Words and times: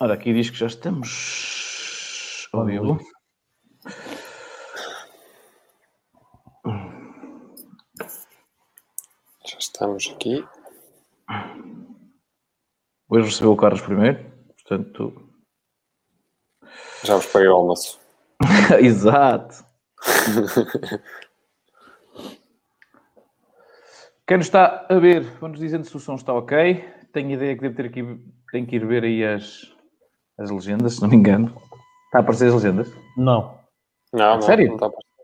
Ora, 0.00 0.14
aqui 0.14 0.32
diz 0.32 0.50
que 0.50 0.56
já 0.56 0.66
estamos 0.66 2.48
ao 2.52 2.64
vivo. 2.64 2.98
Já 9.46 9.58
estamos 9.58 10.12
aqui. 10.12 10.44
Hoje 13.08 13.26
recebeu 13.26 13.52
o 13.52 13.56
Carlos 13.56 13.82
primeiro, 13.82 14.32
portanto. 14.56 15.30
Já 17.04 17.14
vos 17.14 17.26
paguei 17.26 17.46
o 17.48 17.54
almoço. 17.54 18.00
Exato. 18.82 19.64
Quem 24.26 24.38
nos 24.38 24.46
está 24.46 24.86
a 24.88 24.98
ver, 24.98 25.22
vamos 25.38 25.60
dizendo 25.60 25.84
se 25.84 25.96
o 25.96 26.00
som 26.00 26.16
está 26.16 26.34
ok. 26.34 26.82
Tenho 27.12 27.30
ideia 27.30 27.54
que 27.54 27.60
devo 27.60 27.76
ter 27.76 27.86
aqui, 27.86 28.02
tenho 28.50 28.66
que 28.66 28.74
ir 28.74 28.84
ver 28.84 29.04
aí 29.04 29.22
as, 29.22 29.73
as 30.38 30.50
legendas, 30.50 30.94
se 30.94 31.02
não 31.02 31.08
me 31.08 31.16
engano. 31.16 31.46
Está 32.06 32.18
a 32.18 32.20
aparecer 32.20 32.48
as 32.48 32.54
legendas? 32.54 32.92
Não. 33.16 33.58
Não, 34.12 34.34
não, 34.34 34.42
Sério? 34.42 34.68
não 34.68 34.74
está 34.74 34.86
a 34.86 34.88
aparecer. 34.88 35.14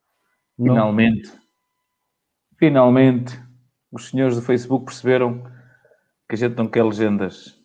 Finalmente, 0.56 1.32
finalmente, 2.59 3.41
os 3.91 4.09
senhores 4.09 4.37
do 4.37 4.42
Facebook 4.42 4.84
perceberam 4.84 5.42
que 6.28 6.34
a 6.34 6.37
gente 6.37 6.56
não 6.56 6.68
quer 6.68 6.84
legendas. 6.84 7.59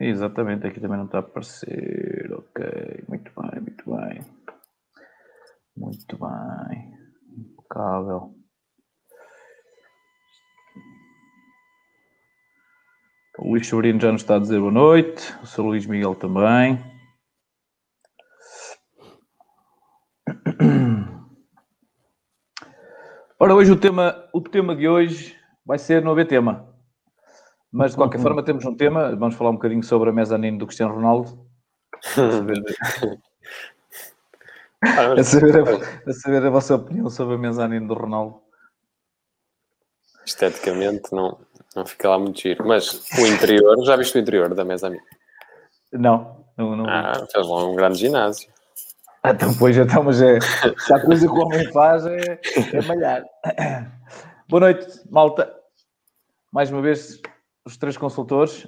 Exatamente, 0.00 0.66
aqui 0.66 0.80
também 0.80 0.96
não 0.96 1.06
está 1.06 1.18
a 1.18 1.20
aparecer. 1.20 2.32
Ok, 2.32 3.04
muito 3.08 3.32
bem, 3.36 3.60
muito 3.60 3.90
bem. 3.90 4.20
Muito 5.76 6.18
bem. 6.18 6.94
Impecável. 7.36 8.37
O 13.38 13.50
Luís 13.50 13.66
Sobrino 13.68 14.00
já 14.00 14.10
nos 14.12 14.22
está 14.22 14.36
a 14.36 14.38
dizer 14.40 14.58
boa 14.58 14.72
noite. 14.72 15.32
O 15.42 15.46
Sr. 15.46 15.62
Luís 15.62 15.86
Miguel 15.86 16.14
também. 16.14 16.78
Ora, 23.38 23.54
hoje 23.54 23.70
o 23.70 23.78
tema, 23.78 24.28
o 24.32 24.40
tema 24.40 24.74
de 24.74 24.88
hoje 24.88 25.36
vai 25.64 25.78
ser 25.78 26.04
haver 26.06 26.26
tema. 26.26 26.68
Mas 27.70 27.92
de 27.92 27.96
qualquer 27.98 28.20
forma 28.20 28.42
temos 28.44 28.64
um 28.64 28.74
tema. 28.74 29.14
Vamos 29.14 29.36
falar 29.36 29.50
um 29.50 29.54
bocadinho 29.54 29.82
sobre 29.82 30.10
a 30.10 30.12
mezanine 30.12 30.58
do 30.58 30.66
Cristiano 30.66 30.94
Ronaldo. 30.94 31.46
A 32.04 32.30
saber, 32.30 32.64
a 34.82 35.14
mas- 35.14 35.26
saber 35.28 35.56
a, 35.56 36.10
a 36.10 36.12
saber 36.12 36.46
a 36.46 36.50
vossa 36.50 36.74
opinião 36.74 37.08
sobre 37.10 37.34
a 37.34 37.38
mezanine 37.38 37.86
do 37.86 37.94
Ronaldo. 37.94 38.40
Esteticamente 40.24 41.12
não, 41.12 41.40
não 41.78 41.86
fica 41.86 42.08
lá 42.08 42.18
muito 42.18 42.40
giro. 42.40 42.66
Mas 42.66 43.08
o 43.18 43.26
interior, 43.26 43.84
já 43.84 43.96
viste 43.96 44.16
o 44.16 44.20
interior 44.20 44.54
da 44.54 44.64
mesa 44.64 44.88
amiga? 44.88 45.02
Não, 45.92 46.44
não, 46.56 46.76
não. 46.76 46.86
Ah, 46.88 47.26
fez 47.32 47.46
lá 47.46 47.66
um 47.66 47.74
grande 47.74 47.98
ginásio. 47.98 48.48
Ah, 49.22 49.30
Então, 49.30 49.52
pois, 49.58 49.76
então, 49.76 50.02
mas 50.02 50.20
é. 50.20 50.38
Se 50.40 50.92
a 50.92 51.00
coisa 51.00 51.26
que 51.26 51.32
o 51.32 51.44
homem 51.44 51.72
faz 51.72 52.06
é, 52.06 52.40
é 52.72 52.82
malhar. 52.82 53.24
Boa 54.48 54.60
noite, 54.60 54.86
malta. 55.10 55.52
Mais 56.52 56.70
uma 56.70 56.80
vez, 56.80 57.20
os 57.64 57.76
três 57.76 57.96
consultores. 57.96 58.66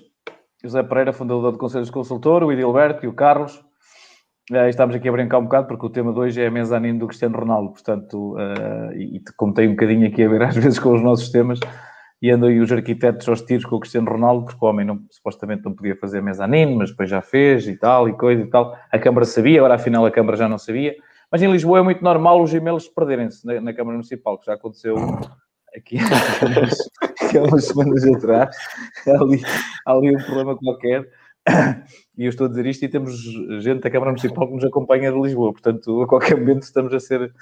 José 0.62 0.82
Pereira, 0.82 1.12
fundador 1.12 1.52
do 1.52 1.58
Conselho 1.58 1.84
de 1.84 1.92
Consultor, 1.92 2.42
o 2.42 2.52
Edilberto 2.52 3.04
e 3.04 3.08
o 3.08 3.14
Carlos. 3.14 3.64
Eh, 4.52 4.68
estamos 4.68 4.94
aqui 4.94 5.08
a 5.08 5.12
brincar 5.12 5.38
um 5.38 5.44
bocado, 5.44 5.68
porque 5.68 5.86
o 5.86 5.90
tema 5.90 6.12
de 6.12 6.18
hoje 6.18 6.42
é 6.42 6.48
a 6.48 6.50
mezanine 6.50 6.98
do 6.98 7.06
Cristiano 7.06 7.38
Ronaldo. 7.38 7.70
Portanto, 7.70 8.36
eh, 8.38 8.96
e, 8.96 9.16
e 9.16 9.20
como 9.36 9.54
tenho 9.54 9.70
um 9.70 9.74
bocadinho 9.74 10.06
aqui 10.06 10.22
a 10.22 10.28
ver 10.28 10.42
às 10.44 10.56
vezes 10.56 10.78
com 10.78 10.92
os 10.92 11.02
nossos 11.02 11.30
temas, 11.30 11.60
e 12.22 12.30
andam 12.30 12.48
aí 12.48 12.60
os 12.60 12.70
arquitetos 12.70 13.28
aos 13.28 13.40
tiros 13.42 13.64
com 13.64 13.76
o 13.76 13.80
Cristiano 13.80 14.10
Ronaldo, 14.10 14.44
porque 14.44 14.62
o 14.62 14.68
homem 14.68 14.84
não, 14.84 15.02
supostamente 15.10 15.64
não 15.64 15.72
podia 15.72 15.96
fazer 15.96 16.22
mezanine, 16.22 16.74
mas 16.76 16.90
depois 16.90 17.08
já 17.08 17.22
fez 17.22 17.66
e 17.66 17.76
tal, 17.76 18.08
e 18.08 18.12
coisa 18.12 18.42
e 18.42 18.46
tal. 18.46 18.76
A 18.92 18.98
Câmara 18.98 19.24
sabia, 19.24 19.58
agora 19.60 19.74
afinal 19.74 20.04
a 20.04 20.10
Câmara 20.10 20.36
já 20.36 20.48
não 20.48 20.58
sabia. 20.58 20.94
Mas 21.32 21.40
em 21.40 21.50
Lisboa 21.50 21.78
é 21.78 21.82
muito 21.82 22.02
normal 22.04 22.42
os 22.42 22.52
e-mails 22.52 22.88
perderem-se 22.88 23.46
na, 23.46 23.60
na 23.60 23.72
Câmara 23.72 23.96
Municipal, 23.96 24.38
que 24.38 24.46
já 24.46 24.54
aconteceu 24.54 24.96
aqui 25.74 25.96
há 25.98 27.42
umas 27.48 27.64
semanas 27.64 28.04
atrás. 28.04 28.56
Há 29.06 29.12
ali, 29.12 29.40
há 29.86 29.92
ali 29.92 30.14
um 30.14 30.22
problema 30.22 30.56
qualquer. 30.56 31.08
E 32.18 32.24
eu 32.24 32.28
estou 32.28 32.46
a 32.46 32.50
dizer 32.50 32.66
isto 32.66 32.84
e 32.84 32.88
temos 32.88 33.16
gente 33.62 33.80
da 33.80 33.90
Câmara 33.90 34.10
Municipal 34.10 34.46
que 34.46 34.54
nos 34.54 34.64
acompanha 34.64 35.10
de 35.10 35.18
Lisboa, 35.18 35.52
portanto, 35.52 36.02
a 36.02 36.06
qualquer 36.06 36.36
momento 36.36 36.64
estamos 36.64 36.92
a 36.92 37.00
ser. 37.00 37.32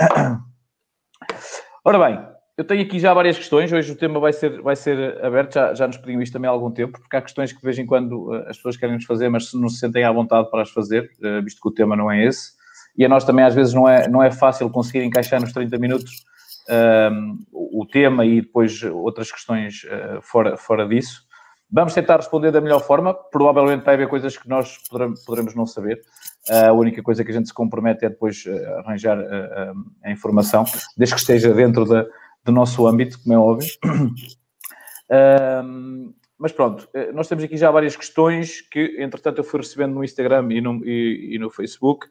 Ora 1.84 1.98
bem, 1.98 2.33
eu 2.56 2.64
tenho 2.64 2.82
aqui 2.82 2.98
já 2.98 3.12
várias 3.12 3.36
questões. 3.36 3.72
Hoje 3.72 3.92
o 3.92 3.96
tema 3.96 4.20
vai 4.20 4.32
ser, 4.32 4.60
vai 4.62 4.76
ser 4.76 5.24
aberto, 5.24 5.54
já, 5.54 5.74
já 5.74 5.86
nos 5.86 5.96
pediam 5.96 6.22
isto 6.22 6.32
também 6.32 6.48
há 6.48 6.52
algum 6.52 6.70
tempo, 6.70 7.00
porque 7.00 7.16
há 7.16 7.22
questões 7.22 7.52
que 7.52 7.58
de 7.58 7.64
vez 7.64 7.78
em 7.78 7.86
quando 7.86 8.32
eh, 8.32 8.46
as 8.48 8.56
pessoas 8.56 8.76
querem 8.76 8.94
nos 8.94 9.04
fazer, 9.04 9.28
mas 9.28 9.52
não 9.54 9.68
se 9.68 9.78
sentem 9.78 10.04
à 10.04 10.12
vontade 10.12 10.50
para 10.50 10.62
as 10.62 10.70
fazer, 10.70 11.10
eh, 11.22 11.40
visto 11.40 11.60
que 11.60 11.68
o 11.68 11.72
tema 11.72 11.96
não 11.96 12.10
é 12.10 12.24
esse. 12.24 12.52
E 12.96 13.04
a 13.04 13.08
nós 13.08 13.24
também 13.24 13.44
às 13.44 13.54
vezes 13.54 13.74
não 13.74 13.88
é, 13.88 14.08
não 14.08 14.22
é 14.22 14.30
fácil 14.30 14.70
conseguir 14.70 15.02
encaixar 15.02 15.40
nos 15.40 15.52
30 15.52 15.76
minutos 15.78 16.24
ehm, 16.68 17.38
o 17.52 17.84
tema 17.84 18.24
e 18.24 18.40
depois 18.40 18.84
outras 18.84 19.32
questões 19.32 19.84
eh, 19.90 20.18
fora, 20.22 20.56
fora 20.56 20.86
disso. 20.86 21.24
Vamos 21.72 21.92
tentar 21.92 22.18
responder 22.18 22.52
da 22.52 22.60
melhor 22.60 22.80
forma. 22.80 23.12
Provavelmente 23.12 23.84
vai 23.84 23.94
haver 23.94 24.06
coisas 24.06 24.36
que 24.36 24.48
nós 24.48 24.78
poderemos, 25.26 25.56
não 25.56 25.66
saber. 25.66 26.00
Uh, 26.48 26.68
a 26.68 26.72
única 26.72 27.02
coisa 27.02 27.24
que 27.24 27.32
a 27.32 27.34
gente 27.34 27.48
se 27.48 27.54
compromete 27.54 28.04
é 28.04 28.10
depois 28.10 28.44
uh, 28.46 28.78
arranjar 28.78 29.18
uh, 29.18 29.22
uh, 29.22 29.84
a 30.04 30.10
informação, 30.10 30.64
desde 30.96 31.16
que 31.16 31.20
esteja 31.20 31.52
dentro 31.52 31.84
da, 31.84 32.06
do 32.44 32.52
nosso 32.52 32.86
âmbito, 32.86 33.20
como 33.22 33.34
é 33.34 33.38
óbvio. 33.38 33.70
Um, 35.06 36.14
mas 36.38 36.50
pronto, 36.50 36.88
eh, 36.94 37.12
nós 37.12 37.28
temos 37.28 37.44
aqui 37.44 37.56
já 37.56 37.70
várias 37.70 37.94
questões 37.94 38.62
que, 38.62 38.96
entretanto, 38.98 39.38
eu 39.38 39.44
fui 39.44 39.60
recebendo 39.60 39.94
no 39.94 40.02
Instagram 40.02 40.48
e 40.50 40.60
no, 40.62 40.84
e, 40.84 41.34
e 41.34 41.38
no 41.38 41.50
Facebook. 41.50 42.08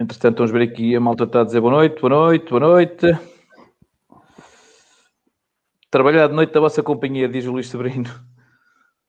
Entretanto, 0.00 0.38
vamos 0.38 0.50
ver 0.50 0.62
aqui, 0.62 0.94
a 0.94 1.00
malta 1.00 1.24
está 1.24 1.40
a 1.40 1.44
dizer 1.44 1.60
boa 1.60 1.72
noite, 1.72 2.00
boa 2.00 2.10
noite, 2.10 2.50
boa 2.50 2.60
noite. 2.60 3.06
Trabalhar 5.90 6.28
de 6.28 6.34
noite 6.34 6.52
da 6.52 6.60
vossa 6.60 6.82
companhia, 6.82 7.28
diz 7.28 7.46
o 7.46 7.52
Luís 7.52 7.68
Sobrino. 7.68 8.10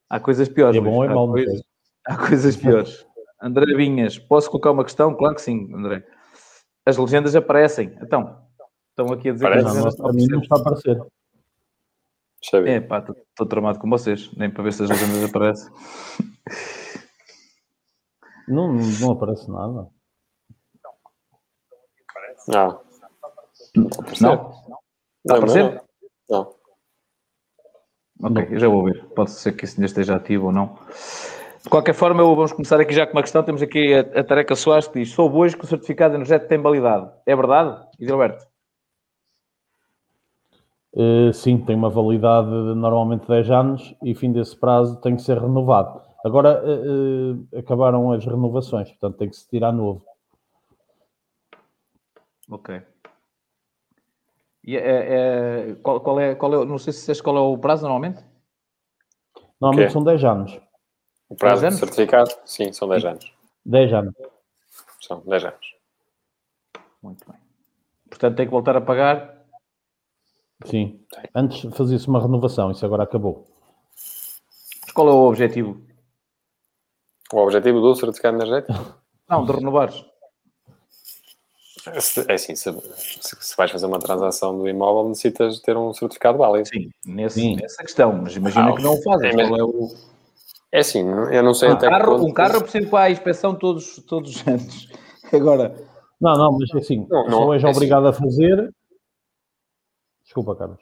Há 0.09 0.19
coisas 0.19 0.49
piores. 0.49 0.77
É 0.77 0.81
bom 0.81 1.03
é 1.03 1.07
há 1.07 1.13
mau? 1.13 1.31
sei. 1.33 1.61
Há 2.07 2.17
coisas 2.17 2.55
piores. 2.55 3.05
André 3.41 3.75
Vinhas, 3.75 4.17
posso 4.17 4.49
colocar 4.49 4.71
uma 4.71 4.83
questão? 4.83 5.13
Claro 5.13 5.35
que 5.35 5.41
sim, 5.41 5.69
André. 5.73 6.03
As 6.85 6.97
legendas 6.97 7.35
aparecem. 7.35 7.95
Então, 8.01 8.48
estão 9.01 9.13
aqui 9.13 9.29
a 9.29 9.33
dizer 9.33 9.45
Parece. 9.45 9.67
que 9.67 9.73
Não, 9.73 9.81
não 9.81 10.39
a 10.39 10.41
está 10.41 10.55
a 10.55 10.59
aparecer. 10.59 10.95
Deixa 12.41 12.57
eu 12.57 12.63
ver. 12.63 12.69
É, 12.69 12.79
pá, 12.81 12.99
estou 12.99 13.47
tramado 13.47 13.79
com 13.79 13.89
vocês. 13.89 14.31
Nem 14.35 14.49
para 14.49 14.63
ver 14.63 14.73
se 14.73 14.83
as 14.83 14.89
legendas 14.89 15.23
aparecem. 15.23 15.71
Não, 18.47 18.73
não 18.73 19.11
aparece 19.11 19.49
nada. 19.49 19.87
Não. 22.47 22.81
Não 23.75 23.87
está 23.87 24.35
a 25.29 25.37
aparecer. 25.37 25.63
Não? 25.63 25.81
Não? 26.29 26.55
Não. 28.19 28.31
Ok, 28.31 28.47
eu 28.51 28.59
já 28.59 28.67
vou 28.67 28.83
ver. 28.83 29.05
Pode 29.15 29.31
ser 29.31 29.53
que 29.53 29.65
isso 29.65 29.75
ainda 29.75 29.85
esteja 29.85 30.15
ativo 30.15 30.47
ou 30.47 30.51
não. 30.51 30.77
De 31.63 31.69
qualquer 31.69 31.93
forma, 31.93 32.23
vamos 32.23 32.53
começar 32.53 32.79
aqui 32.79 32.93
já 32.93 33.05
com 33.05 33.13
uma 33.13 33.21
questão. 33.21 33.43
Temos 33.43 33.61
aqui 33.61 33.93
a, 33.93 33.99
a 33.99 34.23
Tareca 34.23 34.55
Soares 34.55 34.87
que 34.87 34.99
diz: 34.99 35.11
Soube 35.11 35.35
hoje 35.35 35.55
que 35.55 35.63
o 35.63 35.67
certificado 35.67 36.15
energético 36.15 36.49
tem 36.49 36.61
validade. 36.61 37.09
É 37.25 37.35
verdade, 37.35 37.85
Gilberto? 37.99 38.48
Eh, 40.95 41.31
sim, 41.33 41.57
tem 41.63 41.75
uma 41.75 41.89
validade 41.89 42.49
de 42.49 42.73
normalmente 42.75 43.27
10 43.27 43.49
anos 43.51 43.95
e 44.03 44.15
fim 44.15 44.31
desse 44.31 44.55
prazo 44.57 44.99
tem 45.01 45.15
que 45.15 45.21
ser 45.21 45.37
renovado. 45.37 46.01
Agora 46.25 46.61
eh, 46.65 47.55
eh, 47.55 47.59
acabaram 47.59 48.11
as 48.11 48.25
renovações, 48.25 48.89
portanto 48.89 49.17
tem 49.17 49.29
que 49.29 49.35
se 49.35 49.47
tirar 49.47 49.71
novo. 49.71 50.03
Ok. 52.49 52.81
E 54.65 54.75
é, 54.75 55.69
é- 55.69 55.75
qual, 55.75 56.01
qual 56.01 56.19
é, 56.19 56.35
qual 56.35 56.53
é, 56.53 56.65
não 56.65 56.77
sei 56.77 56.91
se 56.91 56.99
disseste 56.99 57.23
qual 57.23 57.37
é 57.37 57.39
o 57.39 57.57
prazo 57.57 57.83
normalmente? 57.83 58.23
Normalmente 59.61 59.87
Ok. 59.89 59.93
são 59.93 60.03
10 60.03 60.23
anos. 60.23 60.59
O 61.29 61.35
prazo 61.35 61.67
anos? 61.67 61.79
certificado? 61.79 62.31
Sim, 62.45 62.73
são 62.73 62.89
10 62.89 63.05
anos. 63.05 63.33
10 63.65 63.93
anos. 63.93 64.13
São 64.99 65.21
10 65.21 65.45
anos. 65.45 65.75
Muito 67.01 67.29
bem. 67.29 67.39
Portanto, 68.09 68.35
tem 68.35 68.45
que 68.47 68.51
voltar 68.51 68.75
a 68.75 68.81
pagar. 68.81 69.38
Sim. 70.65 70.99
Antes 71.33 71.61
fazia-se 71.75 72.07
uma 72.07 72.21
renovação, 72.21 72.71
isso 72.71 72.85
agora 72.85 73.03
acabou. 73.03 73.47
Mas 74.81 74.91
qual 74.93 75.07
é 75.07 75.11
o 75.11 75.27
objetivo? 75.27 75.81
O 77.31 77.37
objetivo 77.37 77.79
do 77.79 77.95
certificado 77.95 78.37
energético? 78.37 78.73
Não, 79.29 79.45
de 79.45 79.51
renovares. 79.51 80.03
É 82.27 82.33
assim, 82.33 82.55
se, 82.55 82.71
se- 83.21 83.55
vais 83.55 83.71
fazer 83.71 83.85
uma 83.85 83.99
transação 83.99 84.57
do 84.57 84.67
imóvel, 84.67 85.07
necessitas 85.09 85.55
de 85.55 85.61
ter 85.61 85.77
um 85.77 85.93
certificado 85.93 86.37
válido. 86.37 86.67
Sim, 86.67 86.89
nesse, 87.05 87.39
Sim. 87.39 87.55
nessa 87.55 87.81
questão. 87.83 88.11
Mas 88.21 88.35
imagina 88.35 88.71
Ah, 88.71 88.75
que 88.75 88.81
não 88.81 88.93
o 88.95 89.01
fazes. 89.01 89.25
é, 89.33 89.41
é 89.41 89.63
o... 89.63 89.87
É 90.71 90.79
assim, 90.79 91.07
eu 91.07 91.41
não 91.43 91.53
sei 91.53 91.69
Um 91.69 91.73
até 91.73 91.87
que 91.87 91.91
carro, 91.97 92.25
um 92.25 92.33
carro 92.33 92.55
eu 92.55 92.61
preciso 92.61 92.89
para 92.89 93.05
a 93.05 93.11
inspeção 93.11 93.55
todos, 93.55 93.95
todos 94.07 94.35
os 94.35 94.47
anos. 94.47 94.89
Agora, 95.33 95.75
Não, 96.19 96.35
não, 96.37 96.57
mas 96.59 96.69
assim, 96.75 97.07
Não, 97.09 97.23
não, 97.25 97.31
só 97.45 97.53
és 97.53 97.63
é 97.63 97.67
assim. 97.67 97.77
obrigado 97.77 98.07
a 98.07 98.13
fazer. 98.13 98.73
Desculpa, 100.29 100.55
Carlos. 100.55 100.77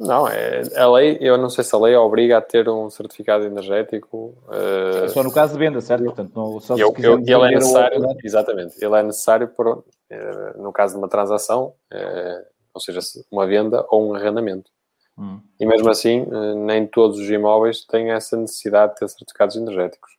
Não, 0.00 0.26
é, 0.26 0.62
a 0.74 0.90
lei, 0.90 1.18
eu 1.20 1.36
não 1.36 1.50
sei 1.50 1.62
se 1.62 1.74
a 1.74 1.78
lei 1.78 1.94
obriga 1.94 2.38
a 2.38 2.40
ter 2.40 2.66
um 2.66 2.88
certificado 2.88 3.44
energético. 3.44 4.34
Uh, 4.46 5.08
só 5.10 5.22
no 5.22 5.30
caso 5.30 5.52
de 5.52 5.58
venda, 5.58 5.82
certo? 5.82 6.04
Portanto, 6.04 6.32
não, 6.34 6.58
só 6.60 6.76
se 6.76 6.80
eu, 6.80 6.94
eu, 6.98 7.18
ele 7.18 7.30
é 7.30 7.36
ou 7.36 7.46
necessário, 7.46 8.06
exatamente, 8.24 8.82
ele 8.82 8.94
é 8.94 9.02
necessário 9.02 9.48
por, 9.48 9.84
eh, 10.08 10.54
no 10.56 10.72
caso 10.72 10.94
de 10.94 10.98
uma 10.98 11.08
transação, 11.08 11.74
eh, 11.90 12.46
ou 12.72 12.80
seja, 12.80 13.02
se- 13.02 13.26
uma 13.30 13.46
venda 13.46 13.84
ou 13.90 14.10
um 14.10 14.14
arrendamento. 14.14 14.70
Hum. 15.18 15.40
E 15.60 15.66
mesmo 15.66 15.90
assim, 15.90 16.26
nem 16.56 16.86
todos 16.86 17.18
os 17.18 17.28
imóveis 17.28 17.84
têm 17.84 18.12
essa 18.12 18.36
necessidade 18.36 18.94
de 18.94 19.00
ter 19.00 19.08
certificados 19.08 19.56
energéticos. 19.56 20.15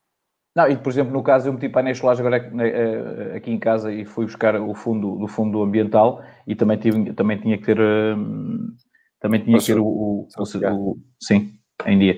Não, 0.57 0.68
e 0.68 0.75
por 0.75 0.89
exemplo, 0.89 1.13
no 1.13 1.21
caso 1.21 1.48
eu 1.50 1.54
meti 1.54 1.69
painéis 1.69 2.00
solares 2.00 2.19
agora 2.19 2.38
eh, 2.38 3.36
aqui 3.38 3.51
em 3.51 3.59
casa 3.59 3.94
e 3.94 4.04
fui 4.06 4.25
buscar 4.25 4.59
o 4.59 4.74
fundo 4.74 5.15
do 5.19 5.27
fundo 5.27 5.62
ambiental 5.62 6.24
e 6.48 6.56
também, 6.56 6.80
tive, 6.80 7.13
também 7.13 7.38
tinha 7.39 7.59
que 7.59 7.63
ter 7.63 7.80
hum, 7.80 8.75
também 9.19 9.39
tinha 9.44 9.57
O 9.57 9.59
que 9.59 9.68
ter 9.68 9.77
o, 9.77 9.86
o- 9.86 10.27
o- 10.36 10.74
o- 10.94 11.00
sim, 11.21 11.59
em 11.86 12.00
dia. 12.00 12.15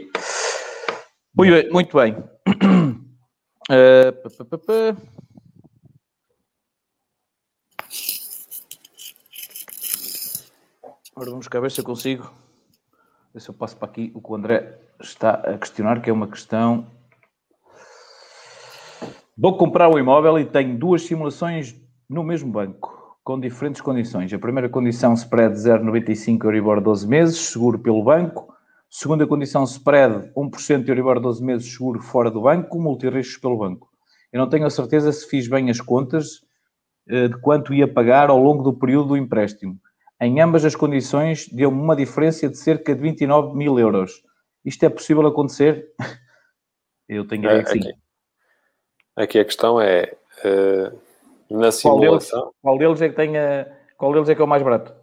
Muito 1.35 1.51
bem. 1.51 1.69
Muito 1.69 1.97
bem. 1.99 2.15
Eh, 3.69 4.11
pá, 4.13 4.29
pá. 4.57 4.95
Agora 11.13 11.31
vamos 11.31 11.49
cá 11.49 11.59
ver 11.59 11.71
se 11.71 11.81
eu 11.81 11.83
consigo. 11.85 12.31
Ver 13.33 13.41
se 13.41 13.49
eu 13.49 13.53
passo 13.53 13.75
para 13.75 13.89
aqui 13.89 14.13
o 14.15 14.21
que 14.21 14.31
o 14.31 14.35
André 14.35 14.79
está 15.01 15.31
a 15.31 15.57
questionar, 15.57 16.01
que 16.01 16.09
é 16.09 16.13
uma 16.13 16.29
questão 16.29 16.87
Vou 19.41 19.55
comprar 19.55 19.87
o 19.87 19.97
imóvel 19.97 20.37
e 20.37 20.43
tenho 20.43 20.77
duas 20.77 21.03
simulações 21.03 21.73
no 22.09 22.25
mesmo 22.25 22.51
banco, 22.51 23.17
com 23.23 23.39
diferentes 23.39 23.79
condições. 23.79 24.33
A 24.33 24.37
primeira 24.37 24.67
condição, 24.67 25.13
spread 25.13 25.55
0,95 25.55 26.43
Euribor 26.43 26.81
12 26.81 27.07
meses, 27.07 27.37
seguro 27.37 27.79
pelo 27.79 28.03
banco. 28.03 28.53
Segunda 28.89 29.25
condição, 29.25 29.63
spread 29.63 30.29
1% 30.35 30.89
Euribor 30.89 31.21
12 31.21 31.41
meses, 31.41 31.71
seguro 31.71 32.01
fora 32.01 32.29
do 32.29 32.41
banco, 32.41 32.81
multirriscos 32.81 33.37
pelo 33.37 33.57
banco. 33.57 33.89
Eu 34.33 34.39
não 34.39 34.49
tenho 34.49 34.65
a 34.65 34.69
certeza 34.69 35.09
se 35.13 35.25
fiz 35.29 35.47
bem 35.47 35.69
as 35.69 35.79
contas 35.79 36.41
eh, 37.07 37.29
de 37.29 37.39
quanto 37.39 37.73
ia 37.73 37.87
pagar 37.87 38.29
ao 38.29 38.43
longo 38.43 38.61
do 38.61 38.73
período 38.73 39.07
do 39.07 39.17
empréstimo. 39.17 39.79
Em 40.19 40.41
ambas 40.41 40.65
as 40.65 40.75
condições, 40.75 41.47
deu-me 41.47 41.79
uma 41.79 41.95
diferença 41.95 42.49
de 42.49 42.57
cerca 42.57 42.93
de 42.93 43.01
29 43.01 43.55
mil 43.55 43.79
euros. 43.79 44.21
Isto 44.65 44.83
é 44.83 44.89
possível 44.89 45.25
acontecer? 45.25 45.93
Eu 47.07 47.25
tenho 47.25 47.47
a 47.47 47.53
ideia 47.53 47.63
que 47.63 47.71
sim. 47.71 47.79
Aqui, 47.79 48.08
aqui 49.23 49.39
a 49.39 49.45
questão 49.45 49.79
é, 49.79 50.15
eh, 50.43 50.91
na 51.49 51.71
Qual 51.71 51.99
deles, 51.99 52.23
simulação, 52.23 52.53
qual 52.61 52.77
deles 52.77 53.01
é 53.01 53.09
que 53.09 53.15
tem 53.15 53.37
a, 53.37 53.67
qual 53.97 54.13
deles 54.13 54.29
é 54.29 54.35
que 54.35 54.41
é 54.41 54.43
o 54.43 54.47
mais 54.47 54.63
barato? 54.63 54.93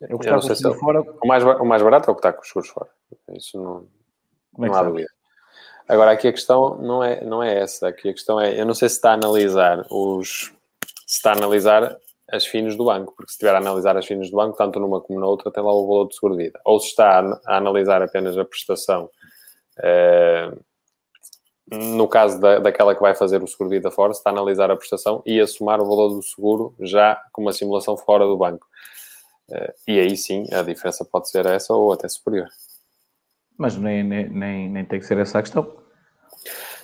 É 0.00 0.14
o 0.14 0.18
que 0.18 0.26
está 0.26 0.36
com 0.36 0.42
sei 0.42 0.52
o 0.52 0.56
se 0.56 0.62
seguro 0.62 0.76
é- 0.76 0.80
fora. 0.80 1.18
o 1.22 1.26
mais, 1.26 1.44
o 1.44 1.64
mais 1.64 1.82
barato 1.82 2.10
é 2.10 2.12
o 2.12 2.14
que 2.14 2.20
está 2.20 2.32
com 2.32 2.42
os 2.42 2.48
seguros 2.48 2.68
fora. 2.70 2.90
Isso 3.32 3.58
não, 3.58 3.86
Como 4.54 4.66
é 4.66 4.68
não 4.68 4.76
há 4.76 4.82
dúvida. 4.82 5.08
Agora, 5.88 6.10
aqui 6.10 6.28
a 6.28 6.32
questão 6.32 6.78
não 6.78 7.02
é, 7.02 7.24
não 7.24 7.42
é 7.42 7.58
essa. 7.60 7.88
Aqui 7.88 8.08
a 8.08 8.12
questão 8.12 8.40
é, 8.40 8.58
eu 8.60 8.66
não 8.66 8.74
sei 8.74 8.88
se 8.88 8.96
está 8.96 9.10
a 9.10 9.14
analisar 9.14 9.86
os. 9.90 10.52
Se 11.06 11.18
está 11.18 11.32
a 11.32 11.36
analisar 11.36 11.96
as 12.28 12.44
finos 12.44 12.76
do 12.76 12.84
banco, 12.84 13.14
porque 13.16 13.30
se 13.30 13.34
estiver 13.34 13.54
a 13.54 13.58
analisar 13.58 13.96
as 13.96 14.04
finos 14.04 14.30
do 14.30 14.36
banco, 14.36 14.56
tanto 14.56 14.80
numa 14.80 15.00
como 15.00 15.20
na 15.20 15.26
outra, 15.26 15.50
tem 15.52 15.62
lá 15.62 15.72
o 15.72 15.86
valor 15.86 16.08
de 16.08 16.14
seguro 16.14 16.36
de 16.36 16.44
vida. 16.44 16.60
Ou 16.64 16.80
se 16.80 16.88
está 16.88 17.20
a, 17.20 17.56
analisar 17.56 18.02
apenas 18.02 18.36
a 18.36 18.44
prestação, 18.44 19.08
eh, 19.78 20.50
no 21.70 22.06
caso 22.06 22.40
da, 22.40 22.58
daquela 22.58 22.94
que 22.94 23.00
vai 23.00 23.14
fazer 23.14 23.42
o 23.42 23.46
seguro 23.46 23.70
de 23.70 23.76
vida 23.76 23.90
fora, 23.90 24.12
está 24.12 24.30
a 24.30 24.32
analisar 24.32 24.70
a 24.70 24.76
prestação 24.76 25.22
e 25.26 25.40
a 25.40 25.46
somar 25.46 25.80
o 25.80 25.86
valor 25.86 26.10
do 26.10 26.22
seguro 26.22 26.74
já 26.80 27.20
com 27.32 27.42
uma 27.42 27.52
simulação 27.52 27.96
fora 27.96 28.24
do 28.24 28.36
banco. 28.36 28.66
Eh, 29.50 29.74
e 29.88 30.00
aí 30.00 30.16
sim, 30.16 30.46
a 30.52 30.62
diferença 30.62 31.04
pode 31.04 31.28
ser 31.28 31.44
essa 31.46 31.72
ou 31.74 31.92
até 31.92 32.08
superior. 32.08 32.48
Mas 33.58 33.76
nem, 33.76 34.04
nem, 34.04 34.68
nem, 34.68 34.84
tem 34.84 35.00
que 35.00 35.06
ser 35.06 35.18
essa 35.18 35.38
a 35.38 35.42
questão. 35.42 35.66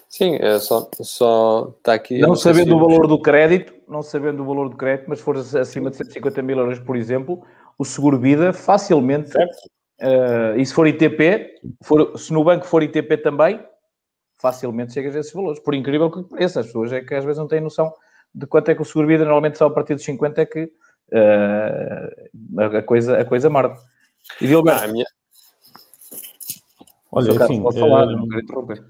Sim, 0.08 0.36
é 0.40 0.58
só, 0.58 0.88
só 1.00 1.74
está 1.78 1.94
aqui. 1.94 2.18
Não, 2.18 2.34
sei 2.34 2.52
sabendo 2.52 2.70
se- 2.70 2.74
o 2.74 2.78
valor 2.80 3.06
do 3.06 3.20
crédito, 3.20 3.72
não 3.88 4.02
sabendo 4.02 4.42
o 4.42 4.46
valor 4.46 4.68
do 4.68 4.76
crédito, 4.76 5.06
mas 5.08 5.18
se 5.18 5.24
for 5.24 5.36
acima 5.36 5.90
de 5.90 5.96
150 5.96 6.42
mil 6.42 6.58
euros, 6.58 6.78
por 6.78 6.96
exemplo, 6.96 7.42
o 7.78 7.84
seguro 7.84 8.18
vida 8.18 8.52
facilmente, 8.52 9.30
Certo. 9.30 9.56
eh, 10.00 10.54
e 10.58 10.66
se 10.66 10.74
for 10.74 10.86
ITP, 10.86 11.60
for- 11.82 12.18
se 12.18 12.32
no 12.32 12.44
banco 12.44 12.66
for 12.66 12.82
ITP 12.82 13.16
também, 13.18 13.60
facilmente 14.42 14.92
chegas 14.92 15.14
a 15.14 15.20
esses 15.20 15.32
valores. 15.32 15.60
Por 15.60 15.72
incrível 15.72 16.10
que 16.10 16.24
pareça, 16.24 16.60
as 16.60 16.66
pessoas 16.66 16.92
é 16.92 17.00
que 17.00 17.14
às 17.14 17.24
vezes 17.24 17.38
não 17.38 17.46
têm 17.46 17.60
noção 17.60 17.94
de 18.34 18.44
quanto 18.46 18.70
é 18.70 18.74
que 18.74 18.82
o 18.82 18.84
seguro 18.84 19.06
vida, 19.06 19.24
normalmente 19.24 19.56
só 19.56 19.66
a 19.66 19.70
partir 19.70 19.94
dos 19.94 20.04
50 20.04 20.42
é 20.42 20.46
que 20.46 20.70
eh, 21.12 22.28
a, 22.58 22.64
a 22.78 22.82
coisa, 22.82 23.18
a 23.20 23.24
coisa 23.24 23.48
marda. 23.48 23.76
E 24.40 24.44
Ah, 24.44 24.48
Gilberto, 24.48 24.84
a 24.84 24.88
minha- 24.88 25.06
Olha, 27.12 27.44
assim, 27.44 27.62
pode 27.62 27.78
falar, 27.78 28.02
eh, 28.04 28.16
não 28.16 28.28
quero 28.28 28.42
interromper. 28.42 28.84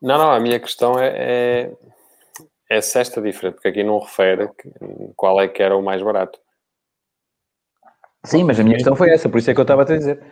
Não, 0.00 0.18
não, 0.18 0.30
a 0.30 0.40
minha 0.40 0.58
questão 0.60 0.98
é, 0.98 1.08
é, 1.16 1.72
é 2.70 2.80
se 2.80 2.98
esta 2.98 3.20
diferente, 3.20 3.56
porque 3.56 3.68
aqui 3.68 3.84
não 3.84 3.98
refere 3.98 4.48
que- 4.48 4.70
qual 5.14 5.40
é 5.40 5.48
que 5.48 5.62
era 5.62 5.76
o 5.76 5.82
mais 5.82 6.00
barato. 6.02 6.38
Sim, 8.24 8.44
mas 8.44 8.58
a 8.58 8.64
minha 8.64 8.76
questão 8.76 8.96
foi 8.96 9.10
essa, 9.10 9.28
por 9.28 9.38
isso 9.38 9.50
é 9.50 9.54
que 9.54 9.60
eu 9.60 9.62
estava 9.62 9.82
a 9.82 9.84
te 9.84 9.98
dizer. 9.98 10.22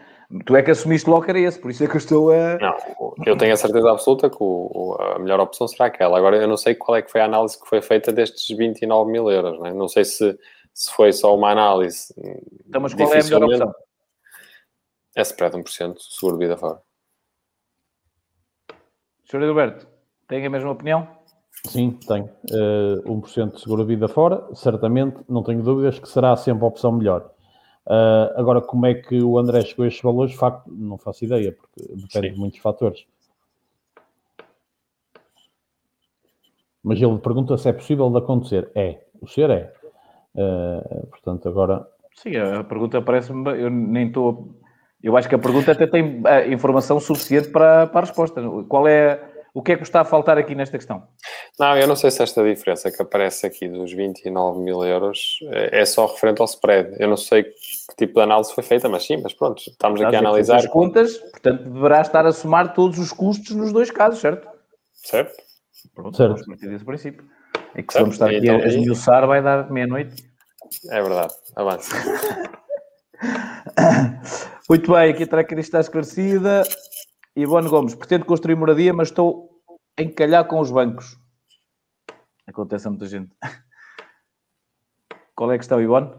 Tu 0.46 0.56
é 0.56 0.62
que 0.62 0.70
assumiste 0.70 1.08
logo 1.08 1.22
que 1.25 1.31
era 1.31 1.38
esse, 1.38 1.60
por 1.60 1.70
isso 1.70 1.84
é 1.84 1.86
que 1.86 1.94
eu 1.94 1.98
estou 1.98 2.32
a. 2.32 2.58
Não, 2.58 3.14
eu 3.25 3.36
tenho 3.36 3.52
a 3.52 3.56
certeza 3.56 3.88
absoluta 3.90 4.28
que 4.28 4.36
o- 4.40 4.70
o- 4.75 4.96
a 5.00 5.19
melhor 5.19 5.38
opção 5.38 5.69
será 5.69 5.86
aquela. 5.86 6.19
Agora, 6.19 6.36
eu 6.36 6.48
não 6.48 6.56
sei 6.56 6.75
qual 6.75 6.96
é 6.96 7.02
que 7.02 7.10
foi 7.10 7.20
a 7.20 7.26
análise 7.26 7.60
que 7.60 7.69
foi 7.69 7.81
feita 7.81 8.12
destes 8.12 8.56
29 8.56 9.10
mil 9.12 9.31
euros. 9.31 9.58
Não, 9.58 9.66
é? 9.66 9.72
não 9.72 9.86
sei 9.86 10.04
se, 10.04 10.36
se 10.72 10.90
foi 10.92 11.12
só 11.12 11.34
uma 11.36 11.50
análise. 11.50 12.12
Então, 12.69 12.81
mas 12.81 12.92
qual 12.94 13.12
é 13.14 13.20
a 13.20 13.25
melhor 13.25 13.44
opção? 13.44 13.75
É 15.16 15.22
spread 15.22 15.56
1%, 15.56 16.00
seguro 16.00 16.36
de 16.38 16.44
vida 16.46 16.56
fora. 16.56 16.81
Sr. 19.31 19.42
Edilberto, 19.42 19.86
tem 20.28 20.44
a 20.44 20.50
mesma 20.50 20.70
opinião? 20.72 21.06
Sim, 21.66 21.98
tenho. 22.06 22.28
Eh, 22.50 23.08
1% 23.08 23.54
de 23.54 23.60
seguro-vida 23.60 24.08
fora, 24.08 24.44
certamente, 24.54 25.16
não 25.28 25.42
tenho 25.42 25.62
dúvidas 25.62 25.98
que 25.98 26.08
será 26.08 26.36
sempre 26.36 26.64
a 26.64 26.69
opção 26.69 26.92
melhor. 26.92 27.31
Eh, 27.88 28.34
agora, 28.36 28.60
como 28.60 28.86
é 28.86 28.94
que 28.94 29.20
o 29.22 29.38
André 29.38 29.62
chegou 29.62 29.84
a 29.84 29.88
estes 29.88 30.02
valores? 30.02 30.32
De 30.32 30.38
facto, 30.38 30.70
não 30.70 30.98
faço 30.98 31.25
ideia, 31.25 31.52
porque 31.52 31.82
depende 31.94 32.28
Sim. 32.28 32.32
de 32.34 32.38
muitos 32.38 32.60
fatores. 32.60 33.04
Mas 36.82 37.00
ele 37.00 37.19
pergunta 37.19 37.56
se 37.56 37.69
é 37.69 37.72
possível 37.72 38.10
de 38.10 38.19
acontecer. 38.19 38.70
É, 38.75 39.04
o 39.20 39.26
ser 39.26 39.50
é. 39.50 39.72
Eh, 40.36 41.06
portanto, 41.10 41.48
agora, 41.48 41.86
Sim, 42.14 42.36
a 42.36 42.62
pergunta 42.64 43.02
parece-me. 43.02 43.50
Eu 43.60 43.70
nem 43.70 44.06
estou. 44.06 44.54
Eu 45.02 45.16
acho 45.16 45.28
que 45.28 45.34
a 45.34 45.38
pergunta 45.38 45.72
até 45.72 45.86
tem 45.86 46.22
a 46.25 46.46
informação 46.46 46.98
suficiente 47.00 47.48
para, 47.48 47.86
para 47.86 47.98
a 47.98 48.05
resposta. 48.05 48.41
Qual 48.69 48.86
é. 48.86 49.33
O 49.55 49.63
que 49.63 49.70
é 49.70 49.77
que 49.77 49.84
está 49.84 50.01
a 50.01 50.05
faltar 50.05 50.37
aqui 50.37 50.53
nesta 50.53 50.77
questão? 50.77 51.06
Não, 51.61 51.79
eu 51.79 51.87
não 51.87 51.94
sei 51.94 52.11
se 52.11 52.20
esta 52.20 52.43
diferença 52.43 52.91
que 52.91 53.01
aparece 53.01 53.46
aqui 53.46 53.69
dos 53.69 53.93
29 53.93 54.58
mil 54.58 54.84
euros 54.84 55.39
é 55.53 55.82
é 55.82 55.87
só 55.87 56.06
referente 56.06 56.41
ao 56.41 56.46
spread. 56.46 56.96
Eu 56.99 57.06
não 57.08 57.17
sei 57.17 57.44
que 57.44 57.55
tipo 57.96 58.15
de 58.15 58.20
análise 58.20 58.53
foi 58.53 58.65
feita, 58.65 58.89
mas 58.89 59.06
sim, 59.06 59.17
mas 59.23 59.32
pronto, 59.32 59.63
estamos 59.65 60.03
aqui 60.03 60.17
a 60.17 60.19
analisar. 60.19 60.56
as 60.56 60.67
contas, 60.67 61.17
portanto, 61.19 61.70
deverá 61.70 62.01
estar 62.01 62.27
a 62.27 62.32
somar 62.32 62.75
todos 62.75 62.99
os 62.99 63.13
custos 63.13 63.55
nos 63.55 63.73
dois 63.73 63.93
casos, 63.93 64.19
certo? 64.19 64.49
Certo? 64.93 65.41
Pronto, 65.94 66.17
Certo. 66.17 66.32
vamos 66.32 66.46
partir 66.46 66.69
desse 66.69 66.84
princípio. 66.84 67.25
É 67.77 67.82
que 67.82 67.93
se 67.93 67.93
Certo, 67.93 68.01
vamos 68.01 68.15
estar 68.17 68.27
aqui 68.27 68.39
então 68.39 68.56
a 68.56 68.67
esmiuçar, 68.67 69.25
vai 69.27 69.41
dar 69.41 69.70
meia-noite. 69.70 70.25
É 70.91 71.01
verdade. 71.01 71.32
Avança. 71.55 71.94
Muito 74.69 74.93
bem, 74.93 75.13
aqui 75.13 75.23
a 75.23 75.27
tracker 75.27 75.58
está 75.61 75.79
esclarecida. 75.79 76.63
Ivone 77.36 77.69
Gomes, 77.69 77.94
pretendo 77.94 78.24
construir 78.24 78.55
moradia, 78.55 78.93
mas 78.93 79.08
estou 79.08 79.60
a 79.98 80.03
encalhar 80.03 80.46
com 80.46 80.60
os 80.60 80.70
bancos. 80.70 81.17
Acontece 82.46 82.86
a 82.86 82.91
muita 82.91 83.06
gente. 83.06 83.31
Qual 85.34 85.50
é 85.50 85.56
a 85.56 85.58
questão, 85.58 85.81
Ivone? 85.81 86.12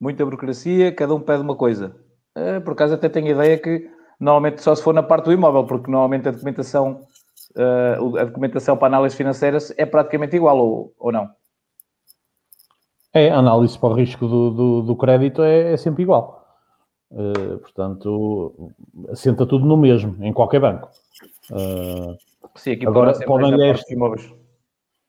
Muita 0.00 0.24
burocracia, 0.24 0.94
cada 0.94 1.14
um 1.14 1.20
pede 1.20 1.42
uma 1.42 1.56
coisa. 1.56 1.96
Eh, 2.34 2.60
por 2.60 2.72
acaso 2.72 2.94
até 2.94 3.08
tenho 3.08 3.26
a 3.26 3.30
ideia 3.30 3.58
que 3.58 3.90
normalmente 4.18 4.62
só 4.62 4.74
se 4.74 4.82
for 4.82 4.94
na 4.94 5.02
parte 5.02 5.26
do 5.26 5.32
imóvel, 5.32 5.66
porque 5.66 5.90
normalmente 5.90 6.28
a 6.28 6.32
documentação, 6.32 7.04
eh, 7.56 7.98
a 8.20 8.24
documentação 8.24 8.76
para 8.76 8.86
análise 8.86 9.16
financeiras 9.16 9.72
é 9.76 9.84
praticamente 9.84 10.36
igual, 10.36 10.58
ou, 10.58 10.94
ou 10.98 11.12
não? 11.12 11.30
é, 13.12 13.30
a 13.30 13.38
análise 13.38 13.78
para 13.78 13.88
o 13.88 13.94
risco 13.94 14.26
do, 14.26 14.50
do, 14.50 14.82
do 14.82 14.96
crédito 14.96 15.42
é, 15.42 15.72
é 15.72 15.76
sempre 15.76 16.02
igual. 16.02 16.37
Eh, 17.10 17.56
portanto, 17.56 18.72
assenta 19.10 19.46
tudo 19.46 19.64
no 19.64 19.76
mesmo, 19.76 20.16
em 20.22 20.32
qualquer 20.32 20.60
banco. 20.60 20.90
Eh, 21.52 22.16
Sim, 22.54 22.72
aqui 22.72 22.86
Agora, 22.86 23.18
podem 23.24 23.54
imóveis. 23.90 24.34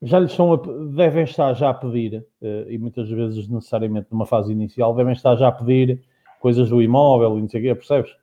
já 0.02 0.20
lhes 0.20 0.32
estão 0.32 0.54
a, 0.54 0.58
devem 0.96 1.24
estar 1.24 1.54
já 1.54 1.70
a 1.70 1.74
pedir, 1.74 2.26
eh, 2.42 2.66
e 2.70 2.78
muitas 2.78 3.10
vezes 3.10 3.48
necessariamente 3.50 4.08
numa 4.12 4.26
fase 4.26 4.52
inicial, 4.52 4.94
devem 4.94 5.14
estar 5.14 5.36
já 5.36 5.50
a 5.50 5.52
pedir 5.52 6.02
coisas 6.40 6.70
do 6.70 6.82
imóvel 6.82 7.38
e 7.38 7.42
não 7.42 7.50
sei 7.50 7.60
o 7.60 7.64
quê, 7.64 7.76
percebes? 7.76 8.16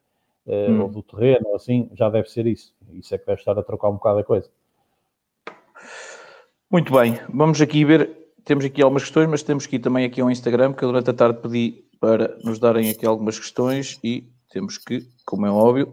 Hum. 0.47 0.83
Ou 0.83 0.89
do 0.89 1.03
terreno, 1.03 1.49
ou 1.49 1.57
assim, 1.57 1.91
já 1.93 2.09
deve 2.09 2.31
ser 2.31 2.47
isso. 2.47 2.73
Isso 2.93 3.15
é 3.15 3.19
que 3.19 3.27
deve 3.27 3.41
estar 3.41 3.59
a 3.59 3.63
trocar 3.65 3.89
um 3.89 3.95
bocado 3.95 4.21
a 4.21 4.25
coisa. 4.25 4.49
Muito 6.71 6.93
bem, 6.93 7.19
vamos 7.29 7.61
aqui 7.61 7.85
ver. 7.85 8.17
Temos 8.45 8.65
aqui 8.65 8.81
algumas 8.81 9.03
questões, 9.03 9.29
mas 9.29 9.43
temos 9.43 9.67
aqui 9.67 9.77
também 9.77 10.05
aqui 10.05 10.23
um 10.23 10.31
Instagram 10.31 10.73
que 10.73 10.87
durante 10.87 11.11
a 11.11 11.13
tarde 11.13 11.41
pedi 11.43 11.85
para 12.01 12.37
nos 12.43 12.59
darem 12.59 12.91
aqui 12.91 13.07
algumas 13.07 13.39
questões 13.39 13.99
e 14.03 14.29
temos 14.51 14.79
que, 14.79 15.07
como 15.25 15.47
é 15.47 15.51
óbvio, 15.51 15.93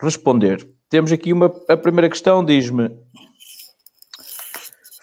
responder. 0.00 0.68
Temos 0.88 1.12
aqui 1.12 1.32
uma, 1.32 1.46
a 1.68 1.76
primeira 1.76 2.08
questão, 2.08 2.44
diz-me, 2.44 2.90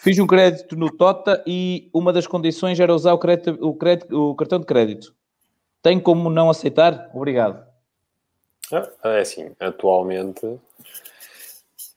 fiz 0.00 0.18
um 0.18 0.26
crédito 0.26 0.76
no 0.76 0.90
Tota 0.94 1.42
e 1.46 1.90
uma 1.92 2.12
das 2.12 2.26
condições 2.26 2.78
era 2.78 2.94
usar 2.94 3.12
o, 3.12 3.18
crédito, 3.18 3.58
o, 3.60 3.74
crédito, 3.74 4.30
o 4.30 4.34
cartão 4.34 4.58
de 4.58 4.66
crédito. 4.66 5.14
Tem 5.82 5.98
como 5.98 6.30
não 6.30 6.50
aceitar? 6.50 7.10
Obrigado. 7.14 7.66
É 9.02 9.20
assim, 9.20 9.50
atualmente 9.58 10.60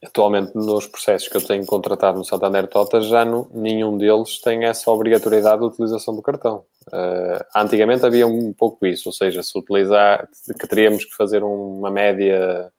atualmente 0.04 0.54
nos 0.54 0.86
processos 0.86 1.28
que 1.28 1.36
eu 1.36 1.44
tenho 1.44 1.64
contratado 1.64 2.18
no 2.18 2.24
Santander 2.24 2.66
Tota, 2.66 3.00
já 3.00 3.24
nenhum 3.52 3.96
deles 3.96 4.40
tem 4.40 4.64
essa 4.64 4.90
obrigatoriedade 4.90 5.60
de 5.60 5.66
utilização 5.66 6.14
do 6.14 6.22
cartão. 6.22 6.64
Uh, 6.92 7.44
antigamente 7.56 8.04
havia 8.04 8.26
um 8.26 8.52
pouco 8.52 8.86
isso, 8.86 9.08
ou 9.08 9.12
seja, 9.12 9.42
se 9.42 9.56
utilizar, 9.58 10.28
que 10.58 10.66
teríamos 10.66 11.04
que 11.04 11.14
fazer 11.14 11.42
uma 11.42 11.90
média 11.90 12.72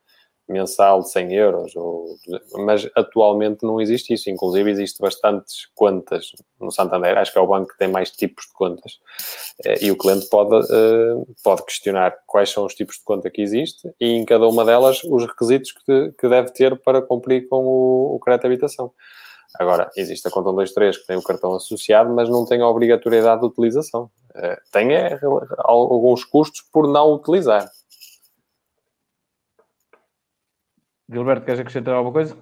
mensal 0.48 1.02
de 1.02 1.10
100 1.10 1.34
euros, 1.34 1.76
ou, 1.76 2.18
mas 2.66 2.88
atualmente 2.96 3.64
não 3.64 3.82
existe 3.82 4.14
isso. 4.14 4.30
Inclusive, 4.30 4.70
existe 4.70 5.00
bastantes 5.00 5.68
contas 5.74 6.32
no 6.60 6.72
Santander, 6.72 7.18
acho 7.18 7.32
que 7.32 7.40
é 7.40 7.42
o 7.42 7.48
banco 7.48 7.72
que 7.72 7.78
tem 7.78 7.88
mais 7.88 8.12
tipos 8.12 8.46
de 8.46 8.54
contas, 8.54 9.00
eh, 9.64 9.86
e 9.86 9.92
o 9.92 9.98
cliente 9.98 10.28
pode, 10.30 10.56
eh, 10.72 11.26
pode 11.44 11.66
questionar 11.66 12.16
quais 12.28 12.50
são 12.50 12.66
os 12.66 12.76
tipos 12.76 12.98
de 12.98 13.04
conta 13.04 13.30
que 13.30 13.42
existe 13.42 13.92
e 14.00 14.12
em 14.12 14.24
cada 14.24 14.48
uma 14.48 14.64
delas 14.64 15.04
os 15.04 15.26
requisitos 15.26 15.72
que, 15.72 16.14
que 16.18 16.30
deve 16.30 16.52
ter 16.52 16.80
para 16.80 17.02
cumprir 17.02 17.48
com 17.50 17.66
o, 17.66 18.16
o 18.16 18.20
crédito 18.20 18.42
de 18.42 18.48
habitação. 18.48 18.92
Agora, 19.60 19.90
existe 19.96 20.28
a 20.28 20.32
conta 20.32 20.50
123 20.50 20.98
que 20.98 21.08
tem 21.08 21.18
o 21.18 21.24
cartão 21.24 21.54
associado, 21.56 22.14
mas 22.14 22.30
não 22.30 22.46
tem 22.46 22.62
a 22.62 22.68
obrigatoriedade 22.68 23.42
de 23.42 23.48
utilização. 23.48 24.10
Eh, 24.36 24.60
tem 24.72 24.94
é, 24.94 25.20
alguns 25.60 26.24
custos 26.26 26.62
por 26.72 26.88
não 26.88 27.14
utilizar. 27.14 27.70
Gilberto, 31.10 31.46
queres 31.46 31.60
acrescentar 31.60 31.94
alguma 31.94 32.14
coisa? 32.14 32.36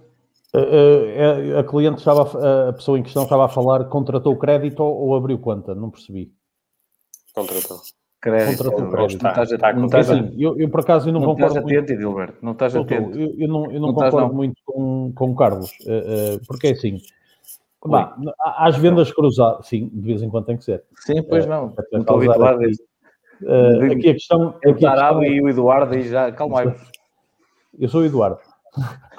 A, 0.56 1.58
a, 1.58 1.60
a 1.60 1.64
cliente 1.64 1.98
estava, 1.98 2.70
a 2.70 2.74
pessoa 2.74 2.98
em 2.98 3.04
questão 3.04 3.24
estava 3.24 3.46
a 3.46 3.50
falar, 3.50 3.86
contratou 3.86 4.38
crédito 4.38 4.82
ou 4.82 5.16
abriu 5.16 5.40
conta? 5.40 5.76
Não 5.76 5.90
percebi. 5.90 6.32
Contratou. 7.34 7.82
Crédito. 8.22 8.64
Contratou 8.64 8.90
crédito. 8.90 9.22
Não 9.22 9.30
estás 9.32 9.52
a, 9.52 9.74
não 9.74 9.86
estás 9.86 10.12
a, 10.12 10.16
eu, 10.38 10.58
eu, 10.58 10.70
por 10.70 10.80
acaso, 10.80 11.10
eu 11.10 11.14
não, 11.14 11.20
não 11.20 11.28
concordo 11.36 11.58
estás 11.58 11.84
atento, 11.84 12.00
Gilberto. 12.00 12.38
Não 12.42 12.52
estás 12.54 12.76
atento. 12.76 13.20
Eu, 13.20 13.34
eu 13.38 13.48
não, 13.48 13.66
eu 13.72 13.82
não, 13.82 13.88
não 13.88 13.94
concordo 13.94 14.18
não. 14.18 14.34
muito 14.34 14.63
com, 14.74 15.12
com 15.14 15.32
o 15.32 15.36
Carlos, 15.36 15.72
uh, 15.86 16.36
uh, 16.36 16.46
porque 16.48 16.68
é 16.68 16.72
assim, 16.72 17.00
bah, 17.86 18.16
às 18.58 18.76
vendas 18.76 19.12
cruzadas, 19.12 19.68
sim, 19.68 19.90
de 19.94 20.02
vez 20.02 20.22
em 20.22 20.30
quando 20.30 20.46
tem 20.46 20.58
que 20.58 20.64
ser. 20.64 20.84
Sim, 21.06 21.22
pois 21.24 21.46
não. 21.46 21.68
Uh, 21.68 21.76
não 21.92 22.02
estou 22.02 22.18
habituado 22.18 22.60
a 22.60 22.68
isso. 22.68 22.84
Uh, 23.42 23.92
aqui 23.92 24.10
a 24.10 24.14
questão... 24.14 24.50
Aqui 24.50 24.86
a 24.86 24.92
questão... 24.92 25.24
e 25.24 25.42
o 25.42 25.50
Eduardo 25.50 25.96
e 25.96 26.04
já, 26.04 26.32
calma 26.32 26.76
Eu 27.80 27.90
sou 27.90 28.02
o 28.02 28.06
Eduardo. 28.06 28.40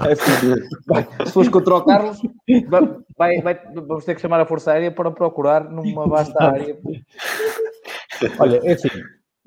É 0.00 0.12
assim, 0.12 1.24
se 1.26 1.32
fores 1.32 1.48
contra 1.48 1.76
o 1.76 1.84
Carlos, 1.84 2.20
vai, 3.16 3.40
vai, 3.40 3.60
vamos 3.72 4.04
ter 4.04 4.16
que 4.16 4.20
chamar 4.20 4.40
a 4.40 4.46
Força 4.46 4.72
Aérea 4.72 4.90
para 4.90 5.12
procurar 5.12 5.70
numa 5.70 6.08
vasta 6.08 6.42
área. 6.42 6.76
Olha, 8.40 8.60
é 8.64 8.72
assim, 8.72 8.88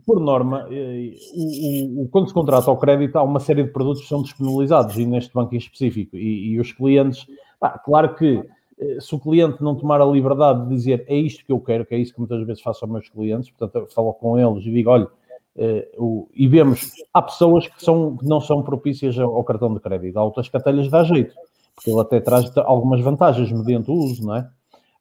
por 0.08 0.22
norma, 0.22 0.66
eh, 0.72 1.16
o, 1.36 2.04
o, 2.04 2.08
quando 2.08 2.30
se 2.30 2.34
contrata 2.34 2.72
ao 2.72 2.78
crédito, 2.78 3.18
há 3.18 3.24
uma 3.24 3.42
série 3.42 3.64
de 3.64 3.72
produtos 3.72 4.04
que 4.04 4.08
são 4.08 4.22
disponibilizados, 4.22 4.98
e 4.98 5.06
neste 5.06 5.34
banco 5.34 5.54
em 5.54 5.58
específico, 5.58 6.16
e, 6.16 6.52
e 6.52 6.60
os 6.62 6.72
clientes, 6.72 7.28
pá, 7.60 7.78
claro 7.78 8.16
que 8.16 8.42
eh, 8.80 8.98
se 9.02 9.14
o 9.14 9.20
cliente 9.20 9.62
não 9.62 9.76
tomar 9.76 10.00
a 10.00 10.06
liberdade 10.06 10.64
de 10.64 10.70
dizer 10.70 11.04
é 11.10 11.16
isto 11.18 11.46
que 11.46 11.52
eu 11.52 11.60
quero, 11.60 11.86
que 11.86 11.94
é 11.94 11.98
isso 11.98 12.14
que 12.14 12.20
muitas 12.20 12.42
vezes 12.48 12.64
faço 12.64 12.86
aos 12.86 12.92
meus 12.92 13.10
clientes, 13.10 13.50
portanto, 13.50 13.84
eu 13.84 13.88
falo 13.94 14.14
com 14.14 14.40
eles 14.40 14.66
e 14.66 14.72
digo, 14.72 14.90
olha, 14.90 15.10
Uh, 15.60 16.30
e 16.36 16.48
vemos, 16.48 16.92
há 17.12 17.20
pessoas 17.20 17.68
que, 17.68 17.84
são, 17.84 18.16
que 18.16 18.28
não 18.28 18.40
são 18.40 18.62
propícias 18.62 19.18
ao, 19.18 19.44
cartão 19.44 19.74
de 19.74 19.80
crédito, 19.80 20.16
há 20.16 20.24
outras 20.24 20.48
que 20.48 20.56
até 20.56 20.72
lhes 20.72 20.88
dá 20.88 21.04
jeito, 21.04 21.34
porque 21.74 21.90
ele 21.90 22.00
até 22.00 22.20
traz 22.20 22.56
algumas 22.58 23.02
vantagens 23.02 23.52
mediante 23.52 23.90
o 23.90 23.96
uso, 23.96 24.24
não 24.24 24.36
é? 24.36 24.48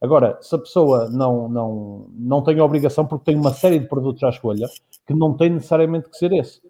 Agora, 0.00 0.38
se 0.40 0.54
a 0.54 0.58
pessoa 0.58 1.08
não, 1.08 1.48
não, 1.48 2.06
não 2.12 2.42
tem 2.42 2.58
a 2.58 2.64
obrigação, 2.64 3.06
porque 3.06 3.24
tem 3.24 3.36
uma 3.36 3.52
série 3.52 3.78
de 3.78 3.86
produtos 3.86 4.22
à 4.22 4.28
escolha, 4.28 4.68
que 5.06 5.14
não 5.14 5.34
tem 5.34 5.50
necessariamente 5.50 6.08
que 6.10 6.16
ser 6.16 6.32
esse. 6.32 6.60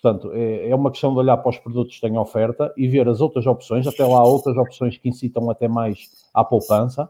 Portanto, 0.00 0.30
é, 0.34 0.68
é 0.68 0.74
uma 0.74 0.90
questão 0.90 1.12
de 1.12 1.18
olhar 1.18 1.36
para 1.38 1.48
os 1.48 1.58
produtos 1.58 1.94
que 1.94 2.00
têm 2.00 2.18
oferta 2.18 2.72
e 2.76 2.86
ver 2.86 3.08
as 3.08 3.20
outras 3.20 3.46
opções, 3.46 3.86
até 3.86 4.04
lá 4.04 4.18
há 4.18 4.24
outras 4.24 4.56
opções 4.56 4.98
que 4.98 5.08
incitam 5.08 5.50
até 5.50 5.66
mais 5.66 6.10
à 6.34 6.44
poupança, 6.44 7.08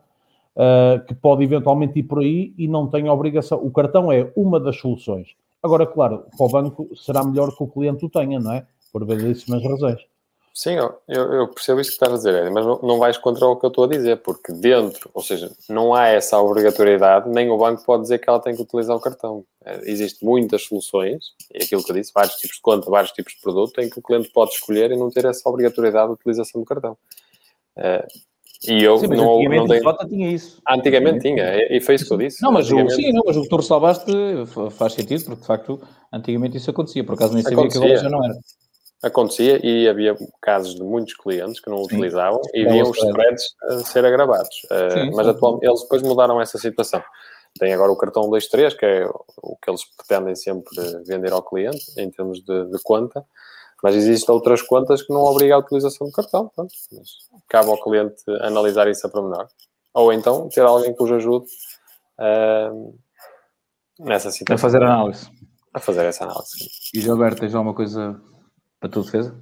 uh, 0.55 1.05
que 1.07 1.15
pode 1.15 1.43
eventualmente 1.43 1.99
ir 1.99 2.05
por 2.05 2.21
aí 2.21 2.55
e 2.57 2.69
não 2.69 2.87
tem 2.87 3.09
a 3.09 3.13
obrigação. 3.13 3.59
O 3.59 3.71
cartão 3.73 4.13
é 4.13 4.33
uma 4.37 4.61
das 4.61 4.79
soluções 4.79 5.35
Agora, 5.65 5.87
claro, 5.87 6.27
para 6.37 6.45
o 6.45 6.49
banco 6.51 6.91
será 6.95 7.25
melhor 7.25 7.49
que 7.57 7.63
o 7.63 7.67
cliente 7.67 8.05
o 8.05 8.11
tenha, 8.11 8.39
não 8.39 8.53
é? 8.53 8.67
Por 8.93 9.03
belíssimas 9.07 9.65
razões. 9.65 9.99
Sim, 10.57 10.75
eu, 10.77 11.01
eu, 11.09 11.49
percebo 11.49 11.81
isso 11.81 11.91
que 11.91 11.97
estás 11.97 12.13
a 12.13 12.17
dizer, 12.17 12.49
mas 12.53 12.65
não, 12.65 12.79
não 12.81 12.99
vais 13.01 13.19
contra 13.19 13.45
o 13.45 13.57
que 13.57 13.67
eu 13.67 13.71
estou 13.71 13.85
a 13.85 13.89
dizer, 13.89 14.19
porque 14.19 14.53
dentro, 14.53 15.11
ou 15.13 15.21
seja, 15.21 15.51
não 15.69 15.93
há 15.93 16.07
essa 16.07 16.41
obrigatoriedade, 16.41 17.29
nem 17.29 17.51
o 17.51 17.59
banco 17.59 17.85
pode 17.85 18.05
dizer 18.05 18.19
que 18.19 18.31
ela 18.31 18.39
tem 18.39 18.55
que 18.55 18.63
utilizar 18.63 18.97
o 18.97 19.01
cartão. 19.01 19.45
É, 19.65 19.81
Existem 19.91 20.29
muitas 20.29 20.63
soluções, 20.63 21.33
e 21.53 21.65
aquilo 21.65 21.83
que 21.83 21.91
eu 21.91 21.97
disse, 21.97 22.13
vários 22.15 22.37
tipos 22.37 22.55
de 22.55 22.63
conta, 22.63 22.89
vários 22.89 23.11
tipos 23.11 23.33
de 23.33 23.41
produto, 23.41 23.81
em 23.81 23.91
que 23.91 23.99
o 23.99 24.03
cliente 24.03 24.31
pode 24.31 24.53
escolher 24.53 24.93
e 24.93 24.97
não 24.97 25.11
ter 25.11 25.25
essa 25.25 25.49
obrigatoriedade 25.49 26.07
de 26.07 26.15
utilização 26.15 26.61
do 26.61 26.65
cartão. 26.65 26.97
É, 27.77 28.07
e 28.69 28.81
eu 28.85 28.97
sim, 28.99 29.09
não, 29.09 29.43
não 29.43 29.67
tenho... 29.67 29.83
Jota 29.83 30.07
tinha 30.07 30.31
isso. 30.31 30.63
Antigamente 30.69 31.19
tinha, 31.19 31.57
e 31.69 31.81
foi 31.81 31.97
isso 31.97 32.07
que 32.07 32.13
eu 32.13 32.19
disse. 32.19 32.41
Não, 32.41 32.53
mas 32.53 32.71
o, 32.71 32.89
sim, 32.91 33.13
não, 33.13 33.23
mas 33.27 33.37
o 33.37 33.43
que 33.43 33.49
tu 33.49 33.57
ressalvaste 33.57 34.13
faz 34.71 34.93
sentido, 34.93 35.25
porque 35.25 35.41
de 35.41 35.47
facto 35.49 35.83
antigamente 36.13 36.59
isso 36.59 36.71
acontecia, 36.71 37.03
por 37.03 37.15
acaso 37.15 37.35
nem 37.35 37.43
sabia 37.43 37.59
acontecia. 37.59 37.81
que 37.81 37.87
agora 37.87 38.03
já 38.03 38.09
não 38.09 38.25
era. 38.25 38.35
Acontecia 39.05 39.61
e 39.65 39.89
havia 39.89 40.17
casos 40.41 40.75
de 40.75 40.83
muitos 40.83 41.15
clientes 41.15 41.61
que 41.61 41.71
não 41.71 41.79
sim. 41.79 41.85
utilizavam 41.85 42.41
e 42.53 42.65
viam 42.65 42.91
os 42.91 42.97
spreads 42.97 43.55
a 43.63 43.79
ser 43.81 44.05
agravados. 44.05 44.57
Eh, 44.71 44.91
sim, 44.91 45.11
mas 45.15 45.29
atualmente 45.29 45.67
eles 45.67 45.83
depois 45.83 46.03
mudaram 46.03 46.41
essa 46.41 46.59
situação. 46.59 47.03
Tem 47.59 47.73
agora 47.73 47.93
o 47.93 47.97
cartão 47.97 48.31
23, 48.31 48.75
que 48.75 48.85
é 48.85 49.07
o 49.43 49.57
que 49.57 49.71
eles 49.71 49.83
pretendem 49.97 50.35
sempre 50.35 50.75
vender 51.07 51.33
ao 51.33 51.43
cliente 51.43 51.85
em 51.99 52.11
termos 52.11 52.43
de, 52.43 52.65
de 52.71 52.83
conta 52.83 53.25
mas 53.85 53.97
existem 53.97 54.35
outras 54.35 54.63
contas 54.63 55.03
que 55.03 55.13
não 55.13 55.21
obrigam 55.21 55.59
a 55.59 55.61
utilização 55.61 56.07
do 56.07 56.13
cartão. 56.13 56.51
Mas 56.57 56.71
cabe 57.47 57.69
ao 57.69 57.79
cliente 57.83 58.23
analisar 58.41 58.89
isso 58.89 59.07
a 59.07 59.11
pormenor. 59.11 59.47
Ou 59.93 60.11
então 60.11 60.49
ter 60.49 60.63
alguém 60.63 60.97
que 60.97 61.03
os 61.03 61.13
ajude 61.13 61.45
uh, 62.19 62.99
nessa 64.01 64.31
situação. 64.31 64.55
A 64.55 64.59
fazer 64.59 64.83
análise. 64.83 65.31
A 65.75 65.79
fazer 65.79 66.07
essa 66.07 66.25
análise. 66.25 66.67
E 66.95 67.01
Gilberto, 67.03 67.41
tens 67.41 67.55
alguma 67.55 67.75
coisa 67.75 68.19
para 68.85 68.91
tua 68.91 69.03
defesa? 69.03 69.35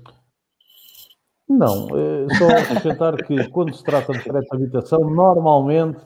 Não, 1.48 1.88
é 1.98 2.34
só 2.38 2.48
acrescentar 2.48 3.16
que 3.16 3.48
quando 3.48 3.74
se 3.74 3.82
trata 3.82 4.12
de 4.12 4.22
crédito 4.22 4.56
de 4.56 4.62
habitação, 4.62 5.00
normalmente 5.00 6.00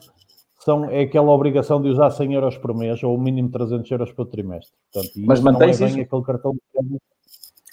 são, 0.59 0.89
é 0.89 1.01
aquela 1.01 1.31
obrigação 1.31 1.81
de 1.81 1.89
usar 1.89 2.09
100 2.09 2.33
euros 2.33 2.57
por 2.57 2.73
mês 2.73 3.01
ou 3.03 3.15
o 3.15 3.21
mínimo 3.21 3.49
300 3.51 3.89
euros 3.91 4.11
por 4.11 4.25
trimestre. 4.25 4.73
Portanto, 4.91 5.13
Mas 5.17 5.39
mantém-se 5.39 5.83
é 5.83 5.87
aquele 5.87 6.23
cartão 6.23 6.51
de 6.51 6.61
crédito 6.73 7.01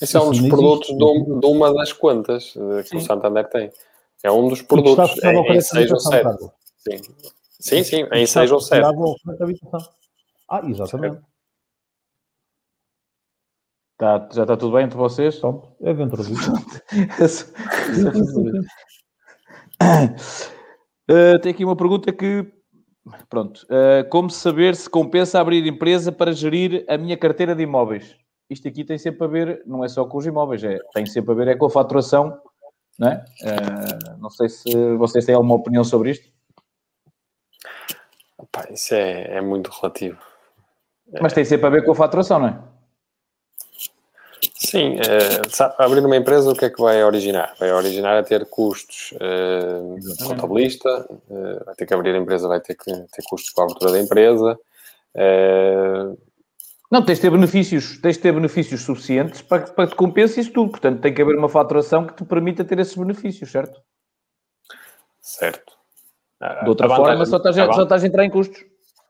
esse 0.03 0.17
é 0.17 0.21
um 0.21 0.31
dos 0.33 0.49
produtos 0.49 0.89
de, 0.89 1.41
de, 1.41 1.47
uma 1.47 1.73
das 1.73 1.93
contas 1.93 2.53
que 2.53 2.89
sim. 2.89 2.97
o 2.97 3.01
Santander 3.01 3.49
tem. 3.49 3.71
É 4.25 4.31
um 4.31 4.49
dos 4.49 4.61
produtos 4.61 5.23
é, 5.23 5.33
em 5.33 5.61
6 5.61 5.93
ou 5.93 6.01
7. 6.01 6.29
Sim. 6.77 6.99
sim, 7.61 7.85
sim, 7.85 8.07
em 8.13 8.27
6 8.27 8.51
ou 8.51 8.61
7. 8.61 8.85
Ah, 10.49 10.63
exatamente. 10.69 11.21
Tá, 13.97 14.29
já 14.33 14.43
está 14.43 14.57
tudo 14.57 14.75
bem 14.75 14.85
entre 14.85 14.99
vocês? 14.99 15.39
Pronto, 15.39 15.69
é 15.83 15.95
dentro 15.95 16.23
disso. 16.25 16.53
uh, 21.11 21.39
tem 21.43 21.53
aqui 21.53 21.65
uma 21.65 21.77
pergunta 21.77 22.13
que. 22.13 22.47
Pronto. 23.29 23.65
Uh, 23.65 24.09
como 24.09 24.31
saber 24.31 24.75
se 24.75 24.89
compensa 24.89 25.39
abrir 25.39 25.67
empresa 25.67 26.11
para 26.11 26.33
gerir 26.33 26.85
a 26.89 26.97
minha 26.97 27.17
carteira 27.17 27.55
de 27.55 27.63
imóveis? 27.63 28.17
isto 28.49 28.69
aqui 28.69 28.85
tem 28.85 28.99
sempre 28.99 29.25
a 29.25 29.29
ver, 29.29 29.63
não 29.67 29.85
é 29.85 29.89
só 29.89 30.05
com 30.05 30.19
os 30.19 30.27
imóveis, 30.27 30.63
é, 30.65 30.79
tem 30.93 31.07
sempre 31.07 31.33
a 31.33 31.35
ver 31.35 31.49
é 31.49 31.57
com 31.57 31.67
a 31.67 31.71
faturação, 31.71 32.41
não 32.99 33.09
é? 33.09 33.25
Uh, 33.43 34.19
não 34.19 34.31
sei 34.31 34.49
se 34.49 34.97
vocês 34.97 35.25
têm 35.25 35.35
alguma 35.35 35.57
opinião 35.57 35.83
sobre 35.83 36.11
isto. 36.11 36.33
Opa, 38.39 38.67
isso 38.71 38.95
é, 38.95 39.37
é 39.37 39.41
muito 39.41 39.71
relativo. 39.71 40.19
Mas 41.21 41.33
tem 41.33 41.45
sempre 41.45 41.67
a 41.67 41.71
ver 41.71 41.85
com 41.85 41.93
a 41.93 41.95
faturação, 41.95 42.39
não 42.39 42.49
é? 42.49 42.74
Sim, 44.55 44.97
uh, 44.97 45.51
sabe, 45.51 45.75
abrir 45.79 46.05
uma 46.05 46.17
empresa 46.17 46.51
o 46.51 46.55
que 46.55 46.65
é 46.65 46.71
que 46.71 46.81
vai 46.81 47.03
originar? 47.05 47.55
Vai 47.59 47.73
originar 47.73 48.19
a 48.19 48.23
ter 48.23 48.47
custos 48.47 49.13
uh, 49.13 50.27
contabilista, 50.27 51.07
uh, 51.11 51.65
vai 51.65 51.75
ter 51.75 51.87
que 51.87 51.95
abrir 51.95 52.15
a 52.15 52.19
empresa, 52.19 52.49
vai 52.49 52.61
ter 52.61 52.75
que 52.75 52.93
ter 52.93 53.23
custos 53.29 53.51
com 53.51 53.63
a 53.63 53.65
abertura 53.65 53.93
da 53.93 54.01
empresa, 54.01 54.59
não, 56.95 57.05
tens 57.05 57.17
de 57.17 57.23
ter 57.23 57.31
benefícios, 57.31 57.99
tens 57.99 58.17
de 58.17 58.23
ter 58.23 58.33
benefícios 58.33 58.83
suficientes 58.83 59.43
para, 59.43 59.63
para 59.63 59.87
que 59.87 59.93
te 59.93 59.97
compense 59.97 60.39
isso 60.39 60.53
tudo. 60.53 60.71
Portanto, 60.71 61.01
tem 61.01 61.13
que 61.13 61.21
haver 61.21 61.37
uma 61.37 61.49
faturação 61.49 62.07
que 62.07 62.15
te 62.15 62.25
permita 62.25 62.65
ter 62.65 62.79
esses 62.79 62.95
benefícios, 62.95 63.51
certo? 63.51 63.81
Certo. 65.21 65.73
De 66.63 66.69
outra 66.69 66.87
a 66.87 66.91
forma, 66.91 67.05
vantagem, 67.05 67.27
só, 67.27 67.37
estás, 67.39 67.59
a, 67.59 67.73
só 67.73 67.83
estás 67.83 68.05
a 68.05 68.07
entrar 68.07 68.25
em 68.25 68.31
custos. 68.31 68.63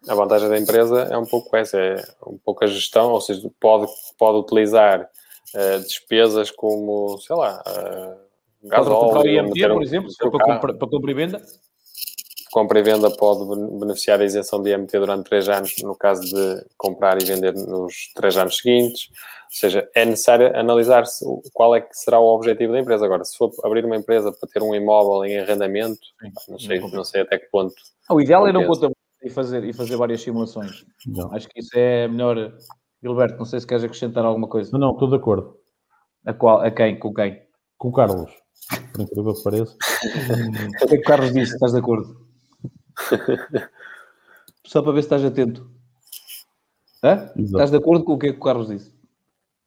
a 0.08 0.14
vantagem 0.14 0.48
da 0.48 0.58
empresa 0.58 1.02
é 1.10 1.18
um 1.18 1.26
pouco 1.26 1.54
essa, 1.56 1.76
é 1.76 2.02
um 2.26 2.38
pouco 2.38 2.64
a 2.64 2.66
gestão, 2.68 3.10
ou 3.10 3.20
seja, 3.20 3.50
pode, 3.60 3.90
pode 4.16 4.38
utilizar 4.38 5.06
uh, 5.54 5.80
despesas 5.80 6.50
como, 6.50 7.18
sei 7.18 7.36
lá, 7.36 7.62
uh, 7.66 8.68
gasóleo... 8.68 9.20
O 9.20 9.26
IMT, 9.26 9.68
por 9.68 9.82
exemplo, 9.82 10.10
for 10.20 10.30
para, 10.30 10.44
compra, 10.44 10.74
para 10.74 10.88
compra 10.88 11.10
e 11.10 11.14
venda? 11.14 11.42
Compra 12.52 12.78
e 12.78 12.82
venda 12.82 13.10
pode 13.10 13.44
beneficiar 13.80 14.18
da 14.18 14.24
isenção 14.24 14.62
de 14.62 14.72
IMT 14.72 14.98
durante 14.98 15.28
3 15.28 15.48
anos, 15.48 15.74
no 15.82 15.96
caso 15.96 16.22
de 16.22 16.64
comprar 16.76 17.20
e 17.20 17.24
vender 17.24 17.52
nos 17.52 18.12
3 18.14 18.36
anos 18.36 18.58
seguintes. 18.58 19.08
Ou 19.10 19.58
seja, 19.58 19.88
é 19.94 20.04
necessário 20.04 20.56
analisar 20.56 21.04
qual 21.52 21.74
é 21.74 21.80
que 21.80 21.94
será 21.96 22.18
o 22.18 22.26
objetivo 22.26 22.72
da 22.72 22.78
empresa. 22.80 23.04
Agora, 23.04 23.24
se 23.24 23.36
for 23.36 23.52
abrir 23.64 23.84
uma 23.84 23.96
empresa 23.96 24.32
para 24.32 24.48
ter 24.48 24.62
um 24.62 24.74
imóvel 24.74 25.24
em 25.24 25.38
arrendamento, 25.38 26.00
não 26.48 26.58
sei, 26.58 26.80
não 26.80 27.04
sei 27.04 27.22
até 27.22 27.38
que 27.38 27.46
ponto. 27.50 27.74
O 28.10 28.20
ideal 28.20 28.46
é 28.46 28.52
não 28.52 28.66
contabilizar 28.66 28.94
e 29.22 29.30
fazer, 29.30 29.64
e 29.64 29.72
fazer 29.72 29.96
várias 29.96 30.20
simulações. 30.20 30.84
Não. 31.06 31.32
Acho 31.32 31.48
que 31.48 31.60
isso 31.60 31.70
é 31.74 32.06
melhor. 32.06 32.52
Gilberto, 33.04 33.36
não 33.36 33.44
sei 33.44 33.60
se 33.60 33.66
queres 33.66 33.84
acrescentar 33.84 34.24
alguma 34.24 34.48
coisa. 34.48 34.70
Não, 34.72 34.78
não, 34.78 34.92
estou 34.92 35.10
de 35.10 35.16
acordo. 35.16 35.58
A 36.24 36.32
qual? 36.32 36.62
A 36.62 36.70
quem? 36.70 36.98
Com 36.98 37.12
quem? 37.12 37.38
Com 37.76 37.88
o 37.88 37.92
Carlos. 37.92 38.32
Por 38.94 39.02
incrível 39.02 39.34
que 39.34 39.42
pareça. 39.42 39.76
o 40.82 40.86
que 40.86 40.94
é 40.94 40.96
que 40.96 40.96
o 40.96 41.02
Carlos 41.02 41.34
disse? 41.34 41.52
Estás 41.52 41.72
de 41.72 41.80
acordo? 41.80 42.16
Só 44.64 44.80
para 44.80 44.92
ver 44.92 45.02
se 45.02 45.06
estás 45.06 45.22
atento. 45.22 45.70
Hã? 47.02 47.30
Estás 47.36 47.70
de 47.70 47.76
acordo 47.76 48.06
com 48.06 48.14
o 48.14 48.18
que 48.18 48.28
é 48.28 48.32
que 48.32 48.38
o 48.38 48.42
Carlos 48.42 48.68
disse? 48.68 48.94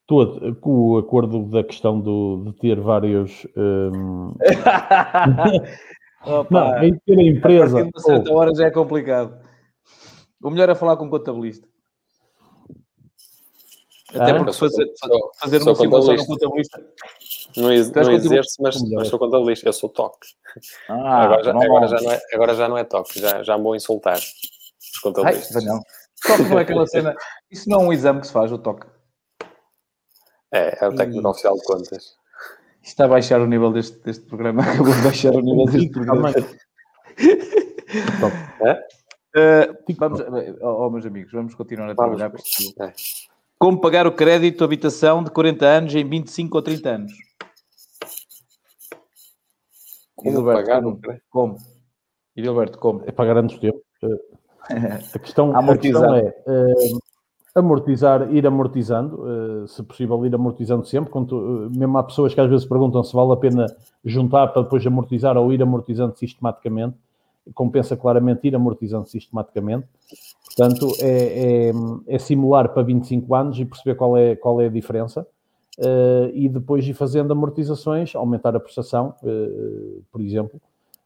Estou 0.02 0.56
com 0.56 0.72
o 0.72 0.98
acordo 0.98 1.44
da 1.44 1.64
questão 1.64 2.02
do, 2.02 2.44
de 2.48 2.54
ter 2.54 2.80
vários. 2.80 3.46
Um... 3.56 4.34
Opa, 6.26 6.72
não, 6.72 6.84
em 6.84 6.98
ter 7.06 7.20
a 7.20 7.24
empresa. 7.24 7.82
A 7.82 7.84
de 7.84 8.02
certa 8.02 8.34
oh. 8.34 8.38
hora 8.38 8.56
já 8.56 8.66
é 8.66 8.72
complicado. 8.72 9.38
O 10.42 10.50
melhor 10.50 10.70
é 10.70 10.76
falar 10.76 10.98
com 10.98 11.06
um 11.06 11.10
contabilista. 11.10 11.68
Até 14.10 14.32
ah, 14.32 14.36
porque 14.38 14.54
fazer, 14.54 14.90
fazer 15.40 15.62
uma 15.62 15.76
simulação 15.76 16.16
no 16.16 16.26
contabilista. 16.26 16.86
Não, 17.58 17.72
ex, 17.72 17.92
não 17.92 18.12
exerço, 18.12 18.62
mas, 18.62 18.82
mas 18.92 19.08
sou 19.10 19.20
contabilista, 19.20 19.68
eu 19.68 19.74
sou 19.74 19.90
toque. 19.90 20.28
Ah, 20.88 21.24
agora, 21.26 21.44
já, 21.44 21.52
agora, 21.52 21.88
já 21.88 22.02
não 22.02 22.12
é, 22.12 22.22
agora 22.34 22.56
já 22.56 22.70
não 22.70 22.78
é 22.78 22.84
toque, 22.84 23.20
já, 23.20 23.44
já 23.44 23.58
me 23.58 23.64
vou 23.64 23.76
insultar 23.76 24.18
os 24.18 25.00
contabilistas. 25.02 25.58
Ai, 25.58 25.66
não. 25.66 25.82
Toque 26.26 26.44
não 26.44 26.60
é 26.60 26.62
aquela 26.62 26.88
cena. 26.88 27.16
Isso 27.52 27.70
não 27.70 27.82
é 27.82 27.84
um 27.84 27.94
exame 27.94 28.22
que 28.22 28.28
se 28.28 28.34
faz, 28.34 28.52
o 28.52 28.58
toque. 28.58 28.88
É, 30.54 30.86
é 30.86 30.88
o 30.88 30.96
técnico 30.96 31.28
e... 31.28 31.30
oficial 31.30 31.56
de 31.56 31.64
contas. 31.64 32.16
Está 32.82 33.06
a 33.06 33.10
baixar 33.10 33.42
o 33.42 33.46
nível 33.46 33.74
deste, 33.74 33.98
deste 34.00 34.26
programa. 34.26 34.64
Acabou 34.72 34.94
de 34.94 35.02
baixar 35.02 35.36
o 35.36 35.42
nível 35.42 35.66
deste 35.66 35.90
programa. 35.90 36.32
é? 38.62 38.88
Uh, 39.36 39.96
vamos, 40.00 40.22
oh, 40.62 40.86
oh, 40.86 40.90
meus 40.90 41.06
amigos, 41.06 41.32
vamos 41.32 41.54
continuar 41.54 41.92
a 41.92 41.94
vamos, 41.94 42.18
trabalhar. 42.18 42.40
É. 42.80 42.94
Como 43.60 43.82
pagar 43.82 44.06
o 44.06 44.12
crédito 44.12 44.64
habitação 44.64 45.24
de 45.24 45.32
40 45.32 45.66
anos 45.66 45.96
em 45.96 46.08
25 46.08 46.58
ou 46.58 46.62
30 46.62 46.90
anos? 46.90 47.12
Como 50.16 50.44
pagar 50.44 50.84
como? 50.84 51.00
Como? 51.30 51.58
E 52.36 52.44
Gilberto, 52.44 52.78
como? 52.78 53.02
É 53.06 53.12
pagar 53.12 53.38
antes 53.38 53.58
do 53.58 53.62
tempo. 53.62 53.82
A 54.70 55.20
questão, 55.20 55.56
a 55.56 55.78
questão 55.78 56.14
é 56.14 56.36
uh, 56.46 57.00
amortizar, 57.56 58.30
ir 58.34 58.46
amortizando, 58.46 59.24
uh, 59.64 59.66
se 59.66 59.82
possível 59.82 60.26
ir 60.26 60.36
amortizando 60.36 60.86
sempre, 60.86 61.10
quando, 61.10 61.32
uh, 61.38 61.70
mesmo 61.70 61.98
há 61.98 62.04
pessoas 62.04 62.34
que 62.34 62.42
às 62.42 62.50
vezes 62.50 62.66
perguntam 62.66 63.02
se 63.02 63.16
vale 63.16 63.32
a 63.32 63.38
pena 63.38 63.66
juntar 64.04 64.50
para 64.50 64.64
depois 64.64 64.86
amortizar 64.86 65.38
ou 65.38 65.54
ir 65.54 65.64
amortizando 65.64 66.18
sistematicamente, 66.18 66.98
compensa 67.54 67.96
claramente 67.96 68.48
ir 68.48 68.56
amortizando 68.56 69.08
sistematicamente, 69.08 69.88
portanto 70.46 70.92
é, 71.00 71.70
é, 71.70 71.72
é 72.08 72.20
simular 72.20 72.74
para 72.74 72.84
25 72.84 73.36
anos 73.36 73.60
e 73.60 73.66
perceber 73.66 73.96
qual 73.96 74.18
é, 74.18 74.36
qual 74.36 74.62
é 74.62 74.66
a 74.66 74.70
diferença, 74.70 75.28
uh, 75.80 76.30
e 76.34 76.50
depois 76.50 76.88
ir 76.88 76.94
fazendo 76.94 77.32
amortizações, 77.32 78.16
aumentar 78.16 78.56
a 78.56 78.60
prestação, 78.60 79.14
por 80.12 80.22
exemplo, 80.22 80.60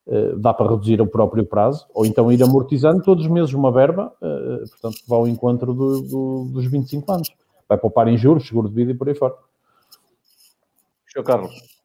eh, 0.07 0.33
dá 0.35 0.51
para 0.51 0.69
reduzir 0.69 0.99
o 0.99 1.07
próprio 1.07 1.45
prazo, 1.45 1.87
ou 1.93 2.05
então 2.05 2.31
ir 2.31 2.41
amortizando 2.41 3.03
todos 3.03 3.23
os 3.23 3.31
meses 3.31 3.53
uma 3.53 3.71
verba, 3.71 4.11
portanto, 4.19 4.95
que 4.95 5.07
vá 5.07 5.15
ao 5.15 5.27
encontro 5.27 5.73
do, 5.73 6.01
do, 6.01 6.49
dos 6.51 6.65
25 6.65 7.11
anos. 7.11 7.29
Vai 7.69 7.77
poupar 7.77 8.07
em 8.07 8.17
juros, 8.17 8.47
seguro 8.47 8.67
de 8.67 8.75
vida 8.75 8.91
e 8.91 8.95
por 8.95 9.07
aí 9.07 9.15
fora. 9.15 9.35
Sr. 11.07 11.23
Carlos. 11.23 11.79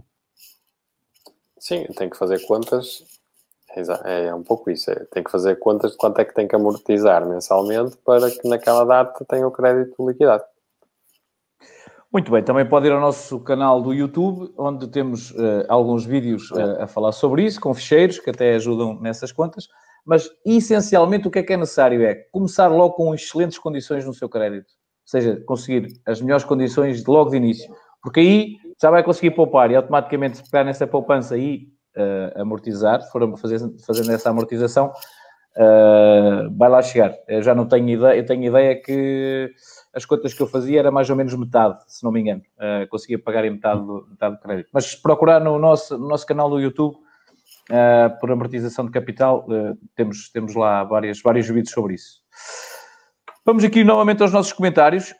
Sim, 1.58 1.84
tem 1.96 2.08
que 2.08 2.16
fazer 2.16 2.44
contas. 2.46 3.04
É, 4.04 4.26
é 4.26 4.34
um 4.34 4.42
pouco 4.42 4.70
isso. 4.70 4.90
É, 4.90 4.94
tem 5.12 5.22
que 5.22 5.30
fazer 5.30 5.56
contas 5.56 5.92
de 5.92 5.96
quanto 5.98 6.20
é 6.20 6.24
que 6.24 6.34
tem 6.34 6.48
que 6.48 6.56
amortizar 6.56 7.26
mensalmente 7.26 7.96
para 8.04 8.30
que 8.30 8.48
naquela 8.48 8.84
data 8.84 9.24
tenha 9.24 9.46
o 9.46 9.50
crédito 9.50 10.08
liquidado. 10.08 10.44
Muito 12.12 12.30
bem, 12.30 12.42
também 12.42 12.64
pode 12.64 12.86
ir 12.86 12.92
ao 12.92 13.00
nosso 13.00 13.38
canal 13.40 13.82
do 13.82 13.92
YouTube, 13.92 14.50
onde 14.56 14.88
temos 14.88 15.32
uh, 15.32 15.66
alguns 15.68 16.06
vídeos 16.06 16.50
uh, 16.52 16.82
a 16.82 16.86
falar 16.86 17.12
sobre 17.12 17.44
isso, 17.44 17.60
com 17.60 17.74
ficheiros 17.74 18.18
que 18.18 18.30
até 18.30 18.54
ajudam 18.54 18.98
nessas 19.00 19.32
contas. 19.32 19.68
Mas, 20.04 20.30
essencialmente, 20.46 21.28
o 21.28 21.30
que 21.30 21.40
é 21.40 21.42
que 21.42 21.52
é 21.52 21.56
necessário 21.56 22.02
é 22.02 22.14
começar 22.32 22.68
logo 22.68 22.94
com 22.94 23.14
excelentes 23.14 23.58
condições 23.58 24.06
no 24.06 24.14
seu 24.14 24.28
crédito. 24.28 24.68
Ou 24.68 25.08
seja, 25.10 25.42
conseguir 25.44 26.00
as 26.06 26.20
melhores 26.20 26.44
condições 26.44 27.04
logo 27.04 27.30
de 27.30 27.36
início. 27.36 27.74
Porque 28.00 28.20
aí 28.20 28.56
já 28.80 28.88
vai 28.88 29.02
conseguir 29.02 29.32
poupar 29.32 29.70
e 29.70 29.76
automaticamente, 29.76 30.38
se 30.38 30.50
pegar 30.50 30.64
nessa 30.64 30.86
poupança 30.86 31.36
e 31.36 31.68
uh, 31.96 32.40
amortizar, 32.40 33.02
se 33.02 33.10
for 33.10 33.38
fazer, 33.38 33.58
fazendo 33.86 34.12
essa 34.12 34.30
amortização, 34.30 34.92
vai 36.56 36.68
lá 36.68 36.82
chegar. 36.82 37.14
Eu 37.26 37.42
já 37.42 37.54
não 37.54 37.66
tenho 37.66 37.88
ideia, 37.88 38.18
eu 38.18 38.26
tenho 38.26 38.44
ideia 38.44 38.80
que 38.80 39.50
as 39.96 40.04
contas 40.04 40.34
que 40.34 40.42
eu 40.42 40.46
fazia 40.46 40.78
era 40.78 40.90
mais 40.90 41.08
ou 41.08 41.16
menos 41.16 41.34
metade, 41.34 41.78
se 41.88 42.04
não 42.04 42.12
me 42.12 42.20
engano. 42.20 42.42
Uh, 42.58 42.86
conseguia 42.90 43.18
pagar 43.18 43.46
em 43.46 43.50
metade 43.52 43.80
do, 43.80 44.06
metade 44.10 44.36
do 44.36 44.40
crédito. 44.42 44.68
Mas 44.70 44.94
procurar 44.94 45.40
no 45.40 45.58
nosso, 45.58 45.96
no 45.96 46.06
nosso 46.06 46.26
canal 46.26 46.50
do 46.50 46.60
YouTube, 46.60 46.96
uh, 46.96 48.20
por 48.20 48.30
amortização 48.30 48.84
de 48.84 48.90
capital, 48.90 49.46
uh, 49.48 49.74
temos, 49.94 50.28
temos 50.28 50.54
lá 50.54 50.84
várias, 50.84 51.22
vários 51.22 51.48
vídeos 51.48 51.70
sobre 51.70 51.94
isso. 51.94 52.20
Vamos 53.46 53.64
aqui 53.64 53.82
novamente 53.84 54.22
aos 54.22 54.32
nossos 54.32 54.52
comentários. 54.52 55.14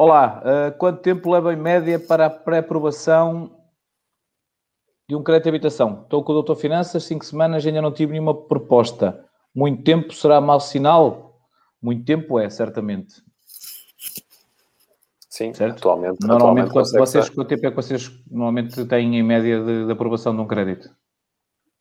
Olá, 0.00 0.72
quanto 0.78 1.02
tempo 1.02 1.30
leva 1.30 1.52
em 1.52 1.56
média 1.56 2.00
para 2.00 2.24
a 2.24 2.30
pré-aprovação 2.30 3.50
de 5.06 5.14
um 5.14 5.22
crédito 5.22 5.42
de 5.42 5.48
habitação. 5.50 6.00
Estou 6.04 6.24
com 6.24 6.32
o 6.32 6.36
doutor 6.36 6.56
Finanças, 6.56 7.04
cinco 7.04 7.22
semanas, 7.22 7.66
ainda 7.66 7.82
não 7.82 7.92
tive 7.92 8.12
nenhuma 8.12 8.34
proposta. 8.34 9.22
Muito 9.54 9.84
tempo 9.84 10.14
será 10.14 10.40
mau 10.40 10.58
sinal? 10.58 11.38
Muito 11.82 12.02
tempo 12.06 12.38
é, 12.38 12.48
certamente. 12.48 13.22
Sim, 15.28 15.52
certo? 15.52 15.76
atualmente. 15.76 16.26
Normalmente, 16.26 16.68
atualmente 16.70 16.98
vocês, 16.98 17.28
quanto 17.28 17.48
tempo 17.48 17.66
é 17.66 17.68
que 17.68 17.76
vocês 17.76 18.10
normalmente 18.30 18.82
têm 18.86 19.18
em 19.18 19.22
média 19.22 19.62
de, 19.62 19.84
de 19.84 19.92
aprovação 19.92 20.34
de 20.34 20.40
um 20.40 20.46
crédito? 20.46 20.88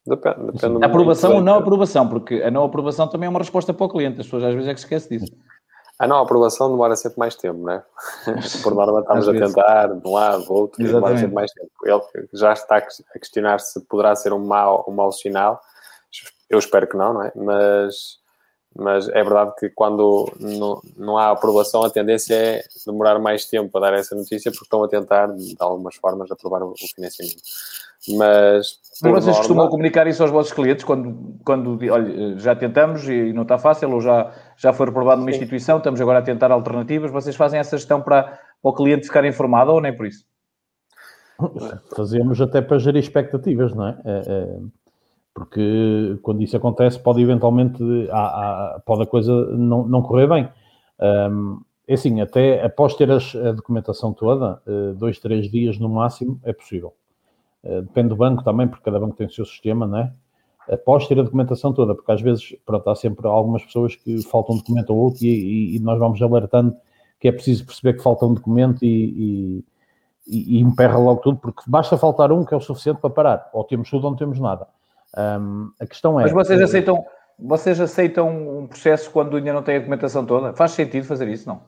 Depende, 0.05 0.51
depende 0.51 0.83
Aprovação 0.83 1.35
ou 1.35 1.41
não 1.41 1.55
aprovação, 1.55 2.09
porque 2.09 2.43
a 2.43 2.51
não 2.51 2.65
aprovação 2.65 3.07
também 3.07 3.27
é 3.27 3.29
uma 3.29 3.39
resposta 3.39 3.73
para 3.73 3.85
o 3.85 3.89
cliente, 3.89 4.19
as 4.19 4.25
pessoas 4.25 4.43
às 4.43 4.53
vezes 4.53 4.67
é 4.67 4.73
que 4.73 4.79
esquecem 4.81 5.19
disso. 5.19 5.33
A 5.99 6.07
não 6.07 6.19
aprovação 6.19 6.71
demora 6.71 6.95
sempre 6.95 7.19
mais 7.19 7.35
tempo, 7.35 7.59
não 7.59 7.73
é? 7.73 7.83
Por 8.63 8.73
norma 8.73 9.01
estamos 9.01 9.27
a 9.27 9.33
tentar 9.33 9.87
de 9.87 10.07
um 10.07 10.13
lado, 10.13 10.45
do 10.45 10.53
outro, 10.53 10.81
Exatamente. 10.81 10.93
demora 10.93 11.17
sempre 11.17 11.35
mais 11.35 11.51
tempo. 11.51 11.71
Ele 11.83 12.27
já 12.31 12.53
está 12.53 12.77
a 12.77 13.19
questionar 13.19 13.59
se 13.59 13.81
poderá 13.81 14.15
ser 14.15 14.31
um 14.31 14.39
mau, 14.39 14.85
um 14.87 14.93
mau 14.93 15.11
sinal. 15.11 15.61
Eu 16.49 16.57
espero 16.57 16.87
que 16.87 16.95
não, 16.95 17.13
não 17.13 17.23
é? 17.23 17.33
Mas, 17.35 18.17
mas 18.73 19.09
é 19.09 19.21
verdade 19.21 19.53
que 19.59 19.69
quando 19.71 20.31
não, 20.39 20.81
não 20.95 21.17
há 21.17 21.31
aprovação, 21.31 21.83
a 21.83 21.89
tendência 21.89 22.33
é 22.33 22.63
demorar 22.85 23.19
mais 23.19 23.43
tempo 23.45 23.77
a 23.77 23.81
dar 23.81 23.93
essa 23.93 24.15
notícia 24.15 24.51
porque 24.51 24.63
estão 24.63 24.81
a 24.81 24.87
tentar, 24.87 25.27
de 25.35 25.57
algumas 25.59 25.95
formas, 25.95 26.31
aprovar 26.31 26.63
o 26.63 26.73
financiamento. 26.95 27.41
Mas, 28.07 28.79
mas 29.01 29.11
vocês 29.11 29.25
norma... 29.25 29.37
costumam 29.37 29.67
comunicar 29.67 30.07
isso 30.07 30.23
aos 30.23 30.31
vossos 30.31 30.53
clientes 30.53 30.85
quando, 30.85 31.37
quando 31.43 31.77
olha, 31.91 32.37
já 32.37 32.55
tentamos 32.55 33.07
e 33.09 33.33
não 33.33 33.43
está 33.43 33.57
fácil, 33.57 33.91
ou 33.91 33.99
já, 33.99 34.31
já 34.59 34.73
foi 34.73 34.87
aprovado 34.87 35.21
numa 35.21 35.31
Sim. 35.31 35.37
instituição, 35.37 35.77
estamos 35.77 36.01
agora 36.01 36.19
a 36.19 36.21
tentar 36.21 36.51
alternativas, 36.51 37.11
vocês 37.11 37.35
fazem 37.35 37.59
essa 37.59 37.77
gestão 37.77 38.01
para, 38.01 38.23
para 38.23 38.39
o 38.63 38.73
cliente 38.73 39.07
ficar 39.07 39.23
informado 39.25 39.71
ou 39.71 39.81
nem 39.81 39.95
por 39.95 40.05
isso? 40.05 40.25
Fazemos 41.95 42.41
até 42.41 42.61
para 42.61 42.77
gerir 42.77 43.01
expectativas, 43.01 43.73
não 43.73 43.87
é? 43.87 43.97
é, 44.03 44.23
é 44.27 44.59
porque 45.33 46.19
quando 46.21 46.41
isso 46.41 46.57
acontece 46.57 46.99
pode 46.99 47.21
eventualmente 47.21 47.81
há, 48.11 48.19
há, 48.75 48.79
pode 48.85 49.03
a 49.03 49.05
coisa 49.05 49.31
não, 49.55 49.87
não 49.87 50.01
correr 50.01 50.27
bem. 50.27 50.49
Um, 50.99 51.61
é 51.87 51.93
assim, 51.93 52.19
até 52.19 52.63
após 52.63 52.93
ter 52.93 53.09
as, 53.09 53.33
a 53.35 53.53
documentação 53.53 54.13
toda, 54.13 54.61
eh, 54.67 54.93
dois, 54.93 55.17
três 55.17 55.49
dias 55.49 55.79
no 55.79 55.89
máximo, 55.89 56.39
é 56.43 56.53
possível. 56.53 56.93
Eh, 57.63 57.81
depende 57.81 58.09
do 58.09 58.15
banco 58.15 58.43
também, 58.43 58.67
porque 58.67 58.83
cada 58.83 58.99
banco 58.99 59.15
tem 59.15 59.25
o 59.25 59.31
seu 59.31 59.43
sistema, 59.43 59.87
não 59.87 59.97
é? 59.97 60.13
Após 60.69 61.07
ter 61.07 61.19
a 61.19 61.23
documentação 61.23 61.73
toda, 61.73 61.95
porque 61.95 62.11
às 62.11 62.21
vezes, 62.21 62.55
pronto, 62.65 62.89
há 62.89 62.95
sempre 62.95 63.27
algumas 63.27 63.63
pessoas 63.63 63.95
que 63.95 64.21
faltam 64.23 64.55
um 64.55 64.57
documento 64.59 64.91
ou 64.91 64.97
outro 64.99 65.25
e, 65.25 65.29
e, 65.29 65.75
e 65.75 65.79
nós 65.79 65.97
vamos 65.97 66.21
alertando 66.21 66.75
que 67.19 67.27
é 67.27 67.31
preciso 67.31 67.65
perceber 67.65 67.93
que 67.93 68.03
falta 68.03 68.25
um 68.25 68.33
documento 68.33 68.83
e, 68.83 69.65
e, 70.25 70.57
e 70.57 70.61
emperra 70.61 70.97
logo 70.97 71.21
tudo, 71.21 71.37
porque 71.37 71.63
basta 71.67 71.97
faltar 71.97 72.31
um 72.31 72.45
que 72.45 72.53
é 72.53 72.57
o 72.57 72.61
suficiente 72.61 73.01
para 73.01 73.09
parar. 73.09 73.49
Ou 73.51 73.63
temos 73.63 73.89
tudo 73.89 74.05
ou 74.05 74.11
não 74.11 74.17
temos 74.17 74.39
nada. 74.39 74.67
Um, 75.17 75.71
a 75.79 75.85
questão 75.85 76.19
é. 76.19 76.23
Mas 76.23 76.31
vocês 76.31 76.61
aceitam, 76.61 77.03
vocês 77.37 77.81
aceitam 77.81 78.59
um 78.59 78.67
processo 78.67 79.09
quando 79.11 79.35
ainda 79.35 79.51
não 79.51 79.63
tem 79.63 79.75
a 79.75 79.79
documentação 79.79 80.25
toda? 80.25 80.53
Faz 80.53 80.71
sentido 80.71 81.05
fazer 81.05 81.27
isso, 81.27 81.49
não? 81.49 81.61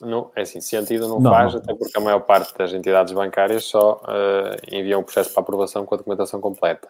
Não, 0.00 0.30
é 0.34 0.40
assim, 0.40 0.62
sentido 0.62 1.06
não, 1.06 1.20
não 1.20 1.30
faz, 1.30 1.52
não. 1.52 1.60
até 1.60 1.74
porque 1.74 1.98
a 1.98 2.00
maior 2.00 2.20
parte 2.20 2.56
das 2.56 2.72
entidades 2.72 3.12
bancárias 3.12 3.64
só 3.64 4.00
uh, 4.02 4.74
enviam 4.74 5.00
um 5.00 5.02
processo 5.02 5.30
para 5.30 5.42
aprovação 5.42 5.84
com 5.84 5.94
a 5.94 5.98
documentação 5.98 6.40
completa. 6.40 6.88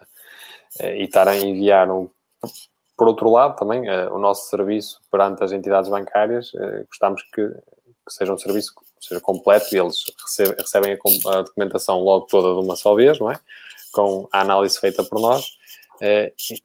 Uh, 0.79 0.95
e 0.95 1.03
estar 1.03 1.27
a 1.27 1.35
enviar 1.35 1.89
um. 1.89 2.09
Por 2.97 3.07
outro 3.07 3.31
lado, 3.31 3.55
também, 3.55 3.89
uh, 3.89 4.13
o 4.13 4.19
nosso 4.19 4.49
serviço 4.49 5.01
perante 5.11 5.43
as 5.43 5.51
entidades 5.51 5.89
bancárias, 5.89 6.51
gostamos 6.87 7.23
que, 7.33 7.47
que, 7.47 8.13
seja 8.13 8.33
um 8.33 8.37
serviço 8.37 8.73
seja 8.99 9.19
completo 9.19 9.73
e 9.73 9.79
eles 9.79 10.03
recebem, 10.23 10.55
recebem 10.57 10.93
a, 10.93 11.39
a 11.39 11.41
documentação 11.41 11.99
logo 12.01 12.27
toda 12.27 12.59
de 12.59 12.65
uma 12.65 12.75
só 12.75 12.93
vez, 12.93 13.19
não 13.19 13.31
é? 13.31 13.39
Com 13.91 14.27
a 14.31 14.41
análise 14.41 14.79
feita 14.79 15.03
por 15.03 15.19
nós 15.19 15.45
eh, 15.45 15.80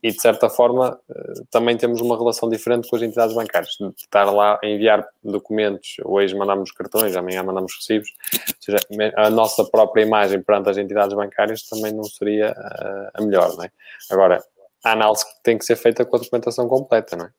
e, 0.02 0.10
de 0.12 0.20
certa 0.20 0.48
forma, 0.48 0.98
eh, 1.10 1.32
também 1.50 1.76
temos 1.76 2.00
uma 2.00 2.16
relação 2.16 2.48
diferente 2.48 2.88
com 2.88 2.96
as 2.96 3.02
entidades 3.02 3.34
bancárias. 3.34 3.76
Estar 3.96 4.24
lá 4.30 4.58
a 4.62 4.66
enviar 4.66 5.06
documentos, 5.22 5.96
hoje 6.04 6.34
mandamos 6.34 6.72
cartões, 6.72 7.14
amanhã 7.14 7.42
mandamos 7.42 7.74
recibos, 7.76 8.08
ou 8.32 8.54
seja, 8.60 8.78
a 9.16 9.28
nossa 9.28 9.62
própria 9.64 10.02
imagem 10.02 10.42
perante 10.42 10.70
as 10.70 10.78
entidades 10.78 11.14
bancárias 11.14 11.62
também 11.64 11.92
não 11.92 12.04
seria 12.04 12.54
eh, 12.56 13.10
a 13.14 13.22
melhor, 13.22 13.54
não 13.56 13.64
é? 13.64 13.70
Agora, 14.10 14.42
a 14.82 14.92
análise 14.92 15.24
tem 15.42 15.58
que 15.58 15.64
ser 15.64 15.76
feita 15.76 16.04
com 16.04 16.16
a 16.16 16.18
documentação 16.18 16.66
completa, 16.66 17.16
não 17.16 17.26
é? 17.26 17.30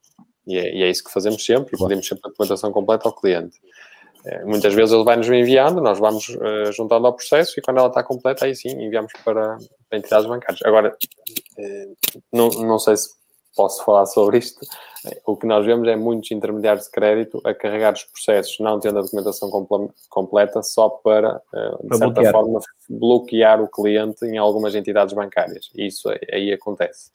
E 0.45 0.57
é, 0.57 0.75
e 0.75 0.83
é 0.83 0.89
isso 0.89 1.03
que 1.03 1.11
fazemos 1.11 1.43
sempre, 1.43 1.75
e 1.75 1.79
pedimos 1.79 2.07
sempre 2.07 2.21
a 2.25 2.29
documentação 2.29 2.71
completa 2.71 3.09
ao 3.09 3.13
cliente. 3.13 3.59
É, 4.25 4.43
muitas 4.43 4.73
vezes 4.73 4.93
ele 4.93 5.03
vai-nos 5.03 5.27
enviando, 5.27 5.81
nós 5.81 5.99
vamos 5.99 6.27
uh, 6.29 6.71
juntando 6.71 7.07
ao 7.07 7.13
processo 7.13 7.57
e 7.57 7.61
quando 7.61 7.77
ela 7.77 7.87
está 7.87 8.03
completa, 8.03 8.45
aí 8.45 8.55
sim 8.55 8.69
enviamos 8.69 9.13
para, 9.23 9.57
para 9.89 9.99
entidades 9.99 10.27
bancárias. 10.27 10.61
Agora, 10.65 10.95
uh, 11.57 12.19
não, 12.31 12.49
não 12.49 12.79
sei 12.79 12.97
se 12.97 13.09
posso 13.55 13.83
falar 13.83 14.05
sobre 14.05 14.37
isto. 14.37 14.59
O 15.25 15.35
que 15.35 15.47
nós 15.47 15.65
vemos 15.65 15.87
é 15.87 15.95
muitos 15.95 16.29
intermediários 16.31 16.85
de 16.85 16.91
crédito 16.91 17.41
a 17.43 17.53
carregar 17.53 17.93
os 17.93 18.03
processos, 18.03 18.59
não 18.59 18.79
tendo 18.79 18.99
a 18.99 19.01
documentação 19.01 19.49
completa, 20.09 20.61
só 20.61 20.89
para, 20.89 21.41
uh, 21.53 21.81
de 21.81 21.87
para 21.87 21.97
certa 21.97 22.13
bloquear. 22.13 22.31
forma, 22.31 22.59
bloquear 22.87 23.61
o 23.61 23.67
cliente 23.67 24.25
em 24.25 24.37
algumas 24.37 24.75
entidades 24.75 25.13
bancárias. 25.13 25.69
Isso 25.75 26.09
aí 26.31 26.53
acontece. 26.53 27.09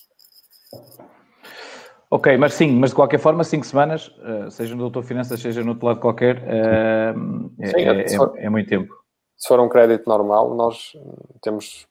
Ok, 2.14 2.36
mas 2.36 2.52
sim, 2.52 2.76
mas 2.76 2.90
de 2.90 2.96
qualquer 2.96 3.18
forma, 3.18 3.42
cinco 3.42 3.64
semanas, 3.64 4.08
uh, 4.18 4.50
seja 4.50 4.74
no 4.74 4.82
Doutor 4.82 5.02
Finanças, 5.02 5.40
seja 5.40 5.64
no 5.64 5.70
outro 5.70 5.86
lado 5.86 5.98
qualquer, 5.98 6.42
uh, 6.42 7.50
sim, 7.64 7.80
é, 7.80 8.02
é, 8.02 8.08
for, 8.14 8.34
é, 8.36 8.50
muito 8.50 8.68
tempo. 8.68 8.94
Se 9.34 9.48
for 9.48 9.58
um 9.58 9.66
crédito 9.66 10.06
normal, 10.06 10.54
nós 10.54 10.92
temos, 11.40 11.88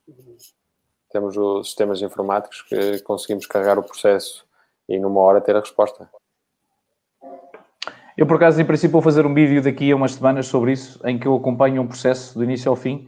temos 1.11 1.35
os 1.35 1.69
sistemas 1.69 2.03
informáticos 2.03 2.61
que 2.61 2.99
conseguimos 3.01 3.47
carregar 3.47 3.79
o 3.79 3.83
processo 3.83 4.45
e 4.87 4.99
numa 4.99 5.19
hora 5.21 5.41
ter 5.41 5.55
a 5.55 5.59
resposta. 5.59 6.07
Eu, 8.15 8.27
por 8.27 8.35
acaso, 8.35 8.61
em 8.61 8.65
princípio, 8.65 8.91
vou 8.91 9.01
fazer 9.01 9.25
um 9.25 9.33
vídeo 9.33 9.63
daqui 9.63 9.91
a 9.91 9.95
umas 9.95 10.13
semanas 10.13 10.45
sobre 10.45 10.73
isso, 10.73 11.01
em 11.03 11.17
que 11.17 11.27
eu 11.27 11.35
acompanho 11.35 11.81
um 11.81 11.87
processo 11.87 12.37
do 12.37 12.43
início 12.43 12.69
ao 12.69 12.75
fim 12.75 13.07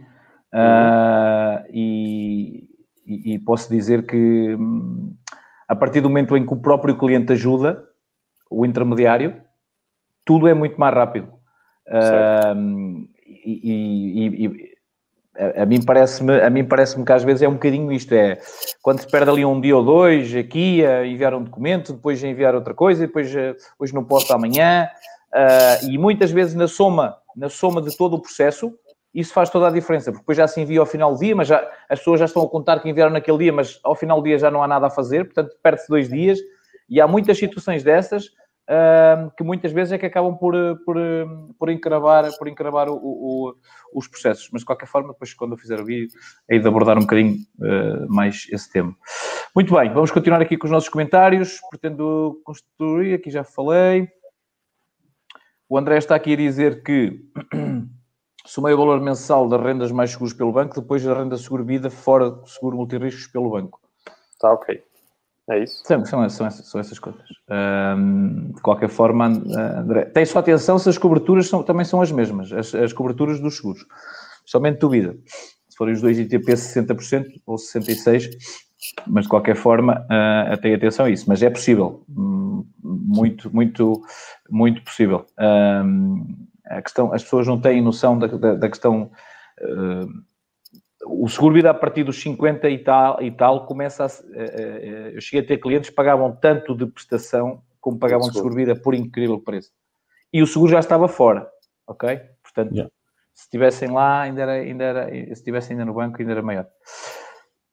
uh, 0.52 1.64
e, 1.70 2.68
e, 3.06 3.36
e, 3.36 3.40
posso 3.40 3.70
dizer 3.70 4.04
que 4.08 4.56
hum, 4.56 5.16
a 5.68 5.76
partir 5.76 6.02
do 6.02 6.10
momento 6.10 6.36
em 6.36 6.46
que 6.46 6.54
o 6.54 6.58
próprio 6.58 6.98
cliente 6.98 7.34
ajuda, 7.34 7.84
o 8.50 8.66
intermediário, 8.66 9.42
tudo 10.26 10.48
é 10.48 10.54
muito 10.54 10.80
mais 10.80 10.94
rápido. 10.94 11.28
Uh, 11.88 13.08
e, 13.26 14.46
e, 14.46 14.46
e 14.46 14.74
a, 15.36 15.66
mim 15.66 15.82
parece-me 15.82 16.42
a 16.42 16.50
mim 16.50 16.64
parece-me 16.64 17.04
que 17.04 17.12
às 17.12 17.24
vezes 17.24 17.42
é 17.42 17.50
um 17.50 17.54
bocadinho 17.54 17.92
isto 17.92 18.14
é 18.14 18.40
quando 18.82 19.02
se 19.02 19.08
perde 19.08 19.32
ali 19.32 19.44
um 19.44 19.60
dia 19.60 19.76
ou 19.76 19.84
dois 19.84 20.34
aqui 20.36 20.86
a 20.86 21.06
enviar 21.06 21.34
um 21.34 21.44
documento 21.44 21.94
depois 21.94 22.24
a 22.24 22.28
enviar 22.28 22.54
outra 22.54 22.74
coisa 22.74 23.04
e 23.04 23.08
depois 23.08 23.36
eh, 23.36 23.56
hoje 23.80 23.94
não 23.94 24.04
posso 24.04 24.32
amanhã 24.32 24.88
uh, 25.34 25.90
e 25.90 25.98
muitas 25.98 26.32
vezes 26.32 26.54
na 26.54 26.68
soma 26.68 27.18
na 27.36 27.50
soma 27.50 27.82
de 27.82 27.98
todo 27.98 28.16
o 28.16 28.22
processo 28.22 28.74
isso 29.14 29.34
faz 29.34 29.50
toda 29.50 29.68
a 29.68 29.72
diferença, 29.72 30.12
porque 30.12 30.24
depois 30.24 30.38
já 30.38 30.48
se 30.48 30.60
envia 30.60 30.80
ao 30.80 30.86
final 30.86 31.14
do 31.14 31.20
dia, 31.20 31.36
mas 31.36 31.48
já, 31.48 31.60
as 31.88 32.00
pessoas 32.00 32.20
já 32.20 32.26
estão 32.26 32.44
a 32.44 32.50
contar 32.50 32.80
que 32.80 32.90
enviaram 32.90 33.12
naquele 33.12 33.38
dia, 33.38 33.54
mas 33.54 33.80
ao 33.84 33.96
final 33.96 34.20
do 34.20 34.24
dia 34.24 34.40
já 34.40 34.50
não 34.50 34.64
há 34.64 34.68
nada 34.68 34.88
a 34.88 34.90
fazer, 34.90 35.26
portanto 35.26 35.56
perde-se 35.62 35.88
dois 35.88 36.10
dias, 36.10 36.40
e 36.90 37.00
há 37.00 37.08
muitas 37.08 37.38
situações 37.38 37.84
dessas 37.84 38.26
uh, 38.70 39.32
que 39.38 39.44
muitas 39.44 39.72
vezes 39.72 39.94
é 39.94 39.98
que 39.98 40.06
acabam 40.06 40.36
por, 40.38 40.56
por, 40.86 40.98
por 41.60 41.70
encravar, 41.70 42.26
por 42.38 42.48
encravar 42.48 42.90
o, 42.90 42.96
o, 42.96 43.56
os 43.94 44.08
processos, 44.08 44.50
mas 44.52 44.62
de 44.62 44.66
qualquer 44.66 44.88
forma, 44.88 45.14
depois 45.14 45.34
quando 45.34 45.54
eu 45.54 45.58
fizer 45.58 45.80
o 45.80 45.86
vídeo, 45.86 46.18
hei 46.50 46.60
de 46.60 46.68
abordar 46.68 46.98
um 46.98 47.02
bocadinho 47.02 47.36
uh, 47.60 48.14
mais 48.14 48.48
esse 48.52 48.72
tema. 48.72 48.96
Muito 49.56 49.74
bem, 49.74 49.94
vamos 49.94 50.12
continuar 50.12 50.42
aqui 50.42 50.58
com 50.58 50.66
os 50.66 50.72
nossos 50.72 50.90
comentários, 50.90 51.60
pretendo 51.70 52.42
construir, 52.44 53.14
aqui 53.14 53.30
já 53.30 53.44
falei. 53.44 54.08
O 55.70 55.78
André 55.78 55.98
está 55.98 56.16
aqui 56.16 56.34
a 56.34 56.38
dizer 56.38 56.84
que 56.84 57.20
Somei 58.46 58.74
o 58.74 58.78
valor 58.78 59.00
mensal 59.00 59.48
das 59.48 59.62
rendas 59.62 59.92
mais 59.92 60.12
seguras 60.12 60.34
pelo 60.34 60.52
banco, 60.52 60.80
depois 60.80 61.04
da 61.04 61.14
renda 61.14 61.38
seguro-vida 61.38 61.90
fora 61.90 62.30
do 62.30 62.48
seguro 62.48 62.76
multirriscos 62.76 63.28
pelo 63.28 63.50
banco. 63.52 63.80
Está 64.32 64.52
ok. 64.52 64.84
É 65.50 65.60
isso? 65.60 65.82
São, 65.86 66.06
são, 66.06 66.30
são, 66.30 66.48
essas, 66.48 66.68
são 66.68 66.80
essas 66.80 67.00
coisas. 67.00 67.22
De 68.54 68.62
qualquer 68.62 68.90
forma, 68.90 69.28
André, 69.78 70.06
tem 70.06 70.26
só 70.26 70.40
atenção 70.40 70.78
se 70.78 70.88
as 70.90 70.98
coberturas 70.98 71.48
são, 71.48 71.64
também 71.64 71.86
são 71.86 72.02
as 72.02 72.12
mesmas, 72.12 72.52
as, 72.52 72.74
as 72.74 72.94
coberturas 72.94 73.40
dos 73.40 73.58
seguros. 73.58 73.86
Somente 74.46 74.80
do 74.80 74.90
vida. 74.90 75.18
Se 75.70 75.78
forem 75.78 75.94
os 75.94 76.02
dois 76.02 76.18
ITP 76.18 76.54
60% 76.54 77.42
ou 77.46 77.56
66%, 77.56 78.30
mas 79.08 79.24
de 79.24 79.30
qualquer 79.30 79.56
forma, 79.56 80.06
uh, 80.06 80.58
tenha 80.62 80.76
atenção 80.76 81.06
a 81.06 81.10
isso. 81.10 81.26
Mas 81.28 81.42
é 81.42 81.50
possível. 81.50 82.04
Hum, 82.10 82.66
muito, 82.84 83.54
muito, 83.54 84.02
muito 84.50 84.82
possível. 84.84 85.26
Um, 85.40 86.48
a 86.66 86.82
questão, 86.82 87.14
as 87.14 87.24
pessoas 87.24 87.48
não 87.48 87.60
têm 87.60 87.82
noção 87.82 88.18
da, 88.18 88.28
da, 88.28 88.56
da 88.56 88.70
questão. 88.70 89.12
Uh, 89.62 90.24
o 91.06 91.28
seguro-vida 91.28 91.70
a 91.70 91.74
partir 91.74 92.04
dos 92.04 92.22
50 92.22 92.70
e 92.70 92.78
tal, 92.80 93.22
e 93.22 93.32
tal 93.32 93.66
começa 93.66 94.06
a. 94.06 94.08
Uh, 94.08 95.16
eu 95.16 95.22
cheguei 95.22 95.42
a 95.42 95.48
ter 95.48 95.58
clientes 95.58 95.90
que 95.90 95.96
pagavam 95.96 96.32
tanto 96.32 96.76
de 96.76 96.86
prestação 96.86 97.62
como 97.82 98.00
pagavam 98.00 98.30
de 98.30 98.36
seguro-vida, 98.36 98.76
por 98.76 98.96
incrível 98.96 99.40
pareça. 99.42 99.70
E 100.32 100.42
o 100.42 100.48
seguro 100.48 100.72
já 100.72 100.80
estava 100.80 101.08
fora, 101.08 101.48
ok? 101.86 102.18
Portanto, 102.42 102.72
yeah. 102.72 102.90
se 103.36 103.44
estivessem 103.44 103.92
lá, 103.92 104.22
ainda 104.22 104.42
era, 104.42 104.52
ainda 104.54 104.84
era, 104.84 105.10
se 105.10 105.34
estivessem 105.34 105.74
ainda 105.74 105.86
no 105.86 105.94
banco, 105.94 106.16
ainda 106.20 106.32
era 106.32 106.42
maior. 106.42 106.66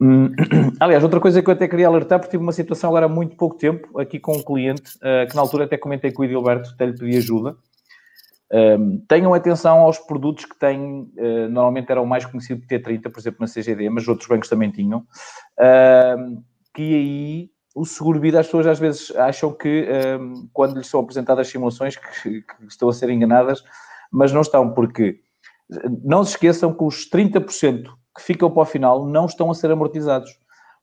Hum, 0.01 0.33
aliás, 0.81 1.05
outra 1.05 1.21
coisa 1.21 1.41
que 1.41 1.49
eu 1.49 1.55
até 1.55 1.69
queria 1.69 1.87
alertar, 1.87 2.19
porque 2.19 2.33
tive 2.33 2.43
uma 2.43 2.53
situação 2.53 2.91
agora 2.91 3.07
há 3.07 3.09
muito 3.09 3.37
pouco 3.37 3.57
tempo 3.57 4.01
aqui 4.01 4.19
com 4.19 4.33
um 4.33 4.43
cliente, 4.43 4.97
uh, 4.97 5.29
que 5.29 5.37
na 5.37 5.43
altura 5.43 5.65
até 5.65 5.77
comentei 5.79 6.11
com 6.11 6.23
o 6.23 6.25
Edilberto, 6.25 6.71
até 6.71 6.87
lhe 6.87 6.99
pedi 6.99 7.17
ajuda, 7.19 7.57
um, 8.53 8.99
tenham 9.07 9.33
atenção 9.33 9.79
aos 9.79 9.99
produtos 9.99 10.45
que 10.45 10.59
têm, 10.59 11.13
uh, 11.17 11.49
normalmente 11.49 11.91
eram 11.91 12.05
mais 12.05 12.25
conhecidos 12.27 12.67
T30, 12.67 13.11
por 13.11 13.21
exemplo, 13.21 13.39
na 13.41 13.47
CGD, 13.47 13.89
mas 13.91 14.09
outros 14.09 14.29
bancos 14.29 14.49
também 14.49 14.71
tinham, 14.71 15.01
uh, 15.01 16.43
que 16.75 16.95
aí 16.95 17.51
o 17.75 17.85
seguro-vida, 17.85 18.41
as 18.41 18.47
pessoas 18.47 18.67
às 18.67 18.79
vezes 18.79 19.15
acham 19.17 19.53
que 19.53 19.87
um, 20.21 20.49
quando 20.53 20.77
lhes 20.77 20.89
são 20.89 21.01
apresentadas 21.01 21.49
simulações 21.49 21.97
que, 21.97 22.43
que, 22.43 22.67
estão 22.67 22.89
a 22.89 22.93
ser 22.93 23.11
enganadas, 23.11 23.63
mas 24.11 24.33
não 24.33 24.41
estão, 24.41 24.75
porque 24.75 25.21
não 26.05 26.25
se 26.25 26.33
esqueçam 26.33 26.75
que 26.75 26.83
os 26.83 27.09
30% 27.09 27.85
que 28.17 28.23
ficam 28.23 28.51
para 28.51 28.63
o 28.63 28.67
final 28.67 29.07
não 29.07 29.27
estão 29.27 29.51
a 29.51 29.55
ser 29.55 29.71
amortizados. 29.71 30.31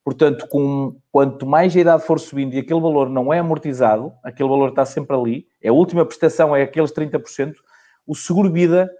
Portanto, 0.02 0.48
com, 0.48 0.96
quanto 1.12 1.46
mais 1.46 1.76
a 1.76 1.80
idade 1.80 2.02
for 2.04 2.18
subindo 2.18 2.54
e 2.54 2.58
aquele 2.58 2.80
valor 2.80 3.10
não 3.10 3.32
é 3.32 3.40
amortizado, 3.40 4.12
aquele 4.24 4.48
valor 4.48 4.70
está 4.70 4.86
sempre 4.86 5.14
ali, 5.14 5.46
a 5.66 5.72
última 5.72 6.04
prestação 6.04 6.54
é 6.54 6.62
aqueles 6.62 6.92
30%, 6.92 7.54
o 8.06 8.14
seguro-vida 8.14 8.90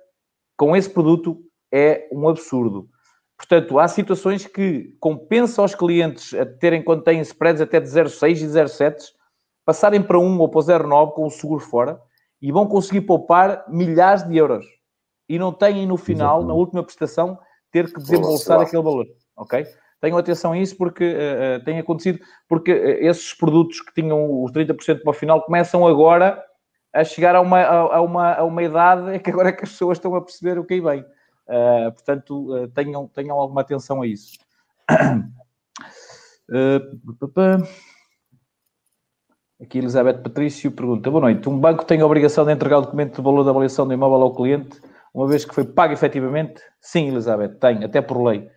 com 0.56 0.76
esse 0.76 0.90
produto 0.90 1.40
é 1.72 2.08
um 2.12 2.28
absurdo. 2.28 2.88
Portanto, 3.36 3.78
há 3.78 3.86
situações 3.86 4.46
que 4.46 4.96
compensa 4.98 5.62
aos 5.62 5.74
clientes 5.74 6.34
a 6.34 6.44
terem, 6.44 6.82
quando 6.82 7.04
têm 7.04 7.20
spreads 7.20 7.62
até 7.62 7.78
de 7.78 7.86
0,6 7.86 8.42
e 8.42 8.46
0,7, 8.46 8.96
passarem 9.64 10.02
para 10.02 10.18
1 10.18 10.40
ou 10.40 10.48
para 10.48 10.60
0,9 10.62 11.12
com 11.12 11.24
o 11.24 11.30
seguro 11.30 11.60
fora 11.60 12.00
e 12.42 12.50
vão 12.50 12.66
conseguir 12.66 13.02
poupar 13.02 13.64
milhares 13.68 14.26
de 14.26 14.36
euros. 14.36 14.66
E 15.28 15.38
não 15.38 15.52
têm 15.52 15.86
no 15.86 15.96
final, 15.96 16.38
Exatamente. 16.38 16.48
na 16.48 16.54
última 16.54 16.82
prestação, 16.82 17.38
ter 17.70 17.92
que 17.92 18.00
desembolsar 18.00 18.60
aquele 18.60 18.82
valor. 18.82 19.06
Ok? 19.36 19.64
Tenham 20.00 20.18
atenção 20.18 20.52
a 20.52 20.58
isso 20.58 20.76
porque 20.76 21.04
uh, 21.04 21.64
tem 21.64 21.78
acontecido, 21.78 22.18
porque 22.48 22.72
uh, 22.72 23.06
esses 23.06 23.34
produtos 23.34 23.80
que 23.80 23.92
tinham 23.92 24.42
os 24.42 24.50
30% 24.52 25.02
para 25.02 25.10
o 25.10 25.12
final 25.12 25.42
começam 25.42 25.86
agora 25.86 26.42
a 27.00 27.04
chegar 27.04 27.34
a 27.36 27.40
uma, 27.40 27.62
a, 27.62 28.00
uma, 28.00 28.34
a 28.34 28.44
uma 28.44 28.62
idade 28.62 29.14
em 29.14 29.20
que 29.20 29.30
agora 29.30 29.50
é 29.50 29.52
que 29.52 29.64
as 29.64 29.70
pessoas 29.70 29.98
estão 29.98 30.14
a 30.14 30.20
perceber 30.20 30.58
o 30.58 30.64
que 30.64 30.74
aí 30.74 30.80
vem. 30.80 31.00
Uh, 31.00 31.92
portanto, 31.92 32.68
tenham, 32.74 33.06
tenham 33.08 33.38
alguma 33.38 33.60
atenção 33.60 34.02
a 34.02 34.06
isso. 34.06 34.38
Aqui 39.60 39.78
Elizabeth 39.78 40.22
Patrício 40.22 40.70
pergunta: 40.72 41.10
Boa 41.10 41.22
noite. 41.22 41.48
Um 41.48 41.58
banco 41.58 41.84
tem 41.84 42.00
a 42.00 42.06
obrigação 42.06 42.44
de 42.44 42.52
entregar 42.52 42.78
o 42.78 42.82
documento 42.82 43.16
de 43.16 43.22
valor 43.22 43.44
da 43.44 43.50
avaliação 43.50 43.86
do 43.86 43.94
imóvel 43.94 44.22
ao 44.22 44.34
cliente 44.34 44.80
uma 45.12 45.26
vez 45.26 45.44
que 45.44 45.54
foi 45.54 45.64
pago 45.64 45.92
efetivamente? 45.92 46.62
Sim, 46.80 47.08
Elizabeth, 47.08 47.56
tem, 47.58 47.84
até 47.84 48.00
por 48.00 48.22
lei. 48.22 48.48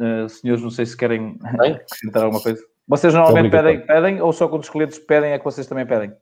Uh, 0.00 0.28
senhores, 0.28 0.62
não 0.62 0.70
sei 0.70 0.86
se 0.86 0.96
querem 0.96 1.38
acrescentar 1.42 2.24
alguma 2.24 2.42
coisa. 2.42 2.62
Vocês 2.86 3.12
normalmente 3.12 3.50
pedem, 3.50 3.84
pedem 3.84 4.20
ou 4.20 4.32
só 4.32 4.48
quando 4.48 4.62
os 4.62 4.70
clientes 4.70 4.98
pedem 4.98 5.32
é 5.32 5.38
que 5.38 5.44
vocês 5.44 5.66
também 5.66 5.86
pedem? 5.86 6.12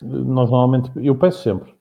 Nós 0.00 0.50
normalmente, 0.50 0.90
eu 0.96 1.16
peço 1.16 1.42
sempre. 1.42 1.74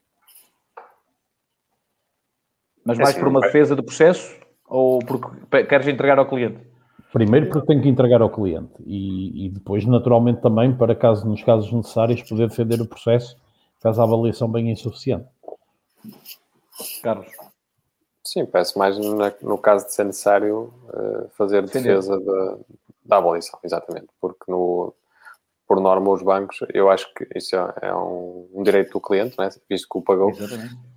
Mas 2.85 2.97
mais 2.97 3.09
é 3.09 3.11
assim, 3.11 3.19
por 3.19 3.27
uma 3.27 3.41
defesa 3.41 3.75
do 3.75 3.83
processo 3.83 4.35
ou 4.65 4.99
porque 4.99 5.65
queres 5.65 5.87
entregar 5.87 6.17
ao 6.17 6.27
cliente? 6.27 6.59
Primeiro 7.11 7.49
porque 7.49 7.67
tenho 7.67 7.81
que 7.81 7.89
entregar 7.89 8.21
ao 8.21 8.29
cliente 8.29 8.73
e, 8.85 9.45
e, 9.45 9.49
depois, 9.49 9.85
naturalmente, 9.85 10.41
também 10.41 10.75
para 10.75 10.95
caso, 10.95 11.27
nos 11.27 11.41
casos 11.41 11.71
necessários, 11.71 12.21
poder 12.21 12.49
defender 12.49 12.81
o 12.81 12.87
processo 12.87 13.37
caso 13.81 14.01
a 14.01 14.03
avaliação 14.03 14.51
venha 14.51 14.71
insuficiente. 14.71 15.27
Carlos. 17.01 17.27
Sim, 18.23 18.45
peço 18.45 18.77
mais 18.77 18.97
no, 18.97 19.15
no 19.41 19.57
caso 19.57 19.85
de 19.85 19.93
ser 19.93 20.03
necessário 20.03 20.73
uh, 20.89 21.29
fazer 21.29 21.61
defesa 21.63 22.19
da, 22.19 22.57
da 23.05 23.17
avaliação, 23.17 23.57
exatamente, 23.63 24.07
porque 24.19 24.51
no, 24.51 24.93
por 25.67 25.81
norma, 25.81 26.11
os 26.11 26.23
bancos, 26.23 26.59
eu 26.73 26.89
acho 26.89 27.13
que 27.13 27.27
isso 27.35 27.55
é, 27.55 27.73
é 27.81 27.93
um, 27.93 28.47
um, 28.53 28.63
direito 28.63 28.93
do 28.93 29.01
cliente, 29.01 29.35
né? 29.37 29.49
visto 29.69 29.87
que 29.89 29.97
o 29.97 30.01
pagou, 30.01 30.31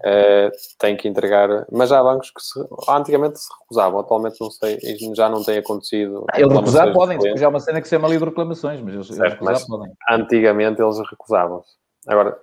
é, 0.04 0.50
tem 0.78 0.96
que 0.96 1.08
entregar. 1.08 1.66
Mas 1.72 1.90
há 1.90 2.00
bancos 2.00 2.30
que 2.30 2.40
se, 2.40 2.60
antigamente 2.88 3.40
se 3.40 3.48
recusavam, 3.60 3.98
atualmente 3.98 4.40
não 4.40 4.50
sei, 4.50 4.78
já 5.14 5.28
não 5.28 5.42
tem 5.42 5.58
acontecido. 5.58 6.24
Ah, 6.32 6.40
eles 6.40 6.52
recusar 6.52 6.92
podem, 6.92 7.18
já 7.36 7.46
é 7.46 7.48
uma 7.48 7.58
cena 7.58 7.80
que 7.80 7.88
se 7.88 7.96
chama 7.96 8.06
livre 8.06 8.26
de 8.26 8.30
reclamações, 8.30 8.80
mas 8.80 8.94
eles, 8.94 9.06
certo, 9.08 9.32
recusar 9.32 9.54
mas 9.54 9.66
podem. 9.66 9.92
Antigamente 10.08 10.80
eles 10.80 10.98
recusavam-se. 11.10 11.72
Agora, 12.06 12.38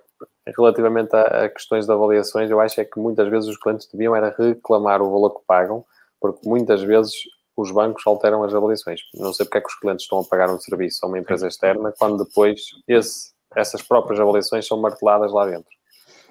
relativamente 0.54 1.16
a, 1.16 1.22
a, 1.22 1.48
questões 1.48 1.86
de 1.86 1.92
avaliações, 1.92 2.50
eu 2.50 2.60
acho 2.60 2.78
é 2.78 2.84
que 2.84 3.00
muitas 3.00 3.26
vezes 3.28 3.48
os 3.48 3.56
clientes 3.56 3.88
deviam 3.90 4.14
era 4.14 4.34
reclamar 4.36 5.00
o 5.00 5.10
valor 5.10 5.30
que 5.30 5.46
pagam, 5.46 5.82
porque 6.20 6.46
muitas 6.46 6.82
vezes 6.82 7.14
os 7.62 7.70
bancos 7.70 8.06
alteram 8.06 8.42
as 8.44 8.54
avaliações. 8.54 9.00
Não 9.14 9.32
sei 9.32 9.44
porque 9.44 9.58
é 9.58 9.60
que 9.60 9.68
os 9.68 9.78
clientes 9.78 10.04
estão 10.04 10.20
a 10.20 10.24
pagar 10.24 10.50
um 10.50 10.58
serviço 10.58 11.04
a 11.04 11.08
uma 11.08 11.18
empresa 11.18 11.48
externa 11.48 11.92
quando 11.98 12.24
depois 12.24 12.60
esse, 12.86 13.32
essas 13.56 13.82
próprias 13.82 14.20
avaliações 14.20 14.66
são 14.66 14.80
marteladas 14.80 15.32
lá 15.32 15.46
dentro. 15.46 15.78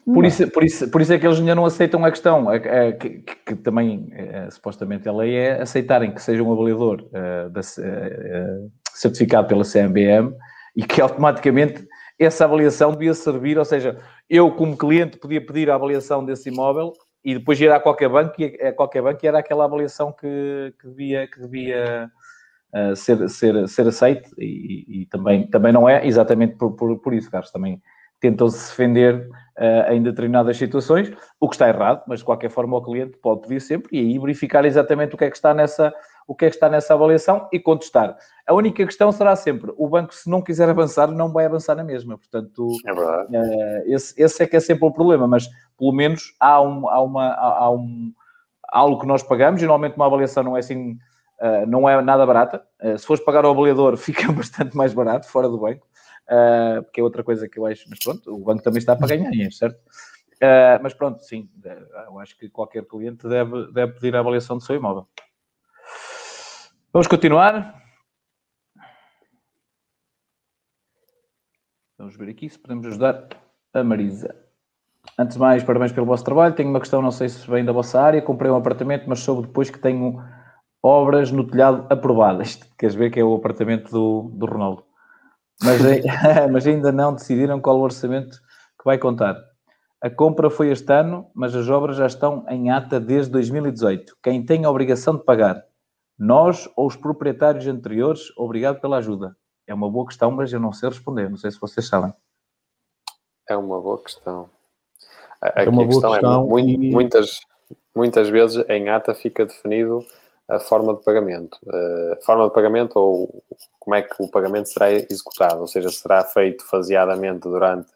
Por 0.06 0.26
isso, 0.26 0.50
por, 0.52 0.63
isso, 0.63 0.90
por 0.90 1.02
isso 1.02 1.12
é 1.12 1.20
que 1.20 1.28
eles 1.28 1.38
ainda 1.38 1.54
não 1.54 1.66
aceitam 1.66 2.06
a 2.06 2.10
questão, 2.10 2.50
é, 2.50 2.62
é, 2.63 2.92
que, 2.94 3.10
que, 3.20 3.36
que, 3.46 3.56
também 3.56 4.08
é, 4.13 4.50
supostamente 4.50 5.08
a 5.10 5.12
lei 5.12 5.36
é 5.36 5.62
aceitarem 5.62 6.13
que 6.13 6.22
seja 6.22 6.42
um 6.42 6.54
avaliador 6.54 7.02
uh, 7.08 7.50
da, 7.50 7.60
uh, 7.60 8.72
certificado 8.94 9.50
pela 9.50 9.66
CMBM 9.66 10.34
e 10.78 10.84
que 10.84 11.02
automaticamente 11.02 11.86
essa 12.18 12.46
avaliação 12.46 12.92
devia 12.94 13.13
servir, 13.13 13.60
ou 13.60 13.66
seja, 13.66 13.98
eu 14.30 14.50
como 14.50 14.78
cliente 14.78 15.18
podia 15.18 15.46
pedir 15.46 15.70
a 15.70 15.76
avaliação 15.76 16.24
desse 16.24 16.48
imóvel 16.48 16.94
e 17.28 17.34
depois 17.34 17.60
ir 17.60 17.70
a 17.70 17.78
qualquer 17.78 18.08
banco 18.08 18.42
e 18.42 18.46
a 18.66 18.72
qualquer 18.72 19.02
banco 19.02 19.20
era 19.28 19.40
aquela 19.40 19.66
avaliação 19.66 20.13
que, 20.13 20.74
que 20.80 20.88
devia, 20.88 21.28
que 21.28 21.42
devia 21.42 22.10
uh, 22.74 22.96
ser, 22.96 23.28
ser, 23.28 23.68
ser 23.68 23.86
aceite. 23.86 24.30
E, 24.38 25.02
e, 25.02 25.06
também, 25.08 25.46
também 25.46 25.74
não 25.74 25.90
é 25.90 26.08
exatamente 26.08 26.56
por, 26.56 26.72
por, 26.78 26.98
por 27.00 27.13
isso, 27.13 27.30
Carlos, 27.30 27.52
também 27.52 27.82
tentam-se 28.22 28.70
defender 28.70 29.28
uh, 29.60 29.92
em 29.92 30.02
determinadas 30.02 30.56
situações, 30.56 31.12
o 31.38 31.50
que 31.50 31.56
está 31.56 31.68
errado, 31.68 32.02
mas 32.08 32.20
de 32.20 32.26
qualquer 32.26 32.50
forma 32.50 32.78
o 32.78 32.82
cliente 32.82 33.18
pode 33.18 33.42
pedir 33.42 33.60
sempre 33.60 33.98
e 33.98 34.00
aí 34.00 34.18
verificar 34.18 34.63
exatamente 34.63 35.13
o 35.13 35.18
que 35.18 35.26
é 35.26 35.30
que 35.30 35.36
está 35.36 35.54
nessa, 35.54 35.94
o 36.28 36.36
que 36.36 36.46
é 36.46 36.50
que 36.50 36.56
está 36.56 36.70
nessa 36.70 36.94
avaliação 36.94 37.48
e 37.54 37.60
contestar. 37.60 38.18
A 38.46 38.54
única 38.54 38.86
questão 38.86 39.12
será 39.12 39.36
sempre, 39.36 39.74
o 39.78 39.88
banco 39.88 40.13
se 40.13 40.30
não 40.30 40.42
quiser 40.42 40.70
avançar, 40.70 41.08
não 41.08 41.32
vai 41.32 41.46
avançar 41.46 41.74
na 41.74 41.84
mesma, 41.84 42.18
portanto, 42.18 42.68
é 42.86 42.92
uh, 42.92 43.84
esse, 43.86 44.22
esse 44.22 44.44
é 44.44 44.48
que 44.48 44.58
é 44.58 44.60
sempre 44.60 44.86
o 44.86 44.92
problema, 44.92 45.26
mas 45.26 45.48
pelo 45.78 45.94
menos 45.94 46.36
há, 46.40 46.62
um, 46.62 46.90
há, 46.90 47.02
uma, 47.02 47.34
há, 47.34 47.72
um, 47.72 48.13
há 48.70 48.80
algo 48.80 49.00
que 49.00 49.08
nós 49.08 49.24
pagamos, 49.24 49.62
e 49.62 49.66
normalmente 49.66 49.96
uma 49.96 50.06
avaliação 50.06 50.44
não 50.44 50.58
é 50.58 50.60
assim, 50.60 50.92
uh, 51.42 51.66
não 51.66 51.88
é 51.88 52.02
nada 52.02 52.26
barata, 52.26 52.62
uh, 52.84 52.98
se 52.98 53.06
fores 53.06 53.24
pagar 53.24 53.46
ao 53.46 53.52
avaliador 53.52 53.96
fica 53.98 54.30
bastante 54.32 54.76
mais 54.76 54.94
barato, 54.94 55.28
fora 55.30 55.48
do 55.48 55.58
banco, 55.58 55.88
porque 56.84 57.00
é 57.00 57.04
outra 57.04 57.24
coisa 57.24 57.48
que 57.48 57.58
eu 57.58 57.66
acho, 57.66 57.86
mas 57.90 58.00
pronto, 58.00 58.36
o 58.36 58.40
banco 58.40 58.62
também 58.62 58.80
está 58.80 58.98
para 58.98 59.08
ganhar 59.08 59.30
dinheiro, 59.30 59.54
certo? 59.54 59.80
Mas 60.84 60.94
pronto, 60.94 61.24
sim, 61.24 61.50
eu 62.06 62.20
acho 62.20 62.38
que 62.38 62.50
qualquer 62.50 62.84
cliente 62.84 63.26
deve, 63.30 63.72
deve 63.72 63.94
pedir 63.94 64.13
a 64.13 64.20
avaliação 64.20 64.58
do 64.58 64.63
seu 64.63 64.76
imóvel. 64.76 65.08
Vamos 66.97 67.10
continuar. 67.10 67.79
Vamos 71.95 72.17
ver 72.17 72.29
aqui 72.29 72.49
se 72.49 72.57
podemos 72.57 72.88
ajudar 72.88 73.27
a 73.71 73.83
Marisa. 73.83 74.36
Antes 75.15 75.36
de 75.36 75.39
mais, 75.39 75.63
parabéns 75.63 75.91
pelo 75.91 76.07
vosso 76.07 76.23
trabalho. 76.23 76.55
Tenho 76.55 76.69
uma 76.69 76.79
questão, 76.79 76.99
não 76.99 77.12
sei 77.12 77.29
se 77.29 77.47
vem 77.51 77.63
da 77.63 77.71
vossa 77.71 78.01
área. 78.01 78.19
Comprei 78.19 78.49
um 78.49 78.55
apartamento, 78.55 79.03
mas 79.05 79.19
soube 79.19 79.45
depois 79.45 79.69
que 79.69 79.77
tenho 79.77 80.19
obras 80.81 81.31
no 81.31 81.45
telhado 81.45 81.86
aprovadas. 81.88 82.55
Queres 82.79 82.95
ver 82.95 83.12
que 83.12 83.19
é 83.19 83.23
o 83.23 83.36
apartamento 83.36 83.91
do, 83.91 84.31
do 84.33 84.47
Ronaldo? 84.47 84.83
mas, 85.62 85.79
mas 86.51 86.65
ainda 86.65 86.91
não 86.91 87.13
decidiram 87.13 87.62
qual 87.62 87.77
o 87.77 87.83
orçamento 87.83 88.39
que 88.75 88.86
vai 88.86 88.97
contar. 88.97 89.36
A 90.01 90.10
compra 90.10 90.49
foi 90.49 90.71
este 90.71 90.91
ano, 90.91 91.29
mas 91.36 91.55
as 91.55 91.69
obras 91.69 91.97
já 91.97 92.07
estão 92.07 92.43
em 92.49 92.71
ata 92.71 92.99
desde 92.99 93.31
2018. 93.33 94.17
Quem 94.23 94.43
tem 94.43 94.65
a 94.65 94.69
obrigação 94.71 95.15
de 95.15 95.23
pagar? 95.23 95.63
Nós 96.17 96.69
ou 96.75 96.88
os 96.88 96.95
proprietários 96.95 97.67
anteriores? 97.67 98.32
Obrigado 98.38 98.82
pela 98.82 98.97
ajuda. 98.97 99.36
É 99.67 99.73
uma 99.73 99.89
boa 99.89 100.08
questão, 100.08 100.32
mas 100.32 100.51
eu 100.51 100.60
não 100.60 100.73
sei 100.73 100.89
responder. 100.89 101.30
Não 101.30 101.38
sei 101.38 101.51
se 101.51 101.60
vocês 101.60 101.88
sabem. 101.88 102.13
É 103.47 103.56
uma 103.56 103.80
boa 103.80 104.01
questão. 104.01 104.49
Aqui 105.41 105.67
é 105.67 105.69
uma 105.69 105.86
boa 105.86 105.88
questão, 105.88 106.15
é 106.15 106.19
questão 106.19 106.43
é 106.43 106.47
muito, 106.47 106.84
e... 106.84 106.91
muitas, 106.91 107.39
muitas 107.95 108.30
vezes 108.30 108.65
em 108.67 108.89
ata 108.89 109.13
fica 109.13 109.45
definido 109.45 110.03
a 110.49 110.60
forma 110.60 110.95
de 110.95 111.03
pagamento. 111.03 111.58
Uh, 111.65 112.25
forma 112.25 112.47
de 112.47 112.53
pagamento 112.53 112.97
ou 112.97 113.43
como 113.80 113.95
é 113.95 114.01
que 114.01 114.21
o 114.21 114.30
pagamento 114.30 114.69
será 114.69 114.91
executado, 114.91 115.62
ou 115.62 115.67
seja, 115.67 115.89
será 115.89 116.23
feito 116.23 116.65
faseadamente 116.65 117.41
durante. 117.41 117.91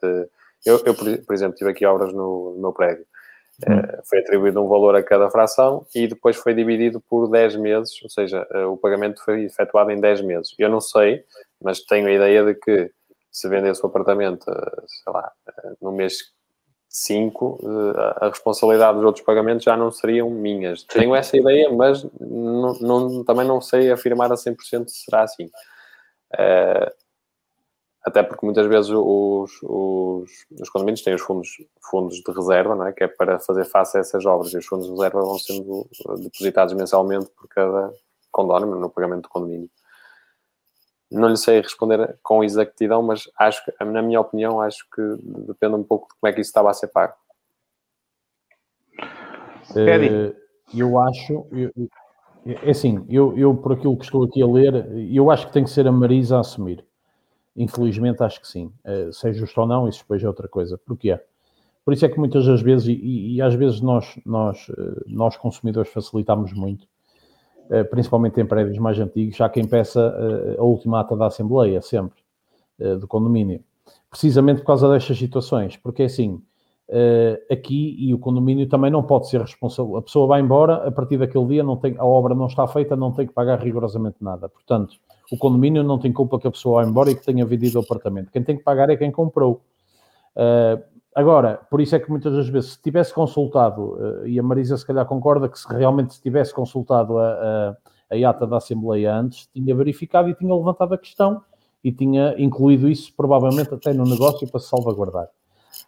Eu, 0.64 0.80
eu 0.84 0.94
por, 0.94 1.34
exemplo, 1.34 1.56
tive 1.56 1.70
aqui 1.70 1.84
obras 1.84 2.12
no, 2.12 2.54
no 2.54 2.60
meu 2.60 2.72
prédio. 2.72 3.04
Uh, 3.62 4.02
foi 4.04 4.18
atribuído 4.20 4.62
um 4.62 4.68
valor 4.68 4.96
a 4.96 5.02
cada 5.02 5.30
fração 5.30 5.86
e 5.94 6.06
depois 6.06 6.36
foi 6.36 6.54
dividido 6.54 7.00
por 7.00 7.28
10 7.28 7.56
meses, 7.56 8.02
ou 8.02 8.10
seja, 8.10 8.46
uh, 8.52 8.72
o 8.72 8.76
pagamento 8.76 9.22
foi 9.24 9.44
efetuado 9.44 9.90
em 9.90 10.00
10 10.00 10.22
meses. 10.22 10.54
Eu 10.58 10.68
não 10.68 10.80
sei, 10.80 11.24
mas 11.60 11.80
tenho 11.80 12.08
a 12.08 12.12
ideia 12.12 12.44
de 12.44 12.54
que 12.54 12.90
se 13.30 13.48
vendesse 13.48 13.82
o 13.82 13.86
apartamento, 13.86 14.44
sei 14.44 15.12
lá, 15.12 15.32
no 15.80 15.90
mês 15.90 16.32
5, 16.92 17.58
eh, 17.62 18.26
a 18.26 18.28
responsabilidade 18.28 18.98
dos 18.98 19.06
outros 19.06 19.24
pagamentos 19.24 19.64
já 19.64 19.74
não 19.74 19.90
seriam 19.90 20.28
minhas. 20.28 20.84
Tenho 20.84 21.14
essa 21.14 21.34
ideia, 21.38 21.70
mas 21.70 22.06
não, 22.20 22.74
não, 22.74 23.24
também 23.24 23.46
não 23.46 23.62
sei 23.62 23.90
afirmar 23.90 24.30
a 24.30 24.36
100% 24.36 24.88
se 24.88 25.04
será 25.04 25.22
assim. 25.22 25.50
Até 28.04 28.22
porque 28.22 28.44
muitas 28.44 28.66
vezes 28.66 28.90
os, 28.90 29.62
os, 29.62 30.30
os, 30.60 30.68
condomínios 30.70 31.02
têm 31.02 31.14
os 31.14 31.22
fundos, 31.22 31.48
fundos 31.80 32.16
de 32.16 32.32
reserva, 32.32 32.74
não 32.74 32.86
é? 32.86 32.92
que 32.92 33.04
é 33.04 33.08
para 33.08 33.38
fazer 33.38 33.64
face 33.64 33.96
a 33.96 34.00
essas 34.00 34.26
obras, 34.26 34.52
e 34.52 34.58
os 34.58 34.66
fundos 34.66 34.86
de 34.86 34.92
reserva 34.92 35.20
vão 35.20 35.38
sendo 35.38 35.86
depositados 36.18 36.74
mensalmente 36.74 37.26
por 37.30 37.46
cada 37.48 37.92
condomínio, 38.32 38.80
no 38.80 38.90
pagamento 38.90 39.22
do 39.22 39.28
condomínio. 39.28 39.70
Não 41.12 41.28
lhe 41.28 41.36
sei 41.36 41.60
responder 41.60 42.18
com 42.22 42.42
exatidão, 42.42 43.02
mas 43.02 43.30
acho 43.38 43.64
que, 43.64 43.84
na 43.84 44.02
minha 44.02 44.20
opinião, 44.20 44.60
acho 44.60 44.84
que 44.90 45.02
depende 45.46 45.74
um 45.74 45.84
pouco 45.84 46.08
de 46.08 46.18
como 46.18 46.30
é 46.30 46.32
que 46.32 46.40
isso 46.40 46.48
estava 46.48 46.70
a 46.70 46.74
ser 46.74 46.88
pago. 46.88 47.14
Uh, 49.70 50.34
eu 50.74 50.98
acho, 50.98 51.46
eu, 51.52 51.70
é 52.64 52.70
assim, 52.70 53.06
eu, 53.08 53.36
eu 53.38 53.54
por 53.54 53.74
aquilo 53.74 53.96
que 53.96 54.04
estou 54.04 54.24
aqui 54.24 54.42
a 54.42 54.46
ler, 54.46 54.74
eu 55.14 55.30
acho 55.30 55.46
que 55.46 55.52
tem 55.52 55.64
que 55.64 55.70
ser 55.70 55.86
a 55.86 55.92
Marisa 55.92 56.38
a 56.38 56.40
assumir. 56.40 56.84
Infelizmente 57.56 58.22
acho 58.22 58.40
que 58.40 58.48
sim. 58.48 58.72
Uh, 58.84 59.12
se 59.12 59.28
é 59.28 59.32
justo 59.32 59.60
ou 59.60 59.66
não, 59.66 59.88
isso 59.88 60.00
depois 60.00 60.22
é 60.22 60.26
outra 60.26 60.48
coisa. 60.48 60.78
Porquê? 60.78 61.18
Por 61.84 61.92
isso 61.92 62.06
é 62.06 62.08
que 62.08 62.18
muitas 62.18 62.46
das 62.46 62.62
vezes, 62.62 62.86
e, 62.86 63.34
e 63.34 63.42
às 63.42 63.54
vezes 63.54 63.80
nós, 63.80 64.18
nós, 64.24 64.70
eh, 64.70 65.02
nós 65.08 65.36
consumidores 65.36 65.92
facilitamos 65.92 66.52
muito, 66.52 66.86
eh, 67.70 67.84
principalmente 67.84 68.40
em 68.40 68.46
prédios 68.46 68.78
mais 68.78 68.98
antigos, 69.00 69.40
há 69.40 69.48
quem 69.48 69.66
peça 69.66 70.00
eh, 70.00 70.56
a 70.60 70.62
última 70.62 71.00
ata 71.00 71.16
da 71.16 71.26
Assembleia, 71.26 71.80
sempre, 71.80 72.20
eh, 72.78 72.96
do 72.96 73.08
condomínio. 73.08 73.64
Precisamente 74.10 74.60
por 74.60 74.66
causa 74.66 74.88
destas 74.90 75.18
situações, 75.18 75.76
porque 75.76 76.02
é 76.02 76.06
assim, 76.06 76.40
aqui 77.50 77.96
e 77.98 78.12
o 78.12 78.18
condomínio 78.18 78.68
também 78.68 78.90
não 78.90 79.02
pode 79.02 79.26
ser 79.28 79.40
responsável. 79.40 79.96
A 79.96 80.02
pessoa 80.02 80.26
vai 80.26 80.40
embora, 80.42 80.86
a 80.86 80.90
partir 80.92 81.16
daquele 81.16 81.46
dia 81.46 81.62
não 81.64 81.76
tem, 81.76 81.96
a 81.96 82.04
obra 82.04 82.34
não 82.34 82.46
está 82.46 82.66
feita, 82.66 82.94
não 82.94 83.10
tem 83.12 83.26
que 83.26 83.32
pagar 83.32 83.58
rigorosamente 83.58 84.16
nada. 84.20 84.48
Portanto, 84.50 84.96
o 85.30 85.36
condomínio 85.36 85.82
não 85.82 85.98
tem 85.98 86.12
culpa 86.12 86.38
que 86.38 86.46
a 86.46 86.50
pessoa 86.50 86.82
vá 86.82 86.88
embora 86.88 87.10
e 87.10 87.14
que 87.14 87.24
tenha 87.24 87.44
vendido 87.46 87.78
o 87.78 87.82
apartamento. 87.82 88.30
Quem 88.30 88.42
tem 88.42 88.56
que 88.56 88.62
pagar 88.62 88.90
é 88.90 88.96
quem 88.96 89.10
comprou. 89.10 89.62
Agora, 91.14 91.60
por 91.70 91.80
isso 91.80 91.94
é 91.94 91.98
que 91.98 92.10
muitas 92.10 92.32
das 92.32 92.48
vezes, 92.48 92.72
se 92.72 92.82
tivesse 92.82 93.12
consultado, 93.12 93.98
eh, 94.24 94.30
e 94.30 94.38
a 94.38 94.42
Marisa 94.42 94.78
se 94.78 94.86
calhar 94.86 95.04
concorda 95.04 95.46
que 95.46 95.58
se 95.58 95.68
realmente 95.68 96.14
se 96.14 96.22
tivesse 96.22 96.54
consultado 96.54 97.18
a, 97.18 97.76
a, 98.10 98.16
a 98.16 98.30
ata 98.30 98.46
da 98.46 98.56
Assembleia 98.56 99.14
antes, 99.14 99.46
tinha 99.52 99.74
verificado 99.74 100.30
e 100.30 100.34
tinha 100.34 100.54
levantado 100.54 100.94
a 100.94 100.98
questão 100.98 101.42
e 101.84 101.92
tinha 101.92 102.34
incluído 102.38 102.88
isso 102.88 103.12
provavelmente 103.14 103.74
até 103.74 103.92
no 103.92 104.04
negócio 104.04 104.48
para 104.48 104.58
se 104.58 104.68
salvaguardar. 104.70 105.28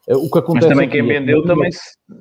Uh, 0.07 0.17
o 0.19 0.31
que 0.31 0.39
acontece 0.39 0.67
Mas 0.67 0.75
também 0.75 0.89
quem 0.91 1.01
é 1.01 1.19
vendeu 1.19 1.41
que- 1.41 1.49
também, 1.49 1.71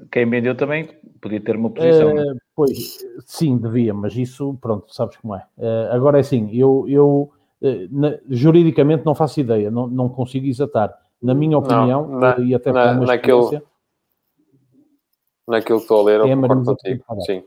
quem 0.10 0.30
vendeu 0.30 0.56
também 0.56 0.88
podia 1.20 1.42
ter 1.42 1.58
uma 1.58 1.70
posição. 1.72 2.16
Pois, 2.56 3.00
sim, 3.26 3.58
devia, 3.58 3.94
mas 3.94 4.16
isso, 4.16 4.58
pronto, 4.62 4.94
sabes 4.94 5.18
como 5.18 5.36
é. 5.36 5.46
Eh, 5.58 5.90
agora 5.92 6.18
é 6.18 6.22
assim, 6.22 6.50
eu, 6.54 6.86
eu 6.88 7.32
eh, 7.62 7.88
na- 7.92 8.18
juridicamente 8.30 9.06
não 9.06 9.16
faço 9.16 9.40
ideia, 9.40 9.72
não, 9.72 9.88
não 9.88 10.10
consigo 10.10 10.46
exatar. 10.46 10.94
Na 11.22 11.34
minha 11.34 11.58
opinião, 11.58 12.08
na- 12.08 12.36
eh, 12.38 12.42
e 12.42 12.56
até 12.56 12.72
na- 12.72 12.94
naquele- 12.96 13.14
experiência, 13.40 13.64
Naquilo 15.46 15.80
que 15.80 15.84
estou 15.84 16.00
a 16.00 16.04
ler, 16.06 16.20
eu 16.22 16.28
É 16.28 16.36
concordo 16.36 16.64
contigo. 16.64 17.04
Sim. 17.26 17.44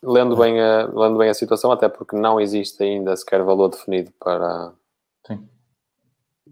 Lendo 0.00 0.36
bem, 0.36 0.60
a, 0.60 0.84
lendo 0.86 1.18
bem 1.18 1.28
a 1.28 1.34
situação, 1.34 1.72
até 1.72 1.88
porque 1.88 2.14
não 2.14 2.40
existe 2.40 2.80
ainda 2.84 3.16
sequer 3.16 3.42
valor 3.42 3.68
definido 3.68 4.12
para. 4.20 4.72
Sim. 5.26 5.48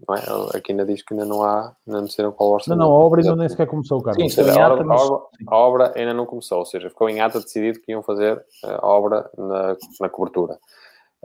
Não 0.07 0.15
é? 0.15 0.57
Aqui 0.57 0.71
ainda 0.73 0.85
diz 0.85 1.01
que 1.01 1.13
ainda 1.13 1.25
não 1.25 1.41
há, 1.41 1.73
ainda 1.87 2.01
não 2.01 2.07
sei 2.07 2.29
qual 2.31 2.49
não, 2.49 2.55
orçamento. 2.55 2.79
não, 2.79 2.91
a 2.91 2.99
obra 2.99 3.21
ainda 3.21 3.35
nem 3.35 3.47
sequer 3.49 3.65
começou, 3.67 4.01
Carlos. 4.01 4.21
Sim, 4.21 4.29
seja, 4.29 4.61
a, 4.61 4.73
obra, 4.73 4.83
mas- 4.83 5.01
a 5.01 5.05
obra- 5.05 5.27
a 5.47 5.55
obra 5.57 5.93
ainda 5.95 6.13
não 6.13 6.25
começou, 6.25 6.59
ou 6.59 6.65
seja, 6.65 6.89
ficou 6.89 7.09
em 7.09 7.21
ata 7.21 7.39
decidido 7.39 7.79
que 7.79 7.91
iam 7.91 8.03
fazer 8.03 8.37
eh, 8.65 8.77
a 8.81 8.85
obra 8.87 9.29
na, 9.37 9.77
na 10.01 10.09
cobertura. 10.09 10.59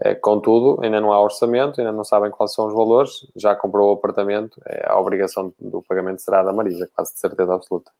Eh, 0.02 0.14
Contudo, 0.14 0.82
ainda 0.82 1.00
não 1.00 1.12
há 1.12 1.20
orçamento, 1.20 1.80
ainda 1.80 1.92
não 1.92 2.04
sabem 2.04 2.30
quais 2.30 2.54
são 2.54 2.66
os 2.68 2.72
valores, 2.74 3.26
já 3.36 3.54
comprou 3.56 3.90
o 3.90 3.94
apartamento, 3.94 4.60
eh, 4.66 4.86
a 4.88 4.98
obrigação 4.98 5.52
do 5.58 5.82
pagamento 5.82 6.22
será 6.22 6.42
da 6.42 6.52
Marisa, 6.52 6.88
quase 6.94 7.12
de 7.12 7.18
certeza 7.18 7.52
absoluta. 7.52 7.90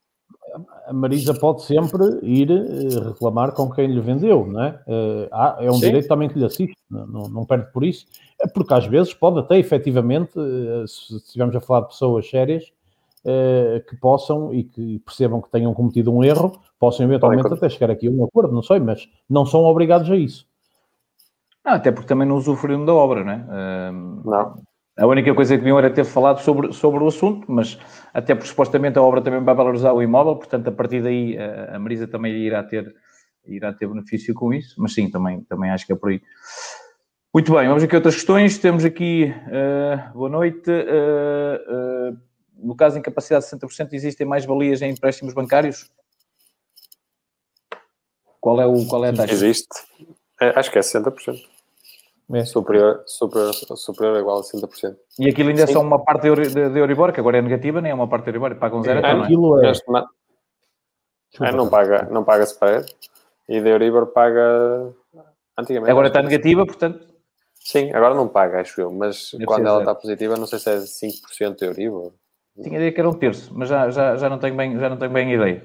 A 0.87 0.93
Marisa 0.93 1.35
pode 1.35 1.62
sempre 1.62 2.19
ir 2.23 2.51
eh, 2.51 3.09
reclamar 3.09 3.53
com 3.53 3.71
quem 3.71 3.87
lhe 3.87 4.01
vendeu, 4.01 4.47
não 4.47 4.62
é? 4.62 4.81
Eh, 4.87 5.29
é 5.61 5.71
um 5.71 5.75
Sim. 5.75 5.87
direito 5.87 6.09
também 6.09 6.29
que 6.29 6.38
lhe 6.38 6.45
assiste, 6.45 6.77
não, 6.90 7.29
não, 7.29 7.45
perde 7.45 7.71
por 7.73 7.85
isso, 7.85 8.07
É 8.40 8.49
porque 8.49 8.75
às 8.75 8.87
vezes 8.87 9.14
pode 9.14 9.38
até 9.38 9.59
efetivamente, 9.59 10.33
eh, 10.38 10.85
se 10.87 11.16
estivermos 11.16 11.55
a 11.55 11.61
falar 11.61 11.83
de 11.83 11.88
pessoas 11.88 12.29
sérias, 12.29 12.73
que 13.87 13.97
possam 13.97 14.55
e 14.55 14.64
que 14.64 14.99
percebam 15.01 15.43
que 15.43 15.51
tenham 15.51 15.75
cometido 15.75 16.11
um 16.11 16.25
erro, 16.25 16.59
possam 16.79 17.05
eventualmente 17.05 17.53
até 17.53 17.69
chegar 17.69 17.90
aqui 17.90 18.09
a 18.09 18.11
um 18.11 18.25
acordo, 18.25 18.51
não 18.51 18.62
sei, 18.62 18.81
mas 18.81 19.07
não 19.29 19.45
são 19.45 19.62
obrigados 19.64 20.11
a 20.11 20.16
isso. 20.16 20.47
Não, 21.62 21.75
até 21.75 21.93
porque 21.93 22.09
também 22.09 22.27
não 22.27 22.37
usufruíram 22.37 22.87
da 22.87 22.95
obra, 22.95 23.23
não 23.23 23.33
é? 23.33 23.93
Não. 24.25 24.62
A 25.01 25.07
única 25.07 25.35
coisa 25.35 25.55
que 25.55 25.61
deviam 25.61 25.79
era 25.79 25.89
ter 25.91 26.05
falado 26.05 26.41
sobre, 26.41 26.75
sobre 26.75 27.03
o 27.03 27.07
assunto, 27.09 27.51
mas 27.51 27.79
até 28.13 28.35
porque 28.35 28.51
supostamente 28.51 28.99
a 28.99 29.03
obra 29.03 29.23
também 29.23 29.43
vai 29.43 29.55
valorizar 29.55 29.95
o 29.95 30.03
imóvel, 30.03 30.37
portanto, 30.37 30.69
a 30.69 30.73
partir 30.73 31.03
daí 31.03 31.39
a, 31.39 31.77
a 31.77 31.79
Marisa 31.79 32.07
também 32.07 32.35
irá 32.35 32.63
ter, 32.63 32.95
irá 33.47 33.73
ter 33.73 33.89
benefício 33.89 34.35
com 34.35 34.53
isso, 34.53 34.75
mas 34.79 34.93
sim, 34.93 35.11
também, 35.11 35.41
também 35.45 35.71
acho 35.71 35.87
que 35.87 35.95
é 35.95 35.97
por 35.97 36.11
aí. 36.11 36.21
Muito 37.33 37.51
bem, 37.51 37.67
vamos 37.67 37.83
aqui 37.83 37.95
a 37.95 37.99
outras 37.99 38.17
questões. 38.17 38.59
Temos 38.59 38.85
aqui, 38.85 39.33
eh, 39.51 40.11
boa 40.13 40.29
noite. 40.29 40.71
eh, 40.71 41.65
eh, 41.67 42.13
no 42.63 42.77
caso 42.77 42.95
de 42.95 43.01
incapacidade 43.01 43.45
de 43.45 43.51
60%, 43.53 43.95
existem 43.95 44.27
mais 44.27 44.45
valias 44.45 44.83
em 44.83 44.91
empréstimos 44.91 45.33
bancários? 45.33 45.91
Qual 48.39 48.61
é, 48.61 48.67
o, 48.67 48.87
qual 48.87 49.05
é 49.07 49.11
a 49.11 49.13
taxa? 49.15 49.33
Existe. 49.33 49.69
Eh, 50.41 50.53
acho 50.55 50.71
que 50.71 50.79
é 50.79 50.83
60%. 50.83 51.41
É. 52.33 52.45
Superior, 52.45 53.03
superior, 53.07 53.53
superior 53.55 54.14
ou 54.14 54.21
igual 54.21 54.38
a 54.38 54.43
60%. 54.43 54.97
E 55.19 55.29
aquilo 55.29 55.49
ainda 55.49 55.62
é 55.62 55.66
Sim. 55.66 55.73
só 55.73 55.81
uma 55.81 56.03
parte 56.05 56.31
de 56.31 56.49
de, 56.55 56.69
de 56.71 56.79
Euribor, 56.79 57.12
que 57.12 57.19
agora 57.21 57.38
é 57.38 57.43
negativa, 57.43 57.81
nem 57.81 57.90
é 57.90 57.95
uma 57.95 58.09
parte 58.09 58.25
de 58.25 58.31
Euribor, 58.31 58.55
pagam 58.57 58.83
zero, 58.83 59.01
então, 59.01 59.14
não 59.16 59.23
é? 59.23 59.25
Aquilo 59.25 59.59
é. 59.64 59.73
É, 59.73 61.53
não 61.53 61.69
Carlos. 61.69 61.69
paga, 61.71 62.03
não 62.11 62.25
paga 62.25 62.45
spread 62.45 62.87
e 63.49 63.61
da 63.61 63.71
Euribor 63.71 64.07
paga 64.09 64.93
antigamente. 65.59 65.90
Agora 65.90 66.09
está 66.09 66.23
negativa, 66.23 66.64
portanto, 66.66 67.09
Sim, 67.62 67.93
agora 67.93 68.14
não 68.14 68.27
paga, 68.29 68.61
acho 68.61 68.81
eu, 68.81 68.90
mas 68.93 69.33
Deve 69.33 69.45
quando 69.45 69.66
ela 69.66 69.79
zero. 69.79 69.90
está 69.90 69.95
positiva, 69.95 70.37
não 70.37 70.47
sei 70.47 70.59
se 70.59 70.71
é 70.71 70.77
5% 70.79 71.57
de 71.57 71.64
Euribor. 71.66 72.12
tinha 72.62 72.77
ideia 72.77 72.93
que 72.93 73.01
era 73.01 73.09
um 73.09 73.12
terço, 73.12 73.53
mas 73.55 73.69
já, 73.69 73.90
já, 73.90 74.16
já, 74.16 74.29
não, 74.31 74.38
tenho 74.38 74.57
bem, 74.57 74.79
já 74.79 74.88
não 74.88 74.97
tenho 74.97 75.11
bem 75.12 75.31
a 75.31 75.35
ideia. 75.35 75.64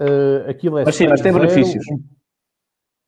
Eh, 0.00 0.50
aquilo 0.50 0.78
é 0.78 0.84
Mas 0.84 0.96
sim, 0.96 1.06
mas 1.08 1.20
tem 1.20 1.32
zero, 1.32 1.44
benefícios. 1.46 1.84
um- 1.90 2.15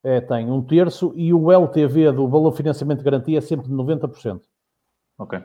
É, 0.05 0.21
tem 0.21 0.51
um 0.51 0.63
terço 0.65 1.13
e 1.17 1.35
o 1.35 1.51
LTV 1.51 2.13
do 2.13 2.29
valor 2.29 2.51
de 2.53 2.57
financiamento 2.59 2.99
de 2.99 3.05
garantia 3.05 3.39
é 3.39 3.41
sempre 3.41 3.67
de 3.67 3.75
90%. 3.75 4.41
Ok. 5.19 5.43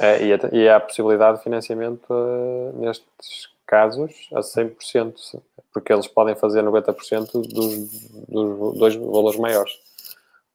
É, 0.00 0.24
e, 0.26 0.32
a- 0.32 0.50
e 0.52 0.68
há 0.68 0.76
a 0.76 0.80
possibilidade 0.80 1.38
de 1.38 1.44
financiamento 1.44 2.06
eh, 2.12 2.72
nestes 2.74 3.48
casos 3.66 4.28
a 4.34 4.40
100%, 4.42 5.42
porque 5.72 5.92
eles 5.92 6.06
podem 6.06 6.34
fazer 6.36 6.62
90% 6.62 7.32
dos, 7.42 8.08
dos 8.28 8.78
dois 8.78 8.94
valores 8.96 9.38
maiores, 9.38 9.72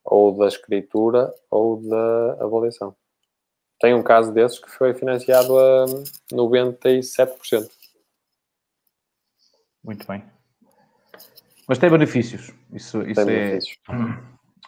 ou 0.04 0.38
da 0.38 0.48
escritura 0.48 1.34
ou 1.50 1.82
da 1.82 2.44
avaliação. 2.44 2.96
Tem 3.80 3.96
um 3.96 4.04
caso 4.04 4.32
desses 4.32 4.60
que 4.60 4.70
foi 4.70 4.94
financiado 4.94 5.58
a 5.58 5.86
97%. 6.32 7.68
Muito 9.84 10.06
bem. 10.08 10.24
Mas 11.72 11.78
tem 11.78 11.90
benefícios. 11.90 12.52
Isso, 12.74 13.02
isso 13.04 13.26
Tem 13.26 13.34
é. 13.34 13.40
benefícios. 13.46 13.78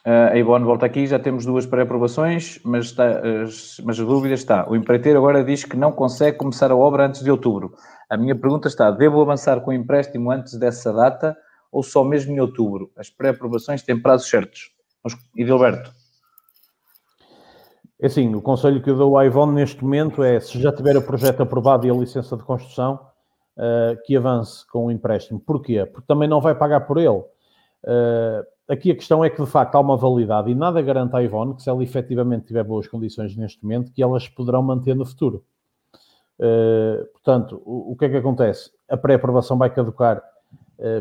Ah, 0.06 0.28
a 0.30 0.38
Ivone 0.38 0.64
volta 0.64 0.86
aqui, 0.86 1.06
já 1.06 1.20
temos 1.20 1.46
duas 1.46 1.66
pré-aprovações, 1.66 2.62
mas, 2.64 2.86
está, 2.86 3.20
as- 3.44 3.76
mas 3.84 4.00
a 4.00 4.06
dúvida 4.06 4.34
está. 4.34 4.66
O 4.70 4.74
empreiteiro 4.74 5.20
agora 5.20 5.44
diz 5.44 5.66
que 5.66 5.76
não 5.76 5.92
consegue 5.92 6.38
começar 6.38 6.72
a 6.72 6.76
obra 6.78 7.06
antes 7.08 7.22
de 7.22 7.30
outubro. 7.30 7.76
A 8.10 8.16
minha 8.16 8.34
pergunta 8.34 8.70
está: 8.70 8.90
devo 8.90 9.22
avançar 9.22 9.60
com 9.60 9.72
o 9.72 9.74
empréstimo 9.74 10.32
antes 10.32 10.58
dessa 10.58 10.94
data 10.94 11.36
ou 11.70 11.84
só 11.84 12.06
mesmo 12.06 12.32
em 12.32 12.40
outubro? 12.40 12.90
As 12.98 13.10
pré-aprovações 13.10 13.82
têm 13.84 14.02
prazos 14.02 14.30
certos. 14.30 14.72
Mas, 15.04 15.14
Edilberto, 15.36 15.92
É 18.00 18.06
Assim, 18.08 18.34
o 18.34 18.42
conselho 18.42 18.82
que 18.82 18.90
eu 18.90 18.96
dou 18.96 19.18
à 19.18 19.26
Ivone 19.26 19.56
neste 19.56 19.84
momento 19.84 20.24
é, 20.24 20.40
se 20.40 20.58
já 20.58 20.72
tiver 20.72 20.96
o 20.96 21.02
projeto 21.02 21.44
aprovado 21.44 21.86
e 21.86 21.90
a 21.90 21.94
licença 21.94 22.38
de 22.38 22.44
construção, 22.44 22.98
eh, 23.58 23.98
que 24.06 24.16
avance 24.18 24.66
com 24.68 24.86
o 24.88 24.92
empréstimo. 24.92 25.40
Porquê? 25.40 25.86
Porque 25.86 26.08
também 26.08 26.28
não 26.28 26.42
vai 26.42 26.56
pagar 26.56 26.82
por 26.82 26.98
ele. 26.98 27.24
Eh, 27.86 28.46
aqui 28.70 28.92
a 28.92 28.96
questão 28.96 29.24
é 29.24 29.30
que, 29.30 29.42
de 29.42 29.50
facto, 29.50 29.76
há 29.76 29.80
uma 29.80 29.98
validade 29.98 30.50
e 30.52 30.56
nada 30.56 30.82
garante 30.82 31.16
à 31.16 31.22
Ivone 31.24 31.56
que, 31.56 31.62
se 31.64 31.70
ela 31.70 31.84
efetivamente 31.84 32.46
tiver 32.48 32.64
boas 32.64 32.88
condições 32.88 33.36
neste 33.38 33.64
momento, 33.64 33.92
que 33.92 34.02
elas 34.02 34.28
poderão 34.28 34.62
manter 34.64 34.96
no 34.96 35.06
futuro. 35.06 35.44
Eh, 36.40 37.06
portanto, 37.14 37.62
o, 37.66 37.92
o 37.94 37.96
que 37.96 38.06
é 38.06 38.10
que 38.10 38.18
acontece? 38.18 38.72
A 38.90 38.98
pré-aprovação 38.98 39.58
vai 39.58 39.70
caducar, 39.70 40.22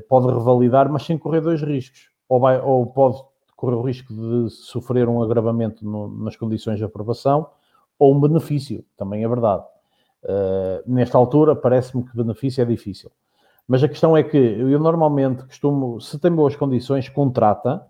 pode 0.08 0.26
revalidar, 0.28 0.90
mas 0.92 1.02
sem 1.04 1.18
correr 1.18 1.40
dois 1.40 1.60
riscos. 1.62 2.10
Ou, 2.28 2.38
vai, 2.38 2.60
ou 2.60 2.86
pode 2.86 3.20
correr 3.56 3.74
o 3.76 3.82
risco 3.82 4.12
de 4.12 4.50
sofrer 4.50 5.08
um 5.08 5.22
agravamento 5.22 5.84
no- 5.84 6.08
nas 6.24 6.36
condições 6.36 6.78
de 6.78 6.84
aprovação 6.84 7.48
ou 7.98 8.14
um 8.14 8.20
benefício, 8.20 8.84
também 8.96 9.22
é 9.24 9.28
verdade. 9.28 9.64
Uh, 10.24 10.82
nesta 10.86 11.18
altura, 11.18 11.56
parece-me 11.56 12.04
que 12.04 12.16
benefício 12.16 12.62
é 12.62 12.64
difícil. 12.64 13.10
Mas 13.66 13.82
a 13.82 13.88
questão 13.88 14.16
é 14.16 14.22
que 14.22 14.36
eu 14.36 14.78
normalmente 14.78 15.44
costumo, 15.44 16.00
se 16.00 16.18
tem 16.18 16.30
boas 16.30 16.54
condições, 16.54 17.08
contrata, 17.08 17.84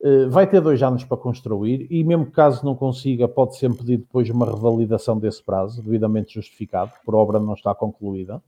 uh, 0.00 0.28
vai 0.28 0.46
ter 0.46 0.60
dois 0.60 0.82
anos 0.82 1.04
para 1.04 1.16
construir 1.16 1.86
e, 1.90 2.04
mesmo 2.04 2.26
caso 2.26 2.64
não 2.64 2.74
consiga, 2.74 3.26
pode 3.26 3.56
sempre 3.56 3.78
pedir 3.78 3.96
depois 3.98 4.28
uma 4.28 4.46
revalidação 4.46 5.18
desse 5.18 5.42
prazo, 5.42 5.82
devidamente 5.82 6.34
justificado, 6.34 6.92
por 7.04 7.14
obra 7.14 7.38
não 7.40 7.54
está 7.54 7.74
concluída. 7.74 8.42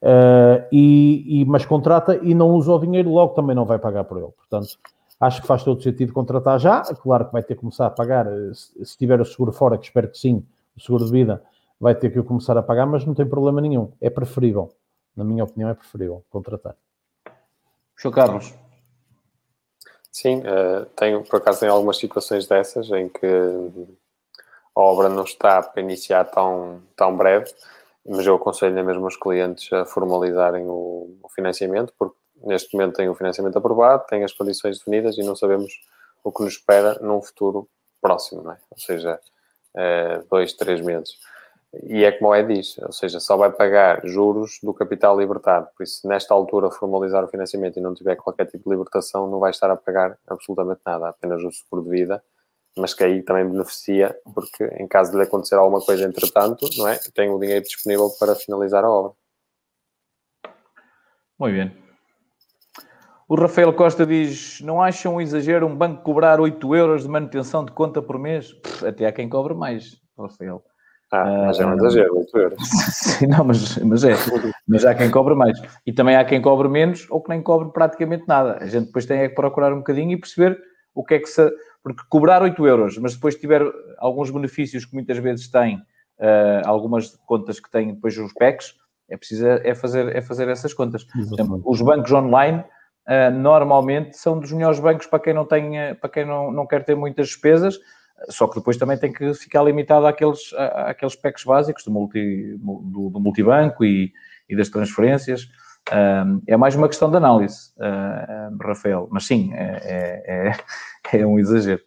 Uh, 0.00 0.62
e, 0.70 1.42
e- 1.42 1.44
mas 1.44 1.66
contrata 1.66 2.16
e 2.22 2.32
não 2.32 2.50
usa 2.50 2.72
o 2.72 2.78
dinheiro, 2.78 3.10
logo 3.10 3.34
também 3.34 3.54
não 3.56 3.64
vai 3.64 3.78
pagar 3.78 4.04
por 4.04 4.16
ele. 4.18 4.30
Portanto, 4.36 4.78
acho 5.20 5.40
que 5.40 5.46
faz 5.46 5.64
todo 5.64 5.82
sentido 5.82 6.12
contratar 6.12 6.58
já. 6.58 6.82
Claro 6.82 7.26
que 7.26 7.32
vai 7.32 7.42
ter 7.42 7.54
que 7.54 7.60
começar 7.60 7.86
a 7.86 7.90
pagar, 7.90 8.26
eh, 8.26 8.52
se, 8.54 8.84
se 8.84 8.96
tiver 8.96 9.20
o 9.20 9.24
seguro 9.24 9.52
fora, 9.52 9.76
que 9.76 9.86
espero 9.86 10.08
que 10.08 10.16
sim, 10.16 10.44
o 10.76 10.80
seguro 10.80 11.04
de 11.04 11.10
vida, 11.10 11.42
vai 11.80 11.94
ter 11.94 12.10
que 12.12 12.18
o 12.18 12.24
começar 12.24 12.56
a 12.56 12.62
pagar, 12.62 12.86
mas 12.86 13.04
não 13.04 13.14
tem 13.14 13.26
problema 13.26 13.60
nenhum. 13.60 13.92
É 14.00 14.10
preferível, 14.10 14.72
na 15.16 15.24
minha 15.24 15.44
opinião, 15.44 15.70
é 15.70 15.74
preferível 15.74 16.24
contratar. 16.30 16.76
Sr. 17.96 18.10
Carlos, 18.12 18.54
Sim, 20.20 20.42
eh, 20.44 20.86
tenho, 20.96 21.22
por 21.22 21.36
acaso 21.36 21.60
tenho 21.60 21.72
algumas 21.72 21.96
situações 21.96 22.44
dessas 22.44 22.90
em 22.90 23.08
que 23.08 23.24
a 24.74 24.80
obra 24.80 25.08
não 25.08 25.22
está 25.22 25.62
para 25.62 25.80
iniciar 25.80 26.24
tão, 26.24 26.82
tão 26.96 27.16
breve, 27.16 27.52
mas 28.04 28.26
eu 28.26 28.34
aconselho 28.34 28.84
mesmo 28.84 29.06
os 29.06 29.16
clientes 29.16 29.72
a 29.72 29.84
formalizarem 29.84 30.66
o, 30.66 31.16
o 31.22 31.28
financiamento, 31.28 31.92
porque 31.96 32.16
neste 32.42 32.74
momento 32.76 32.96
tem 32.96 33.08
o 33.08 33.14
financiamento 33.14 33.58
aprovado, 33.58 34.06
tem 34.08 34.24
as 34.24 34.32
condições 34.32 34.78
definidas 34.78 35.16
e 35.18 35.22
não 35.22 35.36
sabemos 35.36 35.72
o 36.24 36.32
que 36.32 36.42
nos 36.42 36.54
espera 36.54 36.98
num 37.00 37.22
futuro 37.22 37.68
próximo, 38.00 38.42
não 38.42 38.52
é? 38.52 38.58
Ou 38.72 38.78
seja, 38.78 39.20
eh, 39.76 40.20
dois, 40.28 40.52
três 40.52 40.80
meses. 40.80 41.16
E 41.84 42.02
é 42.02 42.12
como 42.12 42.34
é 42.34 42.42
diz, 42.42 42.78
ou 42.78 42.92
seja, 42.92 43.20
só 43.20 43.36
vai 43.36 43.52
pagar 43.52 44.00
juros 44.06 44.58
do 44.62 44.72
capital 44.72 45.18
libertado. 45.18 45.68
Por 45.76 45.82
isso, 45.82 46.06
nesta 46.08 46.32
altura, 46.32 46.70
formalizar 46.70 47.22
o 47.22 47.28
financiamento 47.28 47.78
e 47.78 47.82
não 47.82 47.94
tiver 47.94 48.16
qualquer 48.16 48.46
tipo 48.46 48.64
de 48.64 48.70
libertação, 48.70 49.30
não 49.30 49.38
vai 49.38 49.50
estar 49.50 49.70
a 49.70 49.76
pagar 49.76 50.18
absolutamente 50.26 50.80
nada, 50.86 51.10
apenas 51.10 51.42
o 51.44 51.52
seguro 51.52 51.84
de 51.84 51.90
vida, 51.90 52.24
mas 52.74 52.94
que 52.94 53.04
aí 53.04 53.22
também 53.22 53.46
beneficia, 53.46 54.18
porque 54.34 54.64
em 54.78 54.88
caso 54.88 55.10
de 55.10 55.18
lhe 55.18 55.24
acontecer 55.24 55.56
alguma 55.56 55.80
coisa 55.82 56.04
entretanto, 56.04 56.66
não 56.78 56.88
é? 56.88 56.98
Tem 57.14 57.28
o 57.28 57.38
dinheiro 57.38 57.64
disponível 57.64 58.08
para 58.18 58.34
finalizar 58.34 58.82
a 58.84 58.90
obra. 58.90 59.12
muito 61.38 61.54
bem. 61.54 61.88
O 63.28 63.34
Rafael 63.34 63.74
Costa 63.74 64.06
diz: 64.06 64.58
Não 64.62 64.80
acham 64.80 65.16
um 65.16 65.20
exagero 65.20 65.66
um 65.66 65.76
banco 65.76 66.02
cobrar 66.02 66.40
8 66.40 66.74
euros 66.74 67.02
de 67.02 67.08
manutenção 67.08 67.62
de 67.62 67.72
conta 67.72 68.00
por 68.00 68.18
mês? 68.18 68.56
Até 68.82 69.04
há 69.04 69.12
quem 69.12 69.28
cobre 69.28 69.52
mais, 69.52 70.00
Rafael. 70.16 70.64
Ah, 71.10 71.44
mas 71.46 71.58
é 71.58 71.66
um 71.66 71.74
exagero, 71.74 72.18
8 72.18 72.38
euros. 72.38 72.58
Sim, 72.92 73.26
não, 73.28 73.44
mas, 73.44 73.78
mas 73.78 74.04
é. 74.04 74.12
Mas 74.66 74.84
há 74.84 74.94
quem 74.94 75.10
cobre 75.10 75.34
mais. 75.34 75.58
E 75.86 75.92
também 75.92 76.16
há 76.16 76.24
quem 76.24 76.40
cobre 76.42 76.68
menos 76.68 77.06
ou 77.10 77.22
que 77.22 77.30
nem 77.30 77.42
cobre 77.42 77.72
praticamente 77.72 78.24
nada. 78.28 78.58
A 78.60 78.66
gente 78.66 78.86
depois 78.86 79.06
tem 79.06 79.20
é 79.20 79.28
que 79.28 79.34
procurar 79.34 79.72
um 79.72 79.78
bocadinho 79.78 80.12
e 80.12 80.16
perceber 80.18 80.58
o 80.94 81.02
que 81.02 81.14
é 81.14 81.18
que 81.18 81.26
se. 81.26 81.50
Porque 81.82 82.02
cobrar 82.10 82.42
8 82.42 82.66
euros, 82.66 82.98
mas 82.98 83.14
depois 83.14 83.36
tiver 83.36 83.62
alguns 83.98 84.30
benefícios 84.30 84.84
que 84.84 84.94
muitas 84.94 85.16
vezes 85.18 85.48
têm, 85.48 85.76
uh, 85.76 86.66
algumas 86.66 87.16
contas 87.24 87.58
que 87.60 87.70
têm 87.70 87.94
depois 87.94 88.18
os 88.18 88.32
PECs, 88.34 88.74
é 89.08 89.16
preciso 89.16 89.46
é 89.46 89.74
fazer, 89.74 90.14
é 90.14 90.20
fazer 90.20 90.48
essas 90.48 90.74
contas. 90.74 91.06
Exemplo, 91.16 91.62
os 91.64 91.80
bancos 91.80 92.12
online 92.12 92.62
uh, 93.08 93.30
normalmente 93.32 94.18
são 94.18 94.38
dos 94.38 94.52
melhores 94.52 94.78
bancos 94.80 95.06
para 95.06 95.20
quem 95.20 95.32
não 95.32 95.46
tem, 95.46 95.94
para 95.94 96.10
quem 96.10 96.26
não, 96.26 96.52
não 96.52 96.66
quer 96.66 96.84
ter 96.84 96.94
muitas 96.94 97.28
despesas 97.28 97.78
só 98.28 98.46
que 98.46 98.56
depois 98.58 98.76
também 98.76 98.98
tem 98.98 99.12
que 99.12 99.32
ficar 99.34 99.62
limitado 99.62 100.06
àqueles, 100.06 100.52
àqueles 100.54 101.14
PECs 101.14 101.44
básicos 101.44 101.84
do, 101.84 101.90
multi, 101.90 102.56
do, 102.58 103.10
do 103.10 103.20
multibanco 103.20 103.84
e, 103.84 104.12
e, 104.48 104.56
das 104.56 104.68
transferências. 104.68 105.48
é 106.46 106.56
mais 106.56 106.74
uma 106.74 106.88
questão 106.88 107.10
de 107.10 107.16
análise, 107.16 107.72
Rafael, 108.60 109.08
mas 109.10 109.24
sim, 109.24 109.52
é, 109.54 109.80
é, 109.84 110.50
é, 111.14 111.18
é, 111.20 111.26
um 111.26 111.38
exagero. 111.38 111.82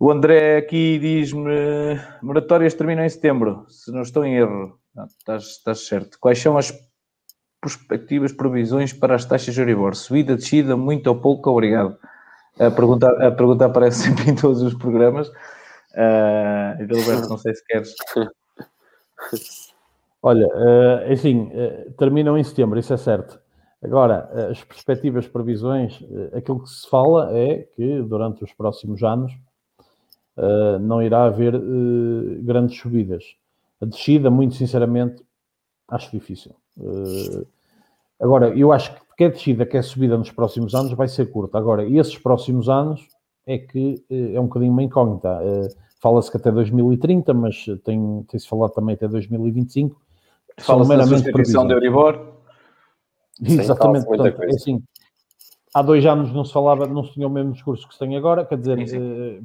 O 0.00 0.10
André 0.10 0.58
aqui 0.58 0.98
diz-me: 0.98 1.98
moratórias 2.22 2.74
terminam 2.74 3.04
em 3.04 3.08
setembro, 3.08 3.64
se 3.68 3.90
não 3.90 4.02
estou 4.02 4.24
em 4.24 4.36
erro. 4.36 4.78
Não, 4.94 5.06
estás, 5.06 5.44
estás 5.44 5.86
certo. 5.86 6.18
Quais 6.20 6.40
são 6.40 6.56
as 6.58 6.72
perspectivas, 7.60 8.32
previsões 8.32 8.92
para 8.92 9.14
as 9.14 9.24
taxas 9.24 9.54
de 9.54 9.60
Euribor? 9.60 9.94
Subida, 9.94 10.36
descida, 10.36 10.76
muito 10.76 11.06
ou 11.08 11.20
pouco? 11.20 11.50
Obrigado. 11.50 11.96
A 12.58 12.70
pergunta, 12.70 13.08
a 13.26 13.30
pergunta 13.30 13.66
aparece 13.66 14.02
sempre 14.08 14.30
em 14.30 14.34
todos 14.34 14.62
os 14.62 14.74
programas. 14.74 15.28
Uh, 15.28 16.80
então, 16.80 16.98
Alberto, 16.98 17.28
não 17.28 17.38
sei 17.38 17.54
se 17.54 17.64
queres. 17.64 17.94
Olha, 20.22 20.46
uh, 20.46 21.12
assim, 21.12 21.50
uh, 21.52 21.92
terminam 21.92 22.36
em 22.36 22.42
setembro, 22.42 22.78
isso 22.78 22.92
é 22.92 22.96
certo. 22.96 23.38
Agora, 23.82 24.28
as 24.50 24.62
perspectivas, 24.64 25.28
previsões, 25.28 26.02
aquilo 26.36 26.64
que 26.64 26.68
se 26.68 26.90
fala 26.90 27.30
é 27.32 27.64
que 27.76 28.02
durante 28.02 28.42
os 28.42 28.52
próximos 28.52 29.04
anos 29.04 29.32
não 30.80 31.00
irá 31.00 31.26
haver 31.26 31.52
grandes 32.42 32.76
subidas. 32.76 33.36
A 33.80 33.86
descida, 33.86 34.32
muito 34.32 34.56
sinceramente, 34.56 35.24
acho 35.86 36.10
difícil. 36.10 36.56
agora, 38.20 38.48
eu 38.48 38.72
acho 38.72 38.92
que 38.92 39.00
quer 39.18 39.32
descida, 39.32 39.66
quer 39.66 39.82
subida 39.82 40.16
nos 40.16 40.30
próximos 40.30 40.76
anos 40.76 40.92
vai 40.92 41.08
ser 41.08 41.26
curta. 41.26 41.58
Agora, 41.58 41.84
esses 41.84 42.16
próximos 42.16 42.68
anos 42.68 43.04
é 43.44 43.58
que 43.58 44.04
eh, 44.08 44.34
é 44.34 44.40
um 44.40 44.44
bocadinho 44.44 44.72
uma 44.72 44.82
incógnita. 44.82 45.40
Eh, 45.42 45.68
fala-se 46.00 46.30
que 46.30 46.36
até 46.36 46.52
2030, 46.52 47.34
mas 47.34 47.66
tem, 47.84 48.24
tem-se 48.30 48.48
falado 48.48 48.70
também 48.70 48.94
até 48.94 49.08
2025. 49.08 50.00
Fala-se 50.60 50.96
da 50.96 51.04
substituição 51.04 51.66
de 51.66 51.72
Euribor. 51.74 52.34
Exatamente, 53.42 54.06
portanto, 54.06 54.42
é 54.42 54.46
assim, 54.46 54.82
há 55.74 55.82
dois 55.82 56.06
anos 56.06 56.32
não 56.32 56.44
se 56.44 56.52
falava, 56.52 56.86
não 56.86 57.04
se 57.04 57.12
tinha 57.12 57.26
o 57.26 57.30
mesmo 57.30 57.52
discurso 57.52 57.86
que 57.86 57.94
se 57.94 58.00
tem 58.00 58.16
agora, 58.16 58.44
quer 58.44 58.58
dizer, 58.58 59.40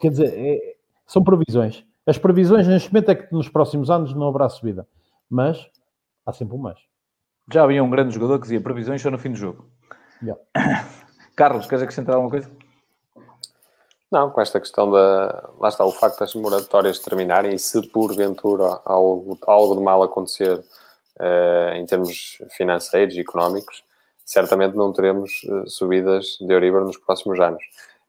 quer 0.00 0.10
dizer, 0.10 0.32
é, 0.34 0.76
são 1.06 1.22
previsões. 1.22 1.84
As 2.06 2.18
previsões 2.18 2.66
neste 2.66 2.92
momento 2.92 3.10
é 3.10 3.14
que 3.14 3.32
nos 3.32 3.48
próximos 3.48 3.90
anos 3.90 4.12
não 4.12 4.26
haverá 4.28 4.48
subida, 4.48 4.86
mas 5.30 5.64
há 6.26 6.32
sempre 6.32 6.56
um 6.56 6.58
mais. 6.58 6.78
Já 7.52 7.64
havia 7.64 7.82
um 7.84 7.90
grande 7.90 8.14
jogador 8.14 8.38
que 8.38 8.44
dizia 8.44 8.60
previsões 8.60 9.02
só 9.02 9.10
no 9.10 9.18
fim 9.18 9.30
do 9.30 9.36
jogo. 9.36 9.68
Yeah. 10.22 10.40
Carlos, 11.36 11.66
queres 11.66 11.82
acrescentar 11.82 12.14
alguma 12.14 12.30
coisa? 12.30 12.50
Não, 14.10 14.30
com 14.30 14.40
esta 14.40 14.60
questão 14.60 14.90
da. 14.90 15.50
Lá 15.58 15.68
está, 15.68 15.84
o 15.84 15.90
facto 15.90 16.20
das 16.20 16.34
moratórias 16.34 17.00
terminarem 17.00 17.54
e 17.54 17.58
se 17.58 17.82
porventura 17.88 18.80
algo, 18.84 19.36
algo 19.44 19.74
de 19.74 19.82
mal 19.82 20.02
acontecer 20.04 20.56
uh, 20.56 21.74
em 21.74 21.84
termos 21.84 22.38
financeiros 22.56 23.16
e 23.16 23.20
económicos, 23.20 23.82
certamente 24.24 24.76
não 24.76 24.92
teremos 24.92 25.42
uh, 25.48 25.68
subidas 25.68 26.38
de 26.40 26.52
Euribor 26.52 26.84
nos 26.84 26.96
próximos 26.96 27.40
anos. 27.40 27.62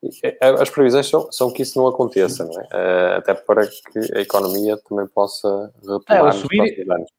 E, 0.03 0.09
eh, 0.23 0.37
as 0.41 0.69
previsões 0.69 1.09
são, 1.09 1.31
são, 1.31 1.51
que 1.51 1.63
isso 1.63 1.79
não 1.79 1.87
aconteça, 1.87 2.45
não 2.45 2.61
é? 2.61 2.65
Uh, 2.65 3.17
até 3.17 3.33
para 3.33 3.65
que 3.65 4.15
a 4.15 4.21
economia 4.21 4.77
também 4.87 5.07
possa 5.07 5.73
retomar 5.81 6.05
é, 6.09 6.23
nos 6.23 6.43
próximos 6.43 6.89
anos. 6.89 7.11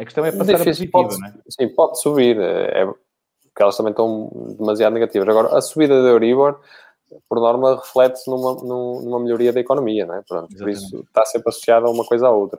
A 0.00 0.04
questão 0.04 0.24
é 0.24 0.32
passar 0.32 0.56
Difícil, 0.56 0.88
a 0.88 0.92
positiva, 0.92 0.92
pode, 0.92 1.16
é? 1.26 1.32
Sim, 1.50 1.68
pode 1.74 2.00
subir, 2.00 2.40
é, 2.40 2.86
porque 2.86 3.62
elas 3.62 3.76
também 3.76 3.90
estão 3.90 4.30
demasiado 4.58 4.94
negativas. 4.94 5.28
Agora, 5.28 5.58
a 5.58 5.60
subida 5.60 6.02
da 6.02 6.08
Euribor, 6.08 6.58
por 7.28 7.38
norma, 7.38 7.76
reflete-se 7.76 8.30
numa, 8.30 8.54
numa 8.54 9.20
melhoria 9.20 9.52
da 9.52 9.60
economia, 9.60 10.06
não 10.06 10.14
é? 10.14 10.22
Pronto, 10.26 10.56
por 10.56 10.70
isso 10.70 11.00
está 11.00 11.26
sempre 11.26 11.50
associada 11.50 11.86
a 11.86 11.90
uma 11.90 12.06
coisa 12.06 12.28
à 12.28 12.30
outra. 12.30 12.58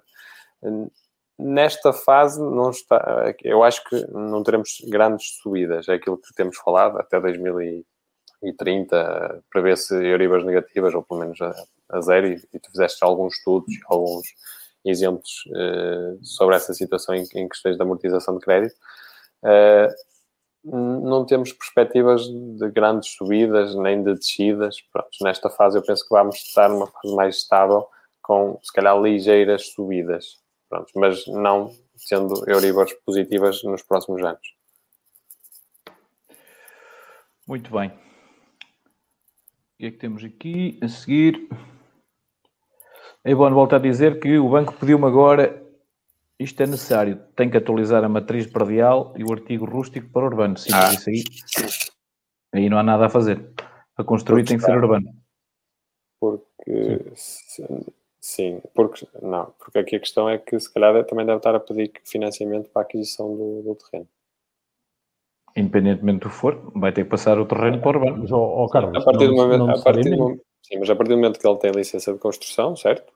Nesta 1.39 1.91
fase, 1.91 2.39
não 2.39 2.69
está, 2.69 3.33
eu 3.43 3.63
acho 3.63 3.83
que 3.89 4.05
não 4.11 4.43
teremos 4.43 4.79
grandes 4.87 5.39
subidas, 5.41 5.89
é 5.89 5.95
aquilo 5.95 6.19
que 6.19 6.35
temos 6.35 6.57
falado, 6.57 6.99
até 6.99 7.19
2030, 7.19 9.43
para 9.51 9.61
ver 9.61 9.77
se 9.77 9.95
Euribors 9.95 10.45
negativas, 10.45 10.93
ou 10.93 11.01
pelo 11.01 11.21
menos 11.21 11.41
a, 11.41 11.55
a 11.89 12.01
zero, 12.01 12.27
e, 12.27 12.39
e 12.53 12.59
tu 12.59 12.69
fizeste 12.69 13.03
alguns 13.03 13.37
estudos, 13.37 13.73
alguns 13.87 14.27
exemplos 14.85 15.43
uh, 15.47 16.23
sobre 16.23 16.55
essa 16.55 16.73
situação 16.73 17.15
em, 17.15 17.25
em, 17.35 17.47
questões 17.47 17.75
de 17.75 17.81
amortização 17.81 18.35
de 18.35 18.41
crédito. 18.41 18.75
Uh, 19.43 19.93
não 20.63 21.25
temos 21.25 21.51
perspectivas 21.53 22.27
de 22.27 22.69
grandes 22.69 23.09
subidas 23.09 23.75
nem 23.75 24.03
de 24.03 24.13
descidas. 24.13 24.79
Pronto, 24.93 25.09
nesta 25.21 25.49
fase 25.49 25.77
eu 25.77 25.83
penso 25.83 26.03
que 26.03 26.13
vamos 26.13 26.35
estar 26.35 26.69
numa 26.69 26.87
fase 26.87 27.15
mais 27.15 27.37
estável, 27.37 27.87
com 28.21 28.59
se 28.61 28.71
calhar 28.71 28.99
ligeiras 29.01 29.71
subidas, 29.71 30.39
Pronto, 30.69 30.91
mas 30.95 31.27
não 31.27 31.75
sendo 31.97 32.49
Euribors 32.49 32.93
positivas 33.05 33.61
nos 33.63 33.81
próximos 33.83 34.23
anos. 34.23 34.55
Muito 37.45 37.69
bem. 37.71 37.89
O 37.89 37.93
que 39.77 39.85
é 39.87 39.91
que 39.91 39.97
temos 39.97 40.23
aqui 40.23 40.79
a 40.81 40.87
seguir? 40.87 41.49
É 43.23 43.35
bom 43.35 43.49
voltar 43.51 43.75
a 43.75 43.79
dizer 43.79 44.19
que 44.19 44.37
o 44.37 44.49
banco 44.49 44.73
pediu-me 44.73 45.05
agora, 45.05 45.63
isto 46.39 46.61
é 46.63 46.65
necessário, 46.65 47.21
tem 47.35 47.49
que 47.49 47.57
atualizar 47.57 48.03
a 48.03 48.09
matriz 48.09 48.47
predial 48.47 49.13
e 49.15 49.23
o 49.23 49.31
artigo 49.31 49.65
rústico 49.65 50.09
para 50.09 50.25
urbano. 50.25 50.57
Sim, 50.57 50.71
ah. 50.73 50.91
isso 50.91 51.09
aí, 51.09 51.23
aí 52.53 52.69
não 52.69 52.79
há 52.79 52.83
nada 52.83 53.05
a 53.05 53.09
fazer. 53.09 53.51
Para 53.95 54.05
construir 54.05 54.43
tem 54.45 54.57
que 54.57 54.63
ser 54.63 54.75
urbano. 54.75 55.13
Porque, 56.19 57.11
sim. 57.15 57.85
sim, 58.19 58.61
porque, 58.73 59.07
não, 59.21 59.53
porque 59.59 59.79
aqui 59.79 59.95
a 59.95 59.99
questão 59.99 60.27
é 60.27 60.37
que 60.39 60.59
se 60.59 60.71
calhar 60.73 61.05
também 61.05 61.25
deve 61.25 61.37
estar 61.37 61.53
a 61.53 61.59
pedir 61.59 61.91
financiamento 62.03 62.69
para 62.69 62.81
a 62.81 62.85
aquisição 62.85 63.35
do, 63.35 63.61
do 63.61 63.75
terreno 63.75 64.07
independentemente 65.55 66.19
do 66.19 66.29
for, 66.29 66.71
vai 66.75 66.91
ter 66.91 67.03
que 67.03 67.09
passar 67.09 67.39
o 67.39 67.45
terreno 67.45 67.79
para 67.79 67.97
o 67.97 68.01
urbano. 68.01 68.17
Mas, 68.21 68.31
oh, 68.31 68.63
oh, 68.63 68.69
Carlos, 68.69 68.95
a 68.95 69.01
partir, 69.03 69.27
não, 69.27 69.35
do 69.35 69.41
momento, 69.41 69.69
a 69.69 69.83
partir 69.83 70.09
do 70.09 70.17
momento, 70.17 70.43
Sim, 70.63 70.79
mas 70.79 70.89
a 70.89 70.95
partir 70.95 71.09
do 71.09 71.17
momento 71.17 71.39
que 71.39 71.47
ele 71.47 71.57
tem 71.57 71.71
licença 71.71 72.13
de 72.13 72.19
construção, 72.19 72.75
certo? 72.75 73.11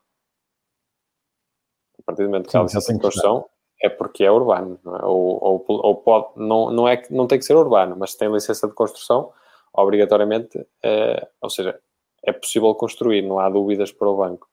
A 1.99 2.03
partir 2.05 2.23
do 2.23 2.29
momento 2.29 2.45
que 2.45 2.51
Sim, 2.51 2.57
tem 2.57 2.63
licença 2.63 2.93
de 2.93 2.99
construção, 2.99 3.45
é 3.81 3.89
porque 3.89 4.23
é 4.23 4.31
urbano, 4.31 4.79
não 4.83 4.95
é? 4.95 5.05
Ou, 5.05 5.43
ou, 5.43 5.65
ou, 5.67 5.95
pode, 5.95 6.27
não, 6.35 6.71
não, 6.71 6.87
é, 6.87 7.01
não 7.09 7.27
tem 7.27 7.39
que 7.39 7.45
ser 7.45 7.55
urbano, 7.55 7.95
mas 7.97 8.11
se 8.11 8.17
tem 8.17 8.31
licença 8.31 8.67
de 8.67 8.73
construção, 8.73 9.31
obrigatoriamente, 9.73 10.65
é, 10.83 11.27
ou 11.41 11.49
seja, 11.49 11.79
é 12.23 12.31
possível 12.31 12.73
construir, 12.75 13.21
não 13.21 13.39
há 13.39 13.49
dúvidas 13.49 13.91
para 13.91 14.09
o 14.09 14.17
banco. 14.17 14.49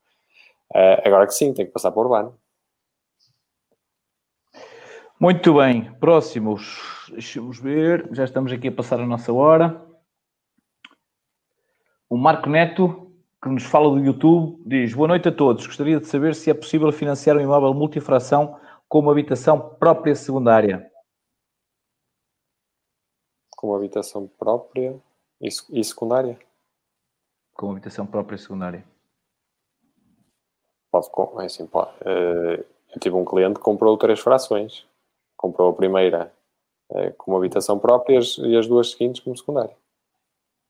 É, 0.73 1.07
agora 1.07 1.25
que 1.25 1.33
sim, 1.33 1.53
tem 1.53 1.65
que 1.65 1.71
passar 1.71 1.91
para 1.91 1.99
o 1.99 2.03
urbano. 2.03 2.37
Muito 5.23 5.53
bem, 5.53 5.89
próximos, 6.01 7.07
deixa-nos 7.09 7.57
ver, 7.57 8.13
já 8.13 8.25
estamos 8.25 8.51
aqui 8.51 8.67
a 8.67 8.71
passar 8.73 8.99
a 8.99 9.07
nossa 9.07 9.31
hora. 9.31 9.81
O 12.09 12.17
Marco 12.17 12.49
Neto, 12.49 13.09
que 13.41 13.47
nos 13.47 13.63
fala 13.63 13.89
do 13.89 14.03
YouTube, 14.03 14.61
diz: 14.65 14.93
Boa 14.93 15.07
noite 15.07 15.29
a 15.29 15.31
todos. 15.31 15.65
Gostaria 15.65 15.97
de 15.97 16.07
saber 16.07 16.35
se 16.35 16.49
é 16.49 16.53
possível 16.53 16.91
financiar 16.91 17.37
um 17.37 17.39
imóvel 17.39 17.73
multifração 17.73 18.59
com 18.89 18.99
uma 18.99 19.13
habitação 19.13 19.75
própria 19.75 20.13
secundária. 20.13 20.91
Com 23.55 23.67
uma 23.67 23.77
habitação 23.77 24.27
própria 24.27 25.01
e, 25.39 25.47
e 25.47 25.83
secundária? 25.85 26.37
Com 27.53 27.67
uma 27.67 27.71
habitação 27.75 28.05
própria 28.05 28.35
e 28.35 28.39
secundária. 28.39 28.83
Pode, 30.91 31.07
é 31.41 31.45
assim, 31.45 31.65
pode. 31.65 31.91
Eh, 32.05 32.65
eu 32.93 32.99
tive 32.99 33.15
um 33.15 33.23
cliente 33.23 33.53
que 33.53 33.61
comprou 33.61 33.97
três 33.97 34.19
frações. 34.19 34.85
Comprou 35.43 35.69
a 35.69 35.73
primeira 35.73 36.31
eh, 36.93 37.13
com 37.17 37.31
uma 37.31 37.37
habitação 37.37 37.77
própria 37.77 38.17
e 38.39 38.55
as 38.55 38.65
duas 38.65 38.91
seguintes 38.91 39.21
como 39.21 39.37
secundária. 39.37 39.75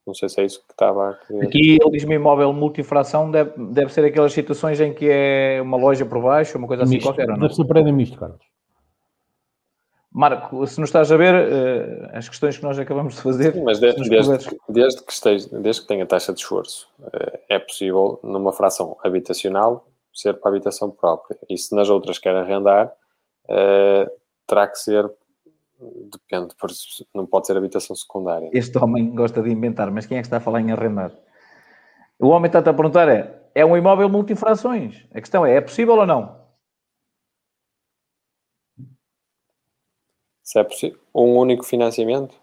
Não 0.06 0.16
sei 0.16 0.28
se 0.28 0.42
é 0.42 0.46
isso 0.46 0.66
que 0.66 0.74
estava 0.74 1.12
aqui. 1.12 1.42
Aqui 1.42 1.78
ele 1.80 1.92
diz-me 1.92 2.16
imóvel 2.16 2.52
multifração, 2.52 3.30
deve, 3.30 3.52
deve 3.72 3.94
ser 3.94 4.04
aquelas 4.04 4.34
situações 4.34 4.82
em 4.82 4.92
que 4.92 5.08
é 5.08 5.62
uma 5.62 5.78
loja 5.78 6.06
por 6.06 6.20
baixo, 6.22 6.58
uma 6.58 6.68
coisa 6.68 6.84
assim 6.84 6.96
misto. 6.96 7.06
qualquer, 7.06 7.28
não? 7.28 7.38
Deve 7.38 7.54
ser 7.54 7.66
prédio 7.66 7.94
misto, 7.94 8.18
Carlos. 8.18 8.42
Marco, 10.12 10.66
se 10.66 10.80
nos 10.80 10.90
estás 10.90 11.12
a 11.12 11.18
ver, 11.18 11.36
uh, 11.36 12.10
as 12.18 12.28
questões 12.28 12.58
que 12.58 12.64
nós 12.64 12.80
acabamos 12.80 13.16
de 13.16 13.22
fazer. 13.22 13.54
Sim, 13.54 13.64
mas 13.64 13.80
desde, 13.80 14.10
desde, 14.10 14.58
desde, 14.70 15.04
que 15.04 15.12
esteja, 15.12 15.48
desde 15.60 15.82
que 15.84 15.88
tenha 15.88 16.06
taxa 16.06 16.34
de 16.34 16.40
esforço, 16.40 16.88
uh, 17.00 17.40
é 17.48 17.60
possível, 17.60 18.20
numa 18.24 18.52
fração 18.52 18.98
habitacional, 19.04 19.88
ser 20.14 20.40
para 20.40 20.52
habitação 20.52 20.90
própria. 20.92 21.38
E 21.50 21.58
se 21.58 21.76
nas 21.76 21.90
outras 21.90 22.20
quer 22.20 22.36
arrendar, 22.36 22.94
uh, 23.46 24.23
terá 24.48 24.68
que 24.68 24.78
ser, 24.78 25.10
depende, 26.12 26.54
não 27.14 27.26
pode 27.26 27.48
ser 27.48 27.58
habitação 27.58 27.96
secundária. 27.96 28.50
Este 28.54 28.78
homem 28.78 29.14
gosta 29.14 29.42
de 29.42 29.50
inventar, 29.52 29.92
mas 29.92 30.06
quem 30.06 30.18
é 30.18 30.22
que 30.22 30.28
está 30.28 30.38
a 30.38 30.42
falar 30.42 30.62
em 30.62 30.72
arrendar? 30.72 31.12
O 32.20 32.28
homem 32.28 32.48
está-te 32.48 32.70
a 32.70 32.74
perguntar 32.74 33.10
é, 33.10 33.50
é 33.56 33.66
um 33.66 33.76
imóvel 33.76 34.10
multifrações. 34.10 35.06
A 35.14 35.20
questão 35.20 35.46
é, 35.46 35.56
é 35.56 35.62
possível 35.62 35.96
ou 35.96 36.06
não? 36.06 36.44
Se 40.44 40.60
é 40.60 40.64
possível, 40.64 41.00
um 41.16 41.38
único 41.38 41.64
financiamento? 41.64 42.36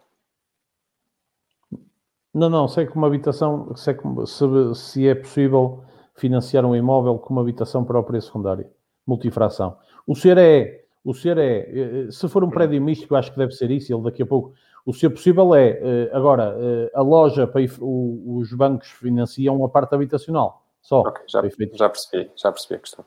Não, 2.33 2.49
não, 2.49 2.69
sei 2.69 2.87
que 2.87 2.95
uma 2.95 3.07
habitação, 3.07 3.75
sei 3.75 3.95
que, 3.95 4.03
se, 4.27 4.75
se 4.75 5.09
é 5.09 5.15
possível 5.15 5.85
financiar 6.15 6.65
um 6.65 6.77
imóvel 6.77 7.19
com 7.19 7.33
uma 7.33 7.43
habitação 7.43 7.85
própria 7.85 8.21
secundária, 8.21 8.71
multifração. 9.07 9.79
O 10.07 10.15
senhor 10.15 10.39
é, 10.39 10.80
o 11.05 11.15
senhor 11.15 11.39
é, 11.39 11.59
eh, 11.59 12.11
se 12.11 12.29
for 12.29 12.45
um 12.45 12.51
prédio 12.51 12.81
misto, 12.81 13.07
eu 13.11 13.17
acho 13.17 13.33
que 13.33 13.39
deve 13.39 13.53
ser 13.53 13.71
isso, 13.71 13.93
ele 13.93 14.03
daqui 14.03 14.23
a 14.23 14.27
pouco, 14.27 14.53
o 14.85 14.93
senhor 14.93 15.13
possível 15.13 15.55
é, 15.55 15.79
eh, 15.83 16.11
agora, 16.13 16.57
eh, 16.59 16.91
a 16.95 17.03
loja, 17.03 17.47
para 17.47 17.63
os 17.81 18.53
bancos 18.53 18.89
financiam 18.89 19.65
a 19.65 19.69
parte 19.69 19.95
habitacional, 19.95 20.63
só. 20.81 21.01
Ok, 21.01 21.23
já, 21.29 21.43
já 21.43 21.89
percebi, 21.89 22.31
já 22.37 22.53
percebi 22.53 22.75
a 22.75 22.79
questão. 22.79 23.05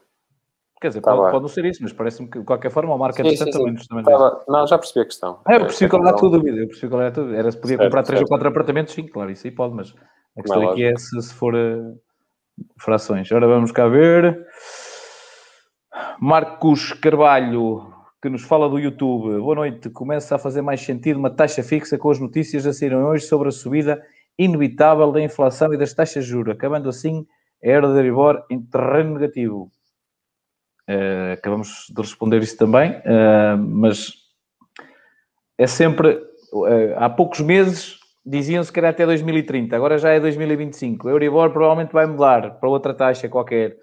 Quer 0.84 0.90
dizer, 0.90 1.02
tá 1.02 1.16
pode, 1.16 1.32
pode, 1.32 1.42
não 1.44 1.48
ser 1.48 1.64
isso, 1.64 1.82
mas 1.82 1.94
parece-me 1.94 2.30
que 2.30 2.40
de 2.40 2.46
qualquer 2.46 2.70
forma 2.70 2.94
a 2.94 2.98
marca 2.98 3.24
sim, 3.24 3.30
é 3.30 3.32
de 3.32 3.38
sim, 3.38 3.52
também. 3.88 4.04
Tava... 4.04 4.44
Não, 4.50 4.68
já 4.68 4.78
percebi 4.78 5.00
a 5.00 5.06
questão. 5.06 5.40
Ah, 5.46 5.54
eu 5.54 5.62
percebi 5.62 5.90
qual 5.90 6.02
era 6.02 6.12
a 6.12 6.20
tua 6.20 6.30
dúvida. 6.30 6.58
Eu 6.58 6.68
percebi 6.68 6.90
qual 6.90 7.02
era 7.02 7.10
a 7.10 7.14
tua 7.14 7.34
Era 7.34 7.50
se 7.50 7.58
podia 7.58 7.78
certo, 7.78 7.88
comprar 7.88 8.04
3 8.04 8.22
ou 8.22 8.28
4 8.28 8.48
apartamentos, 8.50 8.94
sim, 8.94 9.08
claro, 9.08 9.32
isso 9.32 9.48
aí 9.48 9.52
pode, 9.52 9.74
mas 9.74 9.96
a 10.38 10.42
questão 10.42 10.62
é 10.62 10.66
aqui 10.72 10.84
é 10.84 10.94
se, 10.98 11.22
se 11.22 11.34
for 11.34 11.56
uh, 11.56 11.98
frações. 12.78 13.32
Ora, 13.32 13.48
vamos 13.48 13.72
cá 13.72 13.88
ver. 13.88 14.46
Marcos 16.20 16.94
Carvalho, 16.94 17.94
que 18.22 18.30
nos 18.30 18.44
fala 18.44 18.70
do 18.70 18.80
YouTube. 18.80 19.40
Boa 19.40 19.56
noite. 19.56 19.90
Começa 19.90 20.36
a 20.36 20.40
fazer 20.40 20.62
mais 20.62 20.82
sentido 20.82 21.20
uma 21.20 21.30
taxa 21.30 21.62
fixa 21.62 21.98
com 21.98 22.10
as 22.10 22.20
notícias 22.20 22.66
a 22.66 22.74
saírem 22.74 22.98
hoje 22.98 23.26
sobre 23.26 23.50
a 23.50 23.52
subida 23.52 24.02
inevitável 24.38 25.12
da 25.12 25.22
inflação 25.22 25.74
e 25.74 25.78
das 25.78 25.94
taxas 25.94 26.26
de 26.26 26.32
juros, 26.32 26.56
acabando 26.56 26.90
assim 26.90 27.26
a 27.64 27.70
era 27.70 27.88
de 27.88 27.98
Euribor 27.98 28.44
em 28.50 28.62
terreno 28.62 29.14
negativo. 29.14 29.72
Uh, 30.90 31.34
acabamos 31.34 31.86
de 31.90 32.02
responder 32.02 32.42
isso 32.42 32.58
também, 32.58 32.92
uh, 32.92 33.58
mas 33.58 34.14
é 35.58 35.68
sempre. 35.68 36.16
Uh, 36.52 36.96
há 36.98 37.10
poucos 37.10 37.40
meses 37.40 38.00
diziam-se 38.26 38.72
que 38.72 38.80
era 38.80 38.90
até 38.90 39.06
2030, 39.06 39.76
agora 39.76 39.98
já 39.98 40.10
é 40.10 40.20
2025. 40.20 41.08
O 41.08 41.10
Euribor 41.12 41.52
provavelmente 41.52 41.92
vai 41.92 42.06
mudar 42.06 42.60
para 42.60 42.70
outra 42.70 42.94
taxa 42.94 43.30
qualquer. 43.30 43.78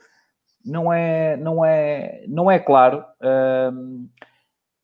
Não 0.65 0.93
é, 0.93 1.37
não 1.37 1.65
é, 1.65 2.25
não 2.29 2.51
é 2.51 2.59
claro. 2.59 3.05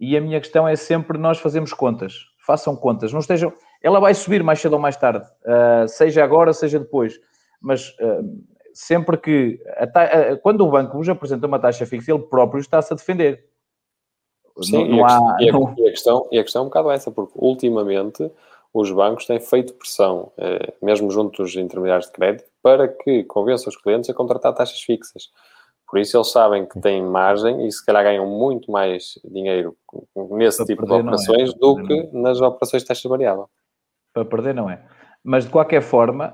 e 0.01 0.17
a 0.17 0.21
minha 0.21 0.41
questão 0.41 0.67
é 0.67 0.77
sempre: 0.77 1.19
nós 1.19 1.39
fazemos 1.39 1.73
contas, 1.73 2.15
façam 2.47 2.75
contas, 2.75 3.13
não 3.13 3.21
estejam. 3.21 3.53
Ela 3.83 4.01
vai 4.01 4.15
subir 4.15 4.43
mais 4.43 4.61
cedo 4.61 4.73
ou 4.73 4.79
mais 4.79 4.97
tarde, 4.97 5.27
seja 5.89 6.25
agora, 6.25 6.53
seja 6.53 6.79
depois, 6.79 7.21
mas 7.61 7.95
sempre 8.77 9.17
que 9.17 9.61
a, 9.77 10.37
quando 10.37 10.61
o 10.61 10.71
banco 10.71 10.97
vos 10.97 11.09
apresenta 11.09 11.47
uma 11.47 11.59
taxa 11.59 11.87
fixa, 11.87 12.13
ele 12.13 12.23
próprio 12.23 12.61
está-se 12.61 12.93
a 12.93 12.97
defender. 12.97 13.45
Sim, 14.63 14.89
não, 14.89 14.89
não 14.89 14.99
e, 14.99 15.03
a, 15.03 15.07
há, 15.07 15.37
e, 15.41 15.49
a, 15.49 15.53
não... 15.53 15.75
e, 15.77 15.89
a, 15.89 15.91
questão, 15.91 16.29
e 16.31 16.39
a 16.39 16.43
questão 16.43 16.63
é 16.63 16.65
um 16.65 16.69
bocado 16.69 16.91
essa, 16.91 17.11
porque 17.11 17.33
ultimamente 17.37 18.31
os 18.73 18.91
bancos 18.91 19.27
têm 19.27 19.41
feito 19.41 19.73
pressão, 19.75 20.33
eh, 20.37 20.75
mesmo 20.83 21.11
junto 21.11 21.43
dos 21.43 21.57
intermediários 21.57 22.07
de 22.07 22.13
crédito, 22.13 22.45
para 22.63 22.87
que 22.89 23.25
convençam 23.25 23.71
os 23.71 23.77
clientes 23.77 24.11
a 24.11 24.15
contratar 24.15 24.55
taxas 24.55 24.81
fixas. 24.81 25.31
Por 25.89 26.01
isso 26.01 26.17
eles 26.17 26.33
sabem 26.33 26.67
que 26.67 26.81
têm 26.81 27.03
margem 27.03 27.67
e 27.67 27.73
se 27.73 27.85
calhar 27.85 28.03
ganham 28.03 28.27
muito 28.27 28.71
mais 28.71 29.19
dinheiro 29.25 29.77
nesse 30.33 30.59
para 30.59 30.67
tipo 30.67 30.85
de 30.85 30.93
é, 30.93 30.97
operações 30.97 31.51
é, 31.51 31.59
do 31.59 31.77
que 31.85 32.11
nas 32.13 32.41
operações 32.41 32.83
de 32.83 32.89
taxa 32.89 33.09
variável. 33.09 33.49
Para 34.13 34.25
perder 34.25 34.55
não 34.55 34.69
é. 34.69 34.83
Mas 35.23 35.45
de 35.45 35.51
qualquer 35.51 35.83
forma, 35.83 36.33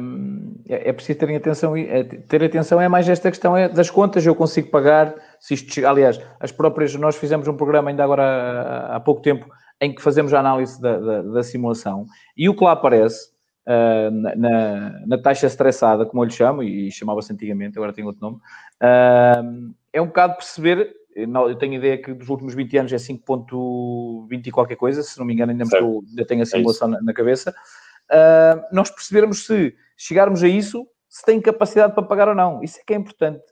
hum, 0.00 0.54
é, 0.68 0.88
é 0.88 0.92
preciso 0.92 1.18
terem 1.18 1.36
atenção. 1.36 1.76
É, 1.76 2.02
ter 2.02 2.42
atenção 2.42 2.80
é 2.80 2.88
mais 2.88 3.08
esta 3.08 3.30
questão 3.30 3.56
é 3.56 3.68
das 3.68 3.90
contas, 3.90 4.24
eu 4.24 4.34
consigo 4.34 4.70
pagar, 4.70 5.14
se 5.38 5.54
isto 5.54 5.86
aliás, 5.86 6.20
as 6.40 6.50
próprias, 6.50 6.94
nós 6.94 7.16
fizemos 7.16 7.46
um 7.48 7.56
programa 7.56 7.90
ainda 7.90 8.04
agora 8.04 8.88
há, 8.90 9.00
pouco 9.00 9.20
tempo 9.20 9.46
em 9.80 9.94
que 9.94 10.00
fazemos 10.00 10.32
a 10.32 10.40
análise 10.40 10.80
da, 10.80 10.98
da, 10.98 11.22
da 11.22 11.42
simulação 11.42 12.06
e 12.34 12.48
o 12.48 12.56
que 12.56 12.64
lá 12.64 12.72
aparece 12.72 13.31
uh, 13.66 14.10
na, 14.10 15.00
na, 15.06 15.18
taxa 15.22 15.46
estressada, 15.46 16.06
como 16.06 16.22
eu 16.22 16.26
lhe 16.26 16.32
chamo, 16.32 16.62
e 16.62 16.90
chamava-se 16.90 17.32
antigamente, 17.32 17.78
agora 17.78 17.92
tem 17.92 18.04
outro 18.04 18.20
nome, 18.20 18.36
uh, 18.36 19.74
é 19.92 20.00
um 20.00 20.06
bocado 20.06 20.36
perceber 20.36 20.94
eu 21.14 21.54
tenho 21.56 21.74
a 21.74 21.76
ideia 21.76 21.98
que 21.98 22.14
dos 22.14 22.30
últimos 22.30 22.54
20 22.54 22.78
anos 22.78 22.92
é 22.94 22.96
5.20 22.96 24.46
e 24.46 24.50
qualquer 24.50 24.76
coisa, 24.76 25.02
se 25.02 25.18
não 25.18 25.26
me 25.26 25.34
engano, 25.34 25.52
ainda, 25.52 25.64
estou, 25.64 26.02
ainda 26.08 26.24
tenho 26.24 26.40
a 26.40 26.46
simulação 26.46 26.88
é 26.88 26.90
na, 26.92 27.02
na, 27.02 27.12
cabeça 27.12 27.54
uh, 28.10 28.62
nós 28.72 28.90
percebermos 28.90 29.46
se 29.46 29.74
chegarmos 29.96 30.42
a 30.42 30.48
isso, 30.48 30.86
se 31.08 31.24
tem 31.24 31.40
capacidade 31.40 31.94
para 31.94 32.02
pagar 32.02 32.28
ou 32.28 32.34
não. 32.34 32.62
Isso 32.62 32.78
é 32.80 32.82
que 32.84 32.92
é 32.92 32.96
importante. 32.96 33.44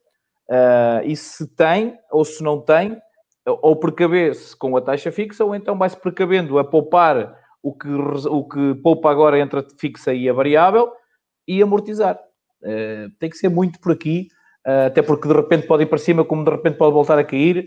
Uh, 0.48 1.04
e 1.04 1.16
se 1.16 1.46
tem 1.54 1.98
ou 2.10 2.24
se 2.24 2.42
não 2.42 2.60
tem, 2.60 3.00
ou 3.46 3.76
precaver-se 3.76 4.56
com 4.56 4.76
a 4.76 4.80
taxa 4.80 5.10
fixa, 5.10 5.44
ou 5.44 5.54
então 5.54 5.76
vai-se 5.78 5.96
precavendo 5.96 6.58
a 6.58 6.64
poupar 6.64 7.39
o 7.62 7.74
que, 7.74 7.88
o 7.88 8.44
que 8.44 8.74
poupa 8.82 9.10
agora 9.10 9.38
entre 9.38 9.60
a 9.60 9.64
fixa 9.78 10.12
e 10.14 10.28
a 10.28 10.32
variável 10.32 10.90
e 11.46 11.62
amortizar. 11.62 12.18
Uh, 12.62 13.10
tem 13.18 13.30
que 13.30 13.36
ser 13.36 13.48
muito 13.48 13.80
por 13.80 13.92
aqui, 13.92 14.28
uh, 14.66 14.86
até 14.86 15.02
porque 15.02 15.28
de 15.28 15.34
repente 15.34 15.66
pode 15.66 15.82
ir 15.82 15.86
para 15.86 15.98
cima, 15.98 16.24
como 16.24 16.44
de 16.44 16.50
repente 16.50 16.76
pode 16.76 16.92
voltar 16.92 17.18
a 17.18 17.24
cair. 17.24 17.64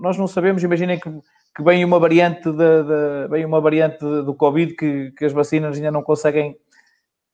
Nós 0.00 0.18
não 0.18 0.26
sabemos, 0.26 0.62
imaginem 0.62 0.98
que 0.98 1.10
que 1.54 1.64
vem 1.64 1.84
uma 1.84 1.98
variante, 1.98 2.48
de, 2.50 3.28
de 3.28 3.44
uma 3.44 3.60
variante 3.60 3.98
do 3.98 4.34
Covid 4.34 4.74
que, 4.76 5.10
que 5.12 5.24
as 5.24 5.32
vacinas 5.32 5.76
ainda 5.76 5.90
não 5.90 6.02
conseguem. 6.02 6.56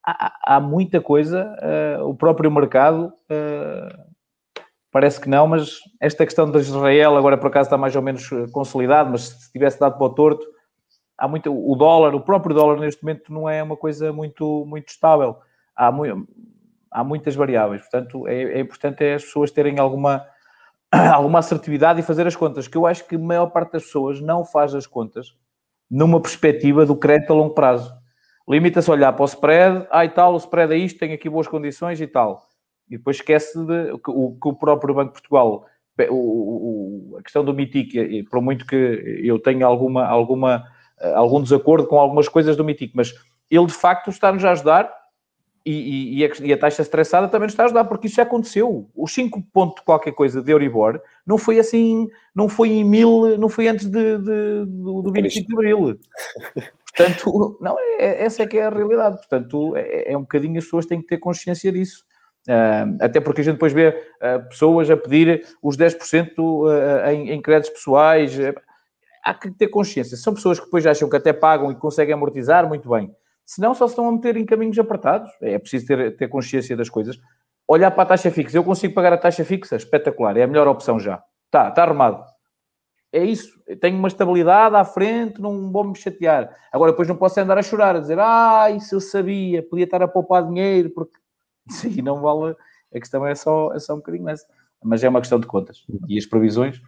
Há, 0.04 0.56
há 0.56 0.60
muita 0.60 1.00
coisa, 1.00 1.54
uh, 1.98 2.08
o 2.08 2.14
próprio 2.14 2.50
mercado 2.50 3.12
parece 4.92 5.20
que 5.20 5.28
não, 5.28 5.46
mas 5.46 5.80
esta 6.00 6.24
questão 6.24 6.50
de 6.50 6.58
Israel 6.58 7.16
agora 7.16 7.36
por 7.36 7.48
acaso 7.48 7.66
está 7.66 7.76
mais 7.76 7.94
ou 7.94 8.00
menos 8.00 8.30
consolidado, 8.52 9.10
mas 9.10 9.22
se 9.22 9.52
tivesse 9.52 9.78
dado 9.78 9.98
para 9.98 10.06
o 10.06 10.14
torto, 10.14 10.46
há 11.18 11.28
muito, 11.28 11.52
o 11.52 11.74
dólar, 11.76 12.14
o 12.14 12.20
próprio 12.20 12.54
dólar 12.54 12.78
neste 12.78 13.02
momento 13.02 13.32
não 13.32 13.48
é 13.48 13.62
uma 13.62 13.76
coisa 13.76 14.12
muito, 14.12 14.64
muito 14.66 14.88
estável. 14.88 15.36
Há, 15.76 15.92
há 16.90 17.04
muitas 17.04 17.34
variáveis, 17.34 17.82
portanto 17.82 18.26
é, 18.26 18.42
é 18.42 18.60
importante 18.60 19.04
é 19.04 19.14
as 19.14 19.24
pessoas 19.24 19.50
terem 19.50 19.78
alguma 19.78 20.26
alguma 21.12 21.40
assertividade 21.40 22.00
e 22.00 22.02
fazer 22.02 22.26
as 22.26 22.36
contas, 22.36 22.68
que 22.68 22.76
eu 22.76 22.86
acho 22.86 23.06
que 23.06 23.16
a 23.16 23.18
maior 23.18 23.46
parte 23.46 23.72
das 23.72 23.84
pessoas 23.84 24.20
não 24.20 24.44
faz 24.44 24.74
as 24.74 24.86
contas 24.86 25.34
numa 25.90 26.20
perspectiva 26.20 26.84
do 26.84 26.96
crédito 26.96 27.32
a 27.32 27.36
longo 27.36 27.54
prazo. 27.54 27.94
Limita-se 28.48 28.90
a 28.90 28.92
olhar 28.92 29.12
para 29.12 29.22
o 29.22 29.26
spread, 29.26 29.86
ah 29.90 30.08
tal, 30.08 30.34
o 30.34 30.36
spread 30.36 30.72
é 30.72 30.76
isto, 30.76 30.98
tem 30.98 31.12
aqui 31.12 31.28
boas 31.28 31.48
condições 31.48 32.00
e 32.00 32.06
tal. 32.06 32.42
E 32.88 32.96
depois 32.96 33.16
esquece 33.16 33.58
de, 33.64 33.92
o 33.92 34.38
que 34.40 34.48
o 34.48 34.54
próprio 34.54 34.94
Banco 34.94 35.08
de 35.08 35.20
Portugal, 35.20 35.66
o, 36.10 36.14
o, 36.14 37.16
a 37.18 37.22
questão 37.22 37.44
do 37.44 37.52
MITIC, 37.52 38.24
por 38.24 38.40
muito 38.40 38.64
que 38.64 38.76
eu 39.24 39.40
tenha 39.40 39.66
alguma, 39.66 40.06
alguma, 40.06 40.64
algum 41.14 41.42
desacordo 41.42 41.86
com 41.86 41.98
algumas 41.98 42.28
coisas 42.28 42.56
do 42.56 42.64
MITIC, 42.64 42.92
mas 42.94 43.14
ele 43.50 43.66
de 43.66 43.74
facto 43.74 44.10
está-nos 44.10 44.44
a 44.44 44.52
ajudar 44.52 44.92
e, 45.66 46.20
e, 46.20 46.24
a, 46.24 46.30
e, 46.42 46.52
a, 46.52 46.58
taxa 46.58 46.82
estressada 46.82 47.26
também 47.26 47.46
nos 47.46 47.52
está 47.52 47.64
a 47.64 47.66
ajudar, 47.66 47.84
porque 47.86 48.06
isso 48.06 48.14
já 48.14 48.22
aconteceu. 48.22 48.88
Os 48.94 49.12
5 49.12 49.42
pontos 49.52 49.82
qualquer 49.84 50.12
coisa 50.12 50.40
de 50.40 50.52
Euribor 50.52 51.00
não 51.26 51.36
foi 51.36 51.58
assim, 51.58 52.06
não 52.32 52.48
foi 52.48 52.68
em 52.68 52.84
mil, 52.84 53.36
não 53.36 53.48
foi 53.48 53.66
antes 53.66 53.86
de, 53.86 54.18
de 54.18 54.64
do, 54.64 55.02
do 55.02 55.12
25 55.12 55.48
de 55.48 55.54
Abril. 55.54 55.98
Portanto, 56.96 57.58
não, 57.60 57.76
é, 57.78 57.96
é, 57.98 58.24
essa 58.24 58.44
é 58.44 58.46
que 58.46 58.56
é 58.56 58.66
a 58.66 58.70
realidade. 58.70 59.16
Portanto, 59.16 59.74
é, 59.76 60.12
é 60.12 60.16
um 60.16 60.20
bocadinho, 60.20 60.56
as 60.56 60.64
pessoas 60.64 60.86
têm 60.86 61.00
que 61.00 61.08
ter 61.08 61.18
consciência 61.18 61.72
disso. 61.72 62.04
Uh, 62.48 62.96
até 63.00 63.20
porque 63.20 63.40
a 63.40 63.44
gente 63.44 63.54
depois 63.54 63.72
vê 63.72 63.88
uh, 63.88 64.48
pessoas 64.48 64.88
a 64.88 64.96
pedir 64.96 65.44
os 65.60 65.76
10% 65.76 66.38
uh, 66.38 67.10
em, 67.10 67.32
em 67.32 67.42
créditos 67.42 67.70
pessoais. 67.70 68.38
Há 69.26 69.34
que 69.34 69.50
ter 69.50 69.68
consciência. 69.68 70.16
São 70.16 70.32
pessoas 70.32 70.58
que 70.58 70.66
depois 70.66 70.86
acham 70.86 71.08
que 71.08 71.16
até 71.16 71.32
pagam 71.32 71.70
e 71.72 71.74
conseguem 71.74 72.14
amortizar, 72.14 72.68
muito 72.68 72.88
bem 72.88 73.14
senão 73.46 73.72
só 73.74 73.86
se 73.86 73.92
estão 73.92 74.08
a 74.08 74.12
meter 74.12 74.36
em 74.36 74.44
caminhos 74.44 74.78
apertados. 74.78 75.30
É 75.40 75.58
preciso 75.58 75.86
ter, 75.86 76.16
ter 76.16 76.28
consciência 76.28 76.76
das 76.76 76.90
coisas. 76.90 77.18
Olhar 77.68 77.90
para 77.92 78.02
a 78.02 78.06
taxa 78.06 78.30
fixa, 78.30 78.58
eu 78.58 78.64
consigo 78.64 78.92
pagar 78.92 79.12
a 79.12 79.18
taxa 79.18 79.44
fixa? 79.44 79.76
Espetacular, 79.76 80.36
é 80.36 80.42
a 80.42 80.46
melhor 80.46 80.66
opção 80.66 80.98
já. 80.98 81.22
Está, 81.46 81.68
está 81.68 81.84
arrumado. 81.84 82.24
É 83.12 83.24
isso, 83.24 83.58
tenho 83.80 83.96
uma 83.96 84.08
estabilidade 84.08 84.74
à 84.74 84.84
frente, 84.84 85.40
não 85.40 85.70
vou 85.70 85.84
me 85.84 85.96
chatear. 85.96 86.54
Agora, 86.72 86.90
depois 86.90 87.08
não 87.08 87.16
posso 87.16 87.40
andar 87.40 87.56
a 87.56 87.62
chorar, 87.62 87.96
a 87.96 88.00
dizer, 88.00 88.18
ah, 88.18 88.70
isso 88.70 88.96
eu 88.96 89.00
sabia, 89.00 89.62
podia 89.62 89.84
estar 89.84 90.02
a 90.02 90.08
poupar 90.08 90.46
dinheiro, 90.46 90.90
porque 90.90 91.16
isso 91.70 91.86
aí 91.86 92.02
não 92.02 92.20
vale. 92.20 92.54
A 92.94 92.98
questão 92.98 93.24
é 93.24 93.34
só, 93.34 93.72
é 93.72 93.78
só 93.78 93.94
um 93.94 93.98
bocadinho 93.98 94.28
essa. 94.28 94.46
Mas 94.84 95.02
é 95.02 95.08
uma 95.08 95.20
questão 95.20 95.40
de 95.40 95.46
contas. 95.46 95.84
E 96.08 96.18
as 96.18 96.26
previsões, 96.26 96.80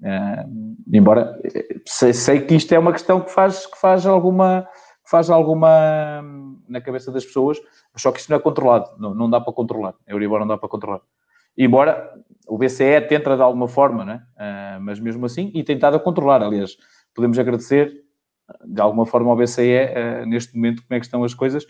uh, 0.00 0.76
embora 0.92 1.40
sei, 1.86 2.12
sei, 2.12 2.40
que 2.40 2.54
isto 2.54 2.72
é 2.72 2.78
uma 2.78 2.92
questão 2.92 3.20
que 3.20 3.30
faz, 3.30 3.66
que 3.66 3.78
faz 3.78 4.06
alguma 4.06 4.66
faz 5.06 5.28
alguma 5.28 6.22
na 6.66 6.80
cabeça 6.80 7.12
das 7.12 7.24
pessoas, 7.24 7.58
só 7.94 8.10
que 8.10 8.20
isso 8.20 8.30
não 8.30 8.38
é 8.38 8.40
controlado, 8.40 8.90
não, 8.98 9.14
não 9.14 9.28
dá 9.28 9.38
para 9.38 9.52
controlar. 9.52 9.94
A 10.08 10.12
Euribor 10.12 10.40
não 10.40 10.46
dá 10.46 10.56
para 10.56 10.68
controlar. 10.68 11.02
Embora 11.56 12.10
o 12.48 12.58
BCE 12.58 13.00
tenta 13.08 13.36
de 13.36 13.42
alguma 13.42 13.68
forma, 13.68 14.04
né? 14.04 14.22
Uh, 14.36 14.80
mas 14.80 14.98
mesmo 14.98 15.26
assim, 15.26 15.50
e 15.54 15.62
tem 15.62 15.76
estado 15.76 15.96
a 15.96 16.00
controlar. 16.00 16.42
Aliás, 16.42 16.76
podemos 17.14 17.38
agradecer 17.38 18.02
de 18.64 18.80
alguma 18.80 19.06
forma 19.06 19.30
ao 19.30 19.36
BCE 19.36 19.62
uh, 19.62 20.26
neste 20.26 20.54
momento 20.56 20.82
como 20.82 20.96
é 20.96 21.00
que 21.00 21.06
estão 21.06 21.22
as 21.22 21.34
coisas, 21.34 21.66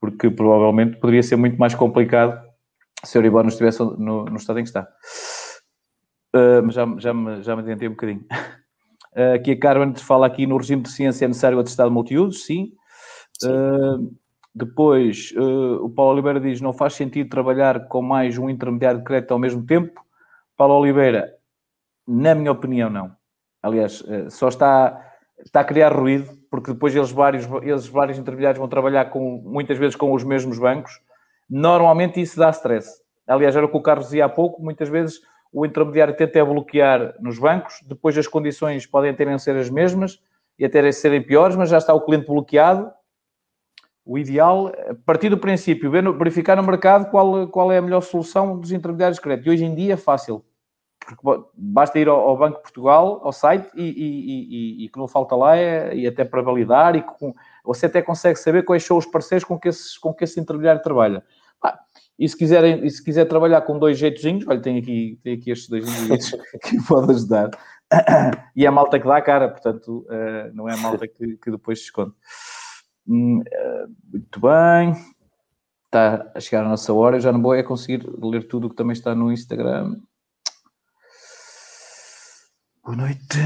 porque 0.00 0.30
provavelmente 0.30 0.96
poderia 0.98 1.22
ser 1.22 1.36
muito 1.36 1.56
mais 1.58 1.74
complicado 1.74 2.42
se 3.04 3.16
o 3.16 3.20
Euribor 3.20 3.42
não 3.42 3.48
estivesse 3.48 3.80
no, 3.80 4.24
no 4.24 4.36
estado 4.36 4.58
em 4.58 4.62
que 4.62 4.68
está. 4.68 4.88
Uh, 6.34 6.62
mas 6.64 6.74
já, 6.74 6.86
já, 6.98 7.12
me, 7.14 7.42
já 7.42 7.56
me 7.56 7.62
adiantei 7.62 7.88
um 7.88 7.92
bocadinho. 7.92 8.24
Uh, 9.16 9.34
aqui 9.34 9.52
a 9.52 9.58
Carmen 9.58 9.94
fala 9.96 10.26
aqui 10.26 10.46
no 10.46 10.56
regime 10.56 10.82
de 10.82 10.90
ciência 10.90 11.24
é 11.24 11.28
necessário 11.28 11.58
o 11.58 11.60
atestado 11.60 11.90
multiuso, 11.90 12.38
sim. 12.38 12.72
sim. 13.40 13.48
Uh, 13.48 14.14
depois, 14.52 15.32
o 15.36 15.88
Paulo 15.90 16.14
Oliveira 16.14 16.40
diz 16.40 16.60
não 16.60 16.72
faz 16.72 16.94
sentido 16.94 17.30
trabalhar 17.30 17.86
com 17.86 18.02
mais 18.02 18.36
um 18.36 18.50
intermediário 18.50 18.98
de 18.98 19.04
crédito 19.04 19.30
ao 19.30 19.38
mesmo 19.38 19.64
tempo. 19.64 20.04
Paulo 20.56 20.74
Oliveira, 20.74 21.32
na 22.04 22.34
minha 22.34 22.50
opinião, 22.50 22.90
não. 22.90 23.12
Aliás, 23.62 24.02
só 24.28 24.48
está, 24.48 25.14
está 25.38 25.60
a 25.60 25.64
criar 25.64 25.92
ruído, 25.92 26.36
porque 26.50 26.72
depois 26.72 26.92
eles 26.96 27.12
vários, 27.12 27.46
eles 27.62 27.86
vários 27.86 28.18
intermediários 28.18 28.58
vão 28.58 28.68
trabalhar 28.68 29.04
com, 29.10 29.40
muitas 29.44 29.78
vezes 29.78 29.94
com 29.94 30.12
os 30.12 30.24
mesmos 30.24 30.58
bancos. 30.58 31.00
Normalmente 31.48 32.20
isso 32.20 32.36
dá 32.36 32.50
stress. 32.50 32.90
Aliás, 33.28 33.54
era 33.54 33.64
o 33.64 33.68
que 33.68 33.76
o 33.76 33.82
Carlos 33.82 34.06
dizia 34.06 34.24
há 34.24 34.28
pouco, 34.28 34.60
muitas 34.60 34.88
vezes 34.88 35.20
o 35.52 35.66
intermediário 35.66 36.16
tenta 36.16 36.44
bloquear 36.44 37.14
nos 37.20 37.38
bancos, 37.38 37.80
depois 37.86 38.16
as 38.16 38.26
condições 38.26 38.86
podem 38.86 39.10
até 39.10 39.38
ser 39.38 39.56
as 39.56 39.68
mesmas 39.68 40.20
e 40.58 40.64
até 40.64 40.90
serem 40.92 41.22
piores, 41.22 41.56
mas 41.56 41.70
já 41.70 41.78
está 41.78 41.92
o 41.92 42.00
cliente 42.02 42.26
bloqueado. 42.26 42.90
O 44.04 44.18
ideal, 44.18 44.68
a 44.88 44.94
partir 45.04 45.28
do 45.28 45.38
princípio, 45.38 45.90
verificar 45.90 46.56
no 46.56 46.62
mercado 46.62 47.10
qual, 47.10 47.48
qual 47.48 47.70
é 47.70 47.78
a 47.78 47.82
melhor 47.82 48.00
solução 48.00 48.58
dos 48.58 48.72
intermediários 48.72 49.16
de 49.16 49.22
crédito. 49.22 49.46
E 49.46 49.50
hoje 49.50 49.64
em 49.64 49.74
dia 49.74 49.94
é 49.94 49.96
fácil, 49.96 50.44
porque 50.98 51.44
basta 51.54 51.98
ir 51.98 52.08
ao, 52.08 52.36
Banco 52.36 52.56
de 52.56 52.62
Portugal, 52.62 53.20
ao 53.22 53.32
site, 53.32 53.68
e, 53.74 53.82
e, 53.82 54.82
e, 54.82 54.84
e 54.84 54.88
que 54.88 54.98
não 54.98 55.08
falta 55.08 55.34
lá, 55.34 55.56
é, 55.56 55.94
e 55.94 56.06
até 56.06 56.24
para 56.24 56.42
validar, 56.42 56.96
e 56.96 57.02
com, 57.02 57.34
você 57.64 57.86
até 57.86 58.02
consegue 58.02 58.38
saber 58.38 58.64
quais 58.64 58.84
são 58.84 58.96
os 58.96 59.06
parceiros 59.06 59.44
com 59.44 59.58
que, 59.58 59.70
com 60.00 60.14
que 60.14 60.24
esse 60.24 60.40
intermediário 60.40 60.82
trabalha. 60.82 61.22
E 62.20 62.28
se, 62.28 62.36
quiserem, 62.36 62.84
e 62.84 62.90
se 62.90 63.02
quiser 63.02 63.24
trabalhar 63.24 63.62
com 63.62 63.78
dois 63.78 63.96
jeitozinhos, 63.96 64.46
olha, 64.46 64.60
tem 64.60 64.76
aqui, 64.76 65.18
tem 65.24 65.36
aqui 65.36 65.50
estes 65.50 65.70
dois 65.70 65.88
indivíduos 65.88 66.30
que 66.62 66.76
pode 66.86 67.12
ajudar. 67.12 67.50
E 68.54 68.64
é 68.64 68.68
a 68.68 68.70
malta 68.70 69.00
que 69.00 69.06
dá 69.06 69.16
a 69.16 69.22
cara, 69.22 69.48
portanto, 69.48 70.06
uh, 70.06 70.54
não 70.54 70.68
é 70.68 70.74
a 70.74 70.76
malta 70.76 71.08
que, 71.08 71.36
que 71.38 71.50
depois 71.50 71.80
se 71.80 71.86
esconde. 71.86 72.12
Uh, 73.08 73.42
muito 74.12 74.40
bem. 74.40 74.94
Está 75.86 76.30
a 76.32 76.38
chegar 76.38 76.64
a 76.64 76.68
nossa 76.68 76.92
hora. 76.92 77.16
Eu 77.16 77.20
já 77.20 77.32
não 77.32 77.42
vou 77.42 77.52
é 77.52 77.64
conseguir 77.64 78.06
ler 78.22 78.46
tudo 78.46 78.68
o 78.68 78.70
que 78.70 78.76
também 78.76 78.92
está 78.92 79.12
no 79.12 79.32
Instagram. 79.32 79.96
Boa 82.84 82.96
noite. 82.96 83.38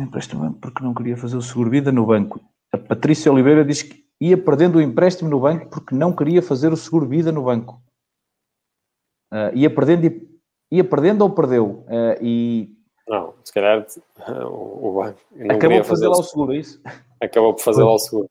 Empréstimo 0.00 0.54
porque 0.54 0.82
não 0.82 0.94
queria 0.94 1.16
fazer 1.16 1.36
o 1.36 1.42
seguro-vida 1.42 1.92
no 1.92 2.06
banco. 2.06 2.40
A 2.72 2.78
Patrícia 2.78 3.30
Oliveira 3.30 3.64
diz 3.64 3.82
que 3.82 4.02
ia 4.18 4.38
perdendo 4.38 4.78
o 4.78 4.80
empréstimo 4.80 5.28
no 5.28 5.40
banco 5.40 5.68
porque 5.68 5.94
não 5.94 6.10
queria 6.10 6.40
fazer 6.40 6.72
o 6.72 6.76
seguro-vida 6.76 7.30
no 7.30 7.44
banco. 7.44 7.83
Uh, 9.34 9.50
ia 9.52 9.68
perdendo 9.68 10.06
e 10.06 10.28
ia 10.70 10.84
perdendo 10.84 11.22
ou 11.22 11.30
perdeu? 11.30 11.84
Uh, 11.88 12.22
e 12.22 12.72
não, 13.08 13.34
se 13.42 13.52
calhar 13.52 13.84
o, 14.46 14.92
banco 14.94 15.18
acabou 15.50 15.78
por 15.78 15.86
fazer 15.86 16.06
lá 16.06 16.16
o 16.16 16.22
seguro, 16.22 16.52
é 16.54 16.56
isso? 16.58 16.80
Acabou 17.20 17.52
por 17.52 17.62
fazer 17.62 17.82
lá 17.82 17.92
o 17.92 17.98
seguro. 17.98 18.30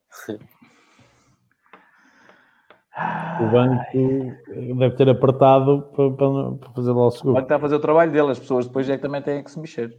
O 3.40 3.46
banco 3.50 4.78
deve 4.78 4.96
ter 4.96 5.08
apertado 5.10 5.82
para, 5.94 6.10
para, 6.12 6.72
fazer 6.74 6.92
lá 6.92 7.06
o 7.06 7.10
seguro. 7.10 7.30
O 7.30 7.34
banco 7.34 7.44
está 7.44 7.56
a 7.56 7.60
fazer 7.60 7.74
o 7.74 7.80
trabalho 7.80 8.10
dele, 8.10 8.30
as 8.30 8.38
pessoas 8.38 8.66
depois 8.66 8.88
é 8.88 8.96
que 8.96 9.02
também 9.02 9.20
têm 9.20 9.44
que 9.44 9.50
se 9.50 9.58
mexer. 9.58 9.94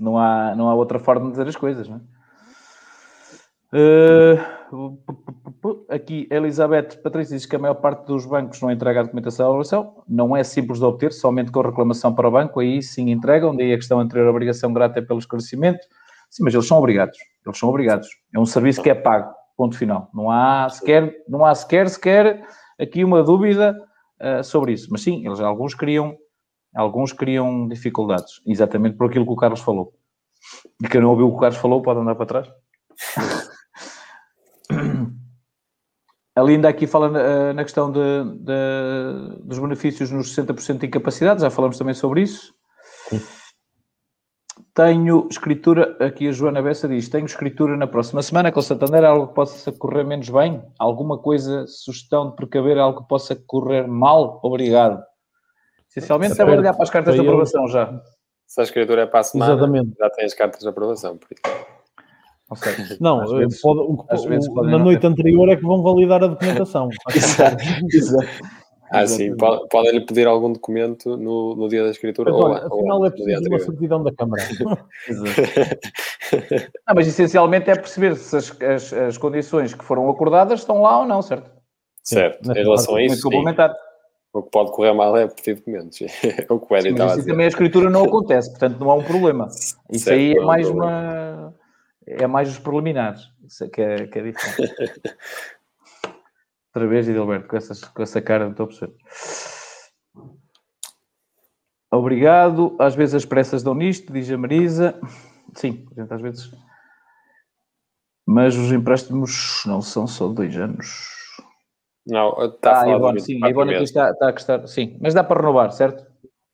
Não 0.00 0.16
há, 0.16 0.54
não 0.56 0.70
há 0.70 0.74
outra 0.74 0.98
forma 0.98 1.26
de 1.26 1.32
dizer 1.32 1.46
as 1.46 1.56
coisas, 1.56 1.88
não 1.88 1.96
é? 1.96 2.00
Uh, 3.76 4.38
aqui, 5.88 6.28
Elizabeth 6.30 7.00
Patrícia 7.02 7.36
diz 7.36 7.46
que 7.46 7.56
a 7.56 7.58
maior 7.58 7.74
parte 7.74 8.06
dos 8.06 8.26
bancos 8.26 8.60
não 8.60 8.70
entrega 8.70 9.00
a 9.00 9.02
documentação 9.02 9.46
à 9.46 9.48
elaboração. 9.48 10.02
Não 10.08 10.36
é 10.36 10.42
simples 10.44 10.78
de 10.78 10.84
obter, 10.84 11.12
somente 11.12 11.50
com 11.50 11.60
reclamação 11.60 12.14
para 12.14 12.28
o 12.28 12.30
banco. 12.30 12.60
Aí 12.60 12.82
sim 12.82 13.10
entregam. 13.10 13.54
Daí 13.54 13.72
a 13.72 13.76
questão 13.76 14.00
anterior, 14.00 14.26
a 14.26 14.30
obrigação 14.30 14.72
grata 14.72 14.98
é 14.98 15.02
pelo 15.02 15.18
esclarecimento. 15.18 15.80
Sim, 16.30 16.44
mas 16.44 16.54
eles 16.54 16.66
são 16.66 16.78
obrigados. 16.78 17.16
Eles 17.46 17.58
são 17.58 17.68
obrigados. 17.68 18.08
É 18.34 18.38
um 18.38 18.46
serviço 18.46 18.82
que 18.82 18.90
é 18.90 18.94
pago. 18.94 19.32
Ponto 19.56 19.76
final. 19.76 20.10
Não 20.12 20.30
há 20.30 20.68
sequer, 20.68 21.14
não 21.28 21.44
há 21.44 21.54
sequer, 21.54 21.88
sequer 21.88 22.44
aqui 22.80 23.04
uma 23.04 23.22
dúvida 23.22 23.76
uh, 24.20 24.42
sobre 24.42 24.72
isso. 24.72 24.88
Mas 24.90 25.02
sim, 25.02 25.24
eles 25.24 25.38
alguns 25.40 25.74
criam, 25.74 26.16
alguns 26.74 27.12
criam 27.12 27.68
dificuldades. 27.68 28.40
Exatamente 28.46 28.96
por 28.96 29.08
aquilo 29.08 29.24
que 29.24 29.32
o 29.32 29.36
Carlos 29.36 29.60
falou. 29.60 29.92
E 30.82 30.88
quem 30.88 31.00
não 31.00 31.10
ouviu 31.10 31.28
o 31.28 31.30
que 31.30 31.36
o 31.36 31.40
Carlos 31.40 31.58
falou 31.58 31.82
pode 31.82 32.00
andar 32.00 32.16
para 32.16 32.26
trás. 32.26 32.48
A 36.36 36.42
Linda 36.42 36.68
aqui 36.68 36.86
fala 36.86 37.08
uh, 37.08 37.52
na 37.52 37.62
questão 37.62 37.92
de, 37.92 38.00
de, 38.00 39.42
dos 39.44 39.58
benefícios 39.58 40.10
nos 40.10 40.34
60% 40.34 40.78
de 40.78 40.86
incapacidade, 40.86 41.40
já 41.40 41.50
falamos 41.50 41.78
também 41.78 41.94
sobre 41.94 42.22
isso. 42.22 42.52
Sim. 43.08 43.20
Tenho 44.74 45.28
escritura, 45.30 45.96
aqui 46.00 46.26
a 46.26 46.32
Joana 46.32 46.60
Bessa 46.60 46.88
diz, 46.88 47.08
tenho 47.08 47.26
escritura 47.26 47.76
na 47.76 47.86
próxima 47.86 48.20
semana 48.20 48.50
com 48.50 48.58
o 48.58 48.62
Santander, 48.62 49.04
algo 49.04 49.28
que 49.28 49.34
possa 49.34 49.70
correr 49.70 50.02
menos 50.02 50.28
bem? 50.28 50.60
Alguma 50.76 51.18
coisa, 51.18 51.64
sugestão 51.68 52.30
de 52.30 52.36
precaver, 52.36 52.78
algo 52.78 53.02
que 53.02 53.08
possa 53.08 53.36
correr 53.46 53.86
mal? 53.86 54.40
Obrigado. 54.42 55.00
Essencialmente, 55.88 56.40
é 56.40 56.44
olhar 56.44 56.72
para 56.72 56.82
as 56.82 56.90
cartas 56.90 57.14
de 57.14 57.20
aprovação 57.20 57.68
já. 57.68 58.02
Se 58.48 58.60
a 58.60 58.64
escritura 58.64 59.02
é 59.02 59.06
para 59.06 59.20
a 59.20 59.24
semana, 59.24 59.52
Exatamente. 59.52 59.94
já 59.96 60.10
tem 60.10 60.24
as 60.24 60.34
cartas 60.34 60.60
de 60.60 60.68
aprovação. 60.68 61.16
Por 61.16 61.28
isso. 61.30 61.73
Não, 63.00 63.22
eh, 63.22 63.38
vezes, 63.40 63.60
pode, 63.60 63.80
o, 63.80 63.94
o, 63.94 64.64
na 64.64 64.78
noite 64.78 65.00
ter. 65.00 65.06
anterior 65.06 65.48
é 65.48 65.56
que 65.56 65.62
vão 65.62 65.82
validar 65.82 66.22
a 66.22 66.28
documentação. 66.28 66.88
exato, 67.14 67.64
exato. 67.92 68.28
Ah, 68.90 69.06
sim, 69.06 69.34
podem-lhe 69.70 70.02
pedir 70.02 70.26
algum 70.26 70.52
documento 70.52 71.16
no, 71.16 71.56
no 71.56 71.68
dia 71.68 71.82
da 71.82 71.90
escritura. 71.90 72.30
Mas, 72.30 72.40
olha, 72.40 72.66
ou, 72.68 72.78
afinal 72.78 72.98
ou 73.00 73.06
é 73.06 73.10
preciso 73.10 73.48
uma 73.48 73.58
certidão 73.58 74.02
da 74.04 74.14
Câmara. 74.14 74.42
não, 76.86 76.94
mas 76.94 77.08
essencialmente 77.08 77.70
é 77.70 77.74
perceber 77.74 78.14
se 78.14 78.36
as, 78.36 78.62
as, 78.62 78.92
as, 78.92 79.18
condições 79.18 79.74
que 79.74 79.84
foram 79.84 80.08
acordadas 80.08 80.60
estão 80.60 80.82
lá 80.82 81.00
ou 81.00 81.06
não, 81.06 81.22
certo? 81.22 81.50
Certo, 82.04 82.44
sim, 82.44 82.52
em 82.52 82.62
relação 82.62 82.94
a 82.96 83.02
isso, 83.02 83.22
complementar. 83.22 83.74
O 84.32 84.42
que 84.42 84.50
pode 84.50 84.70
correr 84.70 84.92
mal 84.92 85.16
é 85.16 85.26
pedir 85.26 85.54
documentos. 85.56 85.98
o 86.50 86.60
que 86.60 86.74
o 86.74 86.82
Sim, 86.82 86.92
mas 86.92 87.12
assim 87.12 87.26
também 87.26 87.46
a 87.46 87.48
escritura 87.48 87.90
não 87.90 88.04
acontece, 88.04 88.50
portanto 88.50 88.78
não 88.78 88.90
há 88.90 88.94
um 88.94 89.02
problema. 89.02 89.48
Isso 89.90 90.04
certo, 90.04 90.18
aí 90.18 90.36
é 90.36 90.40
mais 90.40 90.68
uma 90.68 91.54
é 92.06 92.26
mais 92.26 92.48
os 92.50 92.58
preliminares, 92.58 93.30
isso 93.44 93.64
é 93.64 93.68
que 93.68 93.80
é, 93.80 94.06
que 94.06 94.18
é 94.18 94.22
diferente. 94.22 95.02
Outra 96.74 96.88
vez, 96.88 97.08
Edilberto, 97.08 97.46
com, 97.46 97.56
essas, 97.56 97.84
com 97.84 98.02
essa 98.02 98.20
cara, 98.20 98.44
não 98.44 98.50
estou 98.50 98.64
a 98.64 98.66
perceber. 98.66 98.96
Obrigado. 101.88 102.76
Às 102.80 102.96
vezes 102.96 103.14
as 103.14 103.24
pressas 103.24 103.62
dão 103.62 103.74
nisto, 103.74 104.12
diz 104.12 104.28
a 104.28 104.36
Marisa. 104.36 105.00
Sim, 105.54 105.86
a 105.96 106.00
gente 106.00 106.12
às 106.12 106.20
vezes. 106.20 106.50
Mas 108.26 108.56
os 108.56 108.72
empréstimos 108.72 109.62
não 109.64 109.80
são 109.80 110.06
só 110.06 110.26
dois 110.26 110.56
anos. 110.56 111.14
Não, 112.04 112.30
está 112.44 112.80
ah, 112.80 112.82
a 112.82 112.88
Ivone, 112.88 113.20
sim, 113.20 113.38
a 113.42 113.48
Ivone 113.48 113.74
aqui 113.74 113.84
está, 113.84 114.10
está 114.10 114.28
a 114.28 114.32
gostar. 114.32 114.66
Sim, 114.66 114.98
mas 115.00 115.14
dá 115.14 115.22
para 115.22 115.40
renovar, 115.40 115.70
certo? 115.70 116.04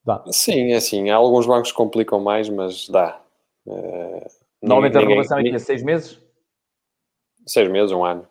Dá. 0.05 0.23
Sim, 0.27 0.71
é 0.71 0.75
assim. 0.75 1.09
Alguns 1.09 1.47
bancos 1.47 1.71
complicam 1.71 2.19
mais, 2.19 2.47
mas 2.47 2.87
dá. 2.87 3.19
Uh, 3.65 4.27
Normalmente 4.61 4.93
ninguém, 4.93 5.05
a 5.05 5.09
renovação 5.09 5.37
ninguém... 5.37 5.55
é 5.55 5.59
seis 5.59 5.83
meses? 5.83 6.21
Seis 7.47 7.69
meses, 7.69 7.91
um 7.91 8.05
ano. 8.05 8.27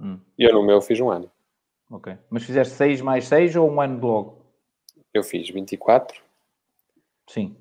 Hum. 0.00 0.18
Eu 0.38 0.52
no 0.52 0.64
meu 0.64 0.80
fiz 0.80 1.00
um 1.00 1.10
ano. 1.10 1.30
Ok. 1.90 2.16
Mas 2.28 2.44
fizeste 2.44 2.74
seis 2.74 3.00
mais 3.00 3.26
seis 3.26 3.56
ou 3.56 3.70
um 3.70 3.80
ano 3.80 3.96
de 3.96 4.04
logo? 4.04 4.44
Eu 5.12 5.22
fiz 5.22 5.48
24. 5.48 6.20
Sim. 7.28 7.56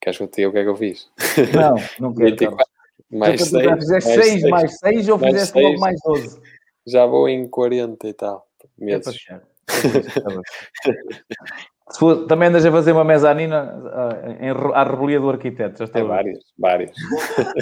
Queres 0.00 0.16
que 0.16 0.24
eu 0.24 0.28
te 0.28 0.36
diga 0.36 0.48
o 0.48 0.52
que 0.52 0.58
é 0.58 0.62
que 0.62 0.68
eu 0.68 0.76
fiz? 0.76 1.10
Não, 1.54 2.08
não 2.08 2.14
quero. 2.14 2.30
24 2.30 2.72
mais 3.10 3.42
6. 3.42 3.72
Fizeste 3.74 4.14
6 4.14 4.42
mais 4.44 4.78
6 4.78 5.08
ou 5.08 5.18
fizeste 5.18 5.60
logo 5.60 5.78
mais 5.78 6.00
12? 6.02 6.40
Já 6.86 7.06
vou 7.06 7.28
em 7.28 7.46
40 7.46 8.08
e 8.08 8.14
tal. 8.14 8.48
Meses. 8.78 9.26
É 9.28 9.40
For, 11.98 12.26
também 12.26 12.48
andas 12.48 12.64
a 12.64 12.70
fazer 12.70 12.92
uma 12.92 13.04
mezanina 13.04 13.74
uh, 13.74 14.42
em, 14.42 14.50
à 14.74 14.84
revelia 14.84 15.20
do 15.20 15.30
arquiteto. 15.30 15.78
Já 15.78 15.92
tem 15.92 16.04
vários, 16.04 16.38
vários. 16.58 16.92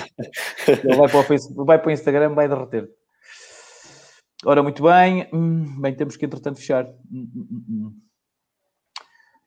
Ele 0.68 0.97
vai 0.97 1.09
para, 1.09 1.20
o 1.20 1.22
Facebook, 1.24 1.66
vai 1.66 1.78
para 1.78 1.89
o 1.89 1.93
Instagram, 1.93 2.35
vai 2.35 2.49
derreter. 2.49 2.89
Ora, 4.45 4.62
muito 4.62 4.83
bem. 4.83 5.28
Hum, 5.33 5.81
bem, 5.81 5.95
temos 5.95 6.16
que, 6.16 6.24
entretanto, 6.24 6.59
fechar. 6.59 6.87
Hum, 7.12 7.28
hum, 7.68 7.93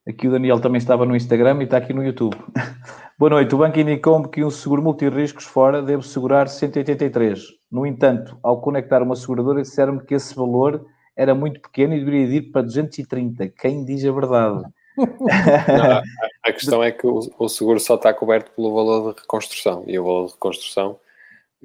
aqui 0.08 0.28
o 0.28 0.32
Daniel 0.32 0.60
também 0.60 0.78
estava 0.78 1.06
no 1.06 1.16
Instagram 1.16 1.62
e 1.62 1.64
está 1.64 1.78
aqui 1.78 1.94
no 1.94 2.04
YouTube. 2.04 2.38
Boa 3.18 3.30
noite. 3.30 3.56
O 3.56 3.58
banco 3.58 3.80
indicou-me 3.80 4.28
que 4.28 4.44
um 4.44 4.52
seguro 4.52 4.82
multirriscos 4.82 5.46
fora 5.46 5.82
deve 5.82 6.06
segurar 6.06 6.48
183. 6.48 7.42
No 7.72 7.86
entanto, 7.86 8.38
ao 8.44 8.62
conectar 8.62 9.02
uma 9.02 9.16
seguradora, 9.16 9.62
disseram-me 9.62 10.04
que 10.04 10.14
esse 10.14 10.36
valor 10.36 10.86
era 11.16 11.36
muito 11.36 11.60
pequeno 11.60 11.94
e 11.94 12.00
deveria 12.00 12.38
ir 12.38 12.52
para 12.52 12.62
230. 12.62 13.50
Quem 13.50 13.86
diz 13.86 14.04
a 14.06 14.12
verdade? 14.12 14.64
Não, 14.98 16.02
a, 16.44 16.54
questão 16.54 16.84
é 16.84 16.92
que 16.92 17.06
o, 17.06 17.50
seguro 17.50 17.80
só 17.80 17.96
está 17.96 18.14
coberto 18.14 18.52
pelo 18.52 18.74
valor 18.74 19.14
de 19.14 19.22
reconstrução 19.22 19.84
e 19.88 19.98
o 19.98 20.04
valor 20.04 20.28
de 20.28 20.34
reconstrução 20.34 21.00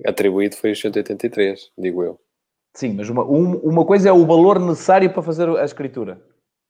atribuído 0.06 0.56
foi 0.56 0.72
os 0.72 0.80
183, 0.80 1.72
digo 1.76 2.02
eu. 2.02 2.18
Sim, 2.74 2.94
mas 2.94 3.08
uma, 3.08 3.24
um, 3.24 3.56
uma 3.58 3.84
coisa 3.84 4.08
é 4.08 4.12
o 4.12 4.24
valor 4.24 4.60
necessário 4.60 5.10
para 5.12 5.22
fazer 5.22 5.48
a 5.48 5.64
escritura 5.64 6.22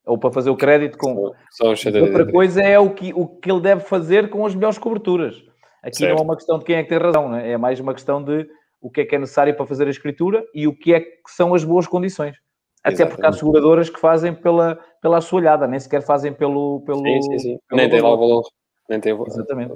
ou 0.07 0.16
para 0.16 0.33
fazer 0.33 0.49
o 0.51 0.57
crédito 0.57 0.97
com. 0.97 1.33
Só, 1.51 1.76
só 1.76 1.91
Outra 1.91 2.31
coisa 2.31 2.62
é 2.62 2.79
o 2.79 2.91
que, 2.91 3.12
o 3.12 3.26
que 3.26 3.51
ele 3.51 3.61
deve 3.61 3.83
fazer 3.83 4.31
com 4.31 4.47
as 4.47 4.55
melhores 4.55 4.79
coberturas. 4.79 5.37
Aqui 5.83 5.99
certo. 5.99 6.14
não 6.14 6.18
é 6.18 6.24
uma 6.24 6.37
questão 6.37 6.59
de 6.59 6.64
quem 6.64 6.76
é 6.76 6.83
que 6.83 6.89
tem 6.89 6.99
razão, 6.99 7.29
né? 7.29 7.51
é 7.51 7.57
mais 7.57 7.79
uma 7.79 7.93
questão 7.93 8.22
de 8.22 8.49
o 8.81 8.91
que 8.91 9.03
é 9.03 9.05
que 9.05 9.14
é 9.14 9.18
necessário 9.18 9.55
para 9.55 9.66
fazer 9.66 9.87
a 9.87 9.91
escritura 9.91 10.45
e 10.55 10.66
o 10.66 10.74
que 10.74 10.95
é 10.95 11.01
que 11.01 11.29
são 11.29 11.55
as 11.55 11.62
boas 11.62 11.87
condições. 11.87 12.37
Até 12.83 12.95
Exatamente. 12.95 13.16
porque 13.16 13.26
há 13.26 13.33
seguradoras 13.33 13.91
que 13.91 13.99
fazem 13.99 14.35
pela, 14.35 14.79
pela 15.03 15.20
sua 15.20 15.41
olhada, 15.41 15.66
nem 15.66 15.81
sequer 15.81 16.03
fazem 16.03 16.33
pelo. 16.33 16.81
pelo 16.83 17.01
sim, 17.01 17.22
sim, 17.22 17.39
sim. 17.39 17.59
Pelo 17.68 17.81
nem 17.81 17.91
tem 17.91 18.01
lá 18.01 18.11
o 18.11 18.18
valor. 18.18 18.43
Nem 18.89 19.01
tem 19.01 19.12
Exatamente. 19.12 19.72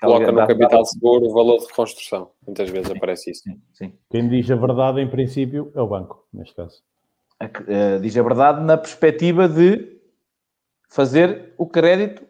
Coloca 0.00 0.32
no 0.32 0.46
capital 0.46 0.84
seguro 0.84 1.26
o 1.26 1.32
valor 1.32 1.58
de 1.58 1.66
reconstrução. 1.66 2.30
Muitas 2.46 2.68
vezes 2.68 2.88
sim, 2.88 2.96
aparece 2.96 3.30
isso. 3.30 3.42
Sim, 3.42 3.60
sim. 3.72 3.98
Quem 4.10 4.28
diz 4.28 4.50
a 4.50 4.56
verdade, 4.56 5.00
em 5.00 5.08
princípio, 5.08 5.72
é 5.74 5.80
o 5.80 5.86
banco, 5.86 6.26
neste 6.32 6.54
caso. 6.54 6.82
Uh, 7.42 8.00
diz 8.00 8.16
a 8.16 8.22
verdade 8.22 8.62
na 8.62 8.76
perspectiva 8.76 9.48
de 9.48 9.98
fazer 10.88 11.54
o 11.58 11.66
crédito, 11.66 12.24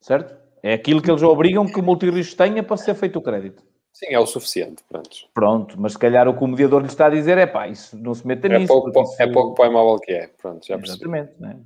certo? 0.00 0.36
É 0.62 0.74
aquilo 0.74 1.02
que 1.02 1.10
eles 1.10 1.22
obrigam 1.22 1.66
que 1.66 1.80
o 1.80 1.82
multirrisco 1.82 2.36
tenha 2.36 2.62
para 2.62 2.76
ser 2.76 2.94
feito 2.94 3.18
o 3.18 3.22
crédito. 3.22 3.62
Sim, 3.92 4.06
é 4.08 4.18
o 4.18 4.26
suficiente, 4.26 4.82
pronto. 4.88 5.10
Pronto, 5.34 5.76
mas 5.78 5.92
se 5.92 5.98
calhar 5.98 6.26
o 6.26 6.36
que 6.36 6.42
o 6.42 6.46
mediador 6.46 6.80
lhe 6.80 6.88
está 6.88 7.06
a 7.06 7.10
dizer 7.10 7.36
é 7.36 7.46
pá, 7.46 7.68
isso 7.68 7.96
não 7.96 8.14
se 8.14 8.26
meta 8.26 8.46
é 8.46 8.58
nisso. 8.58 8.72
Pouco, 8.72 8.88
isso... 8.88 9.22
É 9.22 9.30
pouco 9.30 9.54
para 9.54 9.68
o 9.68 9.70
imóvel 9.70 10.00
que 10.00 10.12
é, 10.12 10.30
pronto, 10.40 10.66
já 10.66 10.78
percebi. 10.78 11.04
Exatamente, 11.04 11.32
né? 11.38 11.60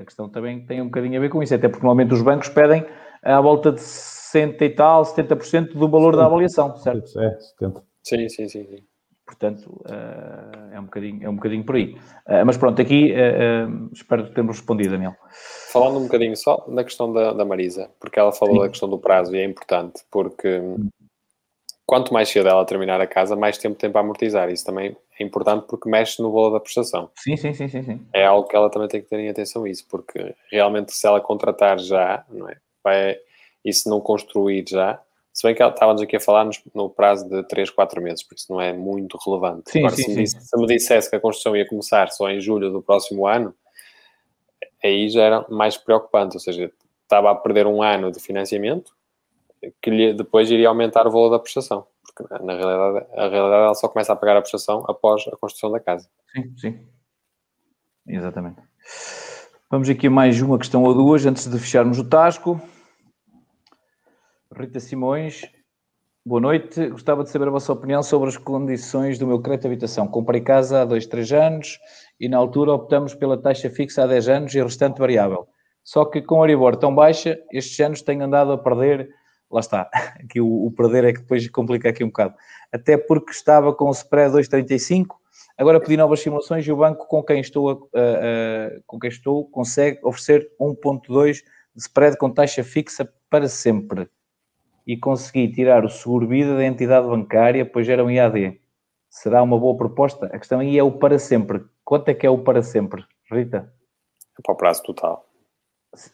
a 0.00 0.04
questão 0.04 0.28
também 0.28 0.66
tem 0.66 0.82
um 0.82 0.86
bocadinho 0.86 1.16
a 1.16 1.20
ver 1.20 1.30
com 1.30 1.42
isso, 1.42 1.54
até 1.54 1.68
porque 1.68 1.84
normalmente 1.84 2.12
os 2.12 2.22
bancos 2.22 2.48
pedem 2.48 2.84
à 3.22 3.40
volta 3.40 3.70
de 3.70 3.80
60 3.80 4.64
e 4.64 4.70
tal, 4.70 5.04
70% 5.04 5.74
do 5.74 5.88
valor 5.88 6.14
sim. 6.14 6.18
da 6.18 6.26
avaliação, 6.26 6.76
certo? 6.76 7.20
É, 7.20 7.38
70. 7.38 7.82
Sim, 8.02 8.28
sim, 8.28 8.48
sim. 8.48 8.66
sim. 8.66 8.84
Portanto, 9.24 9.82
é, 10.74 10.78
um 10.78 10.84
bocadinho, 10.84 11.24
é 11.24 11.28
um 11.30 11.36
bocadinho 11.36 11.64
por 11.64 11.76
aí. 11.76 11.96
Eh, 12.26 12.44
mas 12.44 12.56
pronto, 12.56 12.82
aqui 12.82 13.12
eh, 13.12 13.66
espero 13.92 14.28
termos 14.34 14.58
respondido, 14.58 14.90
Daniel. 14.90 15.14
Falando 15.72 16.00
um 16.00 16.02
bocadinho 16.02 16.36
só 16.36 16.66
na 16.68 16.84
questão 16.84 17.10
da, 17.12 17.32
da 17.32 17.44
Marisa, 17.44 17.88
porque 17.98 18.18
ela 18.18 18.32
falou 18.32 18.56
Sim. 18.56 18.60
da 18.62 18.68
questão 18.68 18.88
do 18.90 18.98
prazo 18.98 19.34
e 19.34 19.38
é 19.38 19.44
importante, 19.44 20.02
porque 20.10 20.60
quanto 21.92 22.14
mais 22.14 22.30
cedo 22.30 22.48
ela 22.48 22.64
terminar 22.64 23.02
a 23.02 23.06
casa, 23.06 23.36
mais 23.36 23.58
tempo 23.58 23.78
tem 23.78 23.92
para 23.92 24.00
amortizar. 24.00 24.48
Isso 24.48 24.64
também 24.64 24.96
é 25.20 25.22
importante 25.22 25.66
porque 25.68 25.90
mexe 25.90 26.22
no 26.22 26.32
valor 26.32 26.52
da 26.52 26.58
prestação. 26.58 27.10
Sim, 27.18 27.36
sim, 27.36 27.52
sim, 27.52 27.68
sim, 27.68 27.82
sim. 27.82 28.06
É 28.14 28.24
algo 28.24 28.48
que 28.48 28.56
ela 28.56 28.70
também 28.70 28.88
tem 28.88 29.02
que 29.02 29.08
ter 29.10 29.18
em 29.18 29.28
atenção 29.28 29.66
isso, 29.66 29.86
porque 29.90 30.34
realmente 30.50 30.90
se 30.94 31.06
ela 31.06 31.20
contratar 31.20 31.78
já, 31.78 32.24
não 32.30 32.48
é? 32.48 32.56
Vai, 32.82 33.18
e 33.62 33.70
se 33.74 33.90
não 33.90 34.00
construir 34.00 34.64
já, 34.66 35.02
se 35.34 35.46
bem 35.46 35.54
que 35.54 35.62
estávamos 35.62 36.00
aqui 36.00 36.16
a 36.16 36.20
falar 36.20 36.48
no 36.74 36.88
prazo 36.88 37.28
de 37.28 37.42
3, 37.42 37.68
4 37.68 38.00
meses, 38.00 38.22
por 38.22 38.36
isso 38.36 38.50
não 38.50 38.58
é 38.58 38.72
muito 38.72 39.18
relevante. 39.22 39.70
Sim, 39.70 39.80
Agora, 39.80 39.94
sim, 39.94 40.02
se, 40.02 40.26
sim. 40.28 40.40
se, 40.40 40.56
me 40.58 40.66
dissesse 40.66 41.10
que 41.10 41.16
a 41.16 41.20
construção 41.20 41.54
ia 41.54 41.68
começar 41.68 42.10
só 42.10 42.30
em 42.30 42.40
julho 42.40 42.70
do 42.70 42.80
próximo 42.80 43.26
ano, 43.26 43.54
aí 44.82 45.10
já 45.10 45.24
era 45.24 45.46
mais 45.50 45.76
preocupante, 45.76 46.36
ou 46.36 46.40
seja, 46.40 46.72
estava 47.02 47.30
a 47.30 47.34
perder 47.34 47.66
um 47.66 47.82
ano 47.82 48.10
de 48.10 48.18
financiamento 48.18 48.94
que 49.80 49.90
lhe, 49.90 50.14
depois 50.14 50.50
iria 50.50 50.68
aumentar 50.68 51.06
o 51.06 51.10
valor 51.10 51.30
da 51.30 51.38
prestação, 51.38 51.86
porque 52.04 52.32
na 52.44 52.54
realidade, 52.54 53.06
a 53.16 53.28
realidade 53.28 53.64
ela 53.64 53.74
só 53.74 53.88
começa 53.88 54.12
a 54.12 54.16
pagar 54.16 54.36
a 54.36 54.40
prestação 54.40 54.84
após 54.88 55.26
a 55.28 55.36
construção 55.36 55.70
da 55.70 55.80
casa. 55.80 56.08
Sim, 56.32 56.54
sim. 56.56 56.86
Exatamente. 58.06 58.60
Vamos 59.70 59.88
aqui 59.88 60.08
a 60.08 60.10
mais 60.10 60.40
uma 60.42 60.58
questão 60.58 60.82
ou 60.82 60.94
duas 60.94 61.24
antes 61.24 61.46
de 61.46 61.58
fecharmos 61.58 61.98
o 61.98 62.08
tasco. 62.08 62.60
Rita 64.54 64.80
Simões, 64.80 65.42
boa 66.26 66.40
noite. 66.40 66.88
Gostava 66.88 67.22
de 67.22 67.30
saber 67.30 67.48
a 67.48 67.52
vossa 67.52 67.72
opinião 67.72 68.02
sobre 68.02 68.28
as 68.28 68.36
condições 68.36 69.18
do 69.18 69.26
meu 69.26 69.40
crédito 69.40 69.62
de 69.62 69.68
habitação. 69.68 70.06
Comprei 70.06 70.42
casa 70.42 70.82
há 70.82 70.84
dois, 70.84 71.06
três 71.06 71.32
anos 71.32 71.78
e 72.20 72.28
na 72.28 72.36
altura 72.36 72.72
optamos 72.72 73.14
pela 73.14 73.36
taxa 73.36 73.68
fixa 73.68 74.04
há 74.04 74.06
10 74.06 74.28
anos 74.28 74.54
e 74.54 74.62
restante 74.62 74.98
variável. 74.98 75.48
Só 75.82 76.04
que 76.04 76.22
com 76.22 76.40
a 76.40 76.44
Aribor 76.44 76.76
tão 76.76 76.94
baixa, 76.94 77.36
estes 77.52 77.80
anos 77.80 78.02
tenho 78.02 78.22
andado 78.22 78.52
a 78.52 78.58
perder, 78.58 79.08
lá 79.52 79.60
está, 79.60 79.90
aqui 80.22 80.40
o, 80.40 80.66
o, 80.66 80.70
perder 80.70 81.04
é 81.04 81.12
que 81.12 81.20
depois 81.20 81.48
complica 81.48 81.90
aqui 81.90 82.02
um 82.02 82.08
bocado, 82.08 82.34
até 82.72 82.96
porque 82.96 83.30
estava 83.30 83.74
com 83.74 83.86
o 83.86 83.92
spread 83.92 84.34
2,35, 84.34 85.16
agora 85.56 85.80
pedi 85.80 85.96
novas 85.96 86.20
simulações 86.20 86.66
e 86.66 86.72
o 86.72 86.76
banco 86.76 87.06
com 87.06 87.22
quem 87.22 87.40
estou, 87.40 87.72
uh, 87.72 87.76
uh, 87.76 88.82
com 88.86 88.98
quem 88.98 89.10
estou 89.10 89.48
consegue 89.50 89.98
oferecer 90.02 90.50
1,2 90.60 91.42
de 91.74 91.82
spread 91.82 92.16
com 92.16 92.30
taxa 92.30 92.64
fixa 92.64 93.10
para 93.28 93.48
sempre 93.48 94.08
e 94.86 94.96
consegui 94.96 95.48
tirar 95.48 95.84
o 95.84 95.88
seguro-vida 95.88 96.56
da 96.56 96.64
entidade 96.64 97.06
bancária, 97.06 97.64
pois 97.64 97.88
era 97.88 98.04
um 98.04 98.10
IAD. 98.10 98.60
Será 99.08 99.42
uma 99.42 99.58
boa 99.58 99.76
proposta? 99.76 100.26
A 100.26 100.38
questão 100.38 100.60
aí 100.60 100.78
é 100.78 100.82
o 100.82 100.90
para 100.90 101.18
sempre. 101.18 101.62
Quanto 101.84 102.08
é 102.08 102.14
que 102.14 102.26
é 102.26 102.30
o 102.30 102.38
para 102.38 102.62
sempre, 102.62 103.04
Rita? 103.30 103.72
É 104.38 104.42
para 104.42 104.54
o 104.54 104.56
prazo 104.56 104.82
total. 104.82 105.28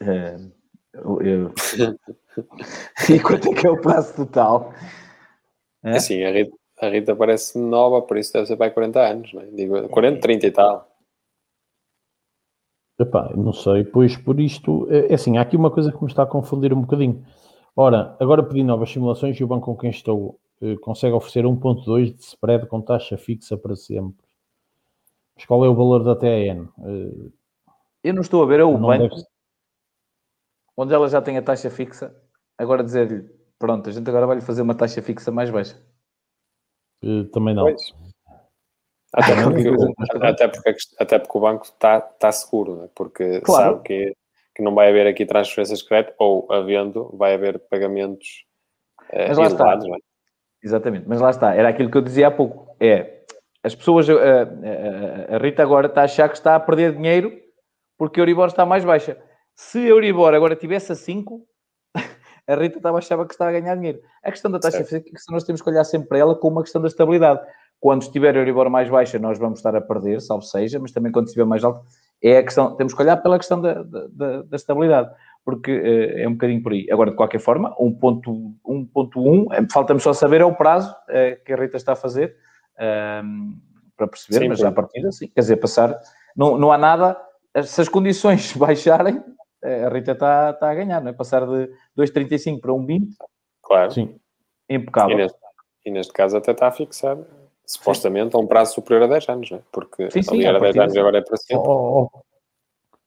Uh, 0.01 0.51
eu... 0.93 1.53
e 3.09 3.19
quanto 3.21 3.49
é 3.49 3.53
que 3.53 3.67
é 3.67 3.69
o 3.69 3.81
prazo 3.81 4.15
total? 4.15 4.73
É 5.83 5.97
assim, 5.97 6.23
a 6.23 6.31
Rita, 6.31 6.55
a 6.81 6.89
Rita 6.89 7.15
parece 7.15 7.57
nova, 7.57 8.01
por 8.01 8.17
isso 8.17 8.33
deve 8.33 8.47
ser 8.47 8.57
para 8.57 8.71
40 8.71 8.99
anos, 8.99 9.33
não 9.33 9.41
é? 9.41 9.45
Digo, 9.47 9.89
40, 9.89 10.19
30 10.19 10.47
e 10.47 10.51
tal. 10.51 10.89
Epá, 12.99 13.31
não 13.35 13.53
sei, 13.53 13.85
pois 13.85 14.17
por 14.17 14.39
isto, 14.39 14.87
é, 14.91 15.11
é 15.11 15.13
assim, 15.13 15.37
há 15.37 15.41
aqui 15.41 15.55
uma 15.55 15.71
coisa 15.71 15.91
que 15.91 16.01
me 16.01 16.09
está 16.09 16.23
a 16.23 16.27
confundir 16.27 16.73
um 16.73 16.81
bocadinho. 16.81 17.25
Ora, 17.75 18.17
agora 18.19 18.43
pedi 18.43 18.61
novas 18.61 18.91
simulações 18.91 19.39
e 19.39 19.43
o 19.43 19.47
banco 19.47 19.67
com 19.67 19.77
quem 19.77 19.89
estou 19.89 20.37
eh, 20.61 20.75
consegue 20.77 21.13
oferecer 21.13 21.45
1.2 21.45 22.13
de 22.13 22.21
spread 22.21 22.67
com 22.67 22.81
taxa 22.81 23.17
fixa 23.17 23.57
para 23.57 23.75
sempre. 23.75 24.25
Mas 25.35 25.45
qual 25.45 25.63
é 25.63 25.69
o 25.69 25.75
valor 25.75 26.03
da 26.03 26.15
TAN? 26.15 26.67
Eh, 26.79 27.31
Eu 28.03 28.13
não 28.13 28.21
estou 28.21 28.43
a 28.43 28.45
ver, 28.45 28.59
é 28.59 28.63
o 28.65 28.77
banco 28.77 29.15
deve... 29.15 29.23
onde 30.79 30.93
ela 30.93 31.09
já 31.09 31.21
tem 31.21 31.37
a 31.37 31.41
taxa 31.41 31.69
fixa, 31.69 32.15
agora 32.57 32.83
dizer-lhe, 32.83 33.29
pronto, 33.59 33.89
a 33.89 33.91
gente 33.91 34.09
agora 34.09 34.25
vai-lhe 34.25 34.41
fazer 34.41 34.61
uma 34.61 34.73
taxa 34.73 35.01
fixa 35.01 35.29
mais 35.29 35.49
baixa. 35.49 35.77
Eh, 37.03 37.25
também 37.33 37.53
não. 37.53 37.63
Pois. 37.63 37.93
Até 39.13 39.43
porque, 39.43 39.69
até, 40.21 40.47
porque, 40.47 40.75
até 40.99 41.19
porque 41.19 41.37
o 41.37 41.41
banco 41.41 41.65
está 41.65 41.99
tá 41.99 42.31
seguro, 42.31 42.75
né? 42.77 42.89
porque 42.95 43.41
claro. 43.41 43.73
sabe 43.73 43.83
que 43.83 44.13
que 44.55 44.63
não 44.63 44.75
vai 44.75 44.89
haver 44.89 45.07
aqui 45.07 45.25
transferências 45.25 45.79
de 45.79 45.85
crédito, 45.85 46.13
ou 46.19 46.45
havendo, 46.51 47.15
vai 47.17 47.33
haver 47.33 47.59
pagamentos 47.69 48.43
uh, 49.03 49.27
Mas 49.29 49.37
lá 49.37 49.45
elevados, 49.45 49.85
está. 49.85 49.95
É? 49.95 49.99
Exatamente, 50.61 51.07
mas 51.07 51.21
lá 51.21 51.29
está, 51.29 51.55
era 51.55 51.69
aquilo 51.69 51.89
que 51.89 51.97
eu 51.97 52.01
dizia 52.01 52.27
há 52.27 52.31
pouco, 52.31 52.75
é, 52.77 53.23
as 53.63 53.73
pessoas, 53.73 54.09
a, 54.09 54.13
a, 54.13 55.35
a 55.35 55.37
Rita 55.37 55.63
agora 55.63 55.87
está 55.87 56.01
a 56.01 56.03
achar 56.03 56.27
que 56.27 56.35
está 56.35 56.55
a 56.55 56.59
perder 56.59 56.93
dinheiro 56.93 57.31
porque 57.97 58.19
a 58.19 58.21
Euribor 58.21 58.47
está 58.47 58.65
mais 58.65 58.83
baixa. 58.83 59.17
Se 59.61 59.77
a 59.77 59.87
Euribor 59.89 60.33
agora 60.33 60.55
tivesse 60.55 60.93
a 60.93 60.95
5, 60.95 61.45
a 62.47 62.55
Rita 62.55 62.77
estava 62.77 62.97
achava 62.97 63.25
que 63.25 63.33
estava 63.33 63.49
a 63.49 63.59
ganhar 63.59 63.75
dinheiro. 63.75 63.99
A 64.23 64.31
questão 64.31 64.49
da 64.49 64.57
taxa 64.57 64.85
física 64.85 65.09
é 65.09 65.11
que 65.11 65.19
nós 65.29 65.43
temos 65.43 65.61
que 65.61 65.69
olhar 65.69 65.83
sempre 65.83 66.07
para 66.07 66.17
ela 66.17 66.33
como 66.33 66.55
uma 66.55 66.63
questão 66.63 66.81
da 66.81 66.87
estabilidade. 66.87 67.41
Quando 67.77 68.03
estiver 68.03 68.33
a 68.35 68.39
Euribor 68.39 68.69
mais 68.69 68.89
baixa, 68.89 69.19
nós 69.19 69.37
vamos 69.37 69.59
estar 69.59 69.75
a 69.75 69.81
perder, 69.81 70.21
salvo 70.21 70.43
seja, 70.43 70.79
mas 70.79 70.93
também 70.93 71.11
quando 71.11 71.27
estiver 71.27 71.43
mais 71.43 71.61
alto, 71.61 71.85
é 72.23 72.37
a 72.37 72.43
questão, 72.43 72.73
temos 72.77 72.93
que 72.93 73.01
olhar 73.01 73.17
pela 73.17 73.37
questão 73.37 73.59
da, 73.59 73.83
da, 73.83 74.43
da 74.43 74.55
estabilidade, 74.55 75.13
porque 75.43 75.77
uh, 75.77 76.19
é 76.19 76.25
um 76.25 76.33
bocadinho 76.33 76.63
por 76.63 76.71
aí. 76.71 76.87
Agora, 76.89 77.11
de 77.11 77.17
qualquer 77.17 77.39
forma, 77.39 77.75
1.1, 77.75 79.45
é, 79.51 79.67
falta-me 79.69 79.99
só 79.99 80.13
saber 80.13 80.39
é 80.39 80.45
o 80.45 80.55
prazo 80.55 80.89
uh, 80.89 81.43
que 81.43 81.51
a 81.51 81.57
Rita 81.57 81.75
está 81.75 81.91
a 81.91 81.97
fazer, 81.97 82.33
uh, 82.75 83.59
para 83.97 84.07
perceber, 84.07 84.39
sim, 84.39 84.47
mas 84.47 84.59
já 84.59 84.69
a 84.69 84.71
partida, 84.71 85.11
sim, 85.11 85.27
quer 85.27 85.41
dizer, 85.41 85.57
passar, 85.57 85.99
não, 86.33 86.57
não 86.57 86.71
há 86.71 86.77
nada, 86.77 87.17
se 87.61 87.81
as 87.81 87.89
condições 87.89 88.53
baixarem, 88.55 89.21
a 89.63 89.89
Rita 89.89 90.13
está, 90.13 90.51
está 90.51 90.69
a 90.69 90.75
ganhar, 90.75 91.01
não 91.01 91.09
é? 91.09 91.13
Passar 91.13 91.45
de 91.45 91.69
2,35 91.97 92.61
para 92.61 92.71
1,20, 92.71 93.07
claro. 93.61 93.91
sim, 93.91 94.15
impecável. 94.69 95.11
E 95.11 95.21
neste, 95.21 95.39
e 95.85 95.91
neste 95.91 96.13
caso 96.13 96.37
até 96.37 96.51
está 96.51 96.67
a 96.67 96.71
fixar 96.71 97.17
supostamente 97.65 98.35
a 98.35 98.39
um 98.39 98.47
prazo 98.47 98.73
superior 98.73 99.03
a 99.03 99.07
10 99.07 99.29
anos, 99.29 99.51
não 99.51 99.57
é? 99.59 99.61
Porque 99.71 100.09
sim, 100.11 100.23
sim, 100.23 100.35
ali 100.35 100.45
era 100.45 100.59
10 100.59 100.77
anos 100.77 100.95
e 100.95 100.99
agora 100.99 101.17
é 101.19 101.21
para 101.21 101.37
sempre. 101.37 101.67
Oh, 101.67 102.09
oh. 102.13 102.21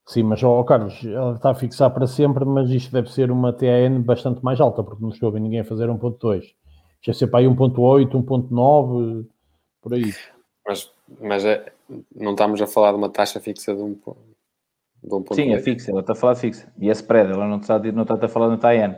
Sim, 0.06 0.24
mas, 0.24 0.42
oh, 0.42 0.62
Carlos, 0.64 1.04
ela 1.04 1.36
está 1.36 1.50
a 1.50 1.54
fixar 1.54 1.90
para 1.92 2.06
sempre, 2.06 2.44
mas 2.44 2.70
isto 2.70 2.92
deve 2.92 3.10
ser 3.10 3.30
uma 3.30 3.52
TAN 3.52 4.02
bastante 4.02 4.44
mais 4.44 4.60
alta, 4.60 4.82
porque 4.82 5.02
não 5.02 5.10
estou 5.10 5.28
a 5.28 5.32
ver 5.32 5.40
ninguém 5.40 5.60
a 5.60 5.64
fazer 5.64 5.88
1.2. 5.88 6.42
Já 7.00 7.10
é 7.10 7.14
ser 7.14 7.28
para 7.28 7.40
aí 7.40 7.46
1.8, 7.46 8.10
1.9, 8.10 9.26
por 9.80 9.94
aí. 9.94 10.12
Mas, 10.66 10.92
mas 11.20 11.44
é, 11.44 11.72
não 12.14 12.32
estamos 12.32 12.60
a 12.60 12.66
falar 12.66 12.92
de 12.92 12.98
uma 12.98 13.10
taxa 13.10 13.40
fixa 13.40 13.74
de 13.74 13.82
1. 13.82 13.92
De 13.92 14.00
1.8. 14.00 14.16
Sim, 15.32 15.52
é 15.52 15.58
fixa, 15.58 15.90
ela 15.90 16.00
está 16.00 16.12
a 16.12 16.16
falar 16.16 16.36
fixa. 16.36 16.72
E 16.78 16.88
é 16.88 16.92
spread, 16.92 17.32
ela 17.32 17.46
não 17.46 17.58
está, 17.58 17.78
não 17.78 18.02
está 18.02 18.14
a 18.14 18.28
falar 18.28 18.48
na 18.48 18.56
TAN. 18.56 18.96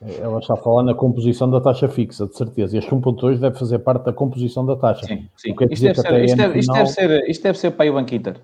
Ela 0.00 0.38
está 0.38 0.54
a 0.54 0.56
falar 0.56 0.82
na 0.82 0.94
composição 0.94 1.50
da 1.50 1.60
taxa 1.60 1.86
fixa, 1.88 2.26
de 2.26 2.34
certeza. 2.34 2.78
Este 2.78 2.90
1.2 2.90 3.38
deve 3.38 3.58
fazer 3.58 3.80
parte 3.80 4.04
da 4.04 4.12
composição 4.12 4.64
da 4.64 4.76
taxa. 4.76 5.04
Sim, 5.04 5.28
sim. 5.36 5.54
Isto 5.70 5.82
deve, 5.82 6.00
ser, 6.00 6.24
isto, 6.24 6.36
deve, 6.36 6.58
isto, 6.58 6.72
deve 6.72 6.86
ser, 6.86 7.28
isto 7.28 7.42
deve 7.42 7.58
ser 7.58 7.70
para 7.72 7.90
o 7.90 7.94
Banco 7.94 8.14
Inter. 8.14 8.40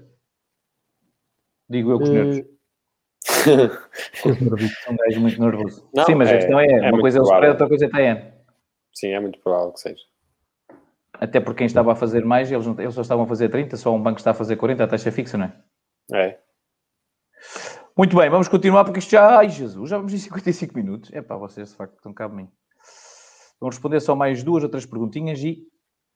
Digo 1.69 1.93
eu 1.93 1.99
com 1.99 2.05
os 2.05 2.11
uh, 2.11 2.13
nervos. 2.13 2.57
É 4.25 4.91
um 4.91 4.97
gajo 4.97 5.21
muito 5.21 5.41
nervoso. 5.41 5.89
Não, 5.95 6.05
Sim, 6.05 6.15
mas 6.17 6.29
é, 6.29 6.35
a 6.35 6.37
questão 6.37 6.61
é, 6.61 6.67
é 6.67 6.91
uma 6.91 7.01
coisa 7.01 7.19
é 7.19 7.21
o 7.21 7.25
spread, 7.25 7.49
outra 7.49 7.69
coisa 7.69 7.87
é 7.87 7.89
TN. 7.89 8.23
Sim, 8.93 9.09
é 9.09 9.21
muito 9.21 9.39
provável 9.41 9.73
que 9.73 9.81
seja. 9.81 10.03
Até 11.15 11.41
porque 11.41 11.59
quem 11.59 11.67
estava 11.67 11.93
a 11.93 11.95
fazer 11.95 12.25
mais, 12.25 12.51
eles, 12.53 12.67
eles 12.67 12.95
só 12.95 13.01
estavam 13.01 13.25
a 13.25 13.29
fazer 13.29 13.49
30, 13.49 13.77
só 13.77 13.95
um 13.95 14.03
banco 14.03 14.19
está 14.19 14.33
a 14.33 14.35
fazer 14.35 14.57
40, 14.57 14.85
a 14.85 14.87
taxa 14.87 15.11
fixa, 15.11 15.39
não 15.39 15.47
é? 15.47 15.53
É. 16.13 16.39
Muito 17.97 18.17
bem, 18.17 18.29
vamos 18.29 18.49
continuar 18.49 18.85
porque 18.85 18.99
isto 18.99 19.11
já. 19.11 19.39
Ai 19.39 19.49
Jesus, 19.49 19.89
já 19.89 19.97
vamos 19.97 20.13
em 20.13 20.19
55 20.19 20.77
minutos. 20.77 21.11
É 21.13 21.23
pá, 21.23 21.37
vocês 21.37 21.71
de 21.71 21.77
facto 21.77 21.95
estão 21.95 22.13
cá 22.13 22.29
de 22.29 22.35
mim. 22.35 22.49
Vamos 23.61 23.77
responder 23.77 24.01
só 24.01 24.15
mais 24.15 24.43
duas 24.43 24.63
ou 24.63 24.69
três 24.69 24.85
perguntinhas 24.85 25.41
e 25.41 25.67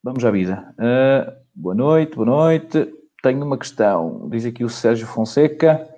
vamos 0.02 0.24
à 0.24 0.30
vida. 0.30 0.74
Uh, 0.78 1.32
boa 1.54 1.74
noite, 1.74 2.14
boa 2.14 2.26
noite. 2.26 2.92
Tenho 3.22 3.44
uma 3.44 3.58
questão. 3.58 4.28
Diz 4.28 4.44
aqui 4.44 4.62
o 4.62 4.68
Sérgio 4.68 5.06
Fonseca. 5.06 5.88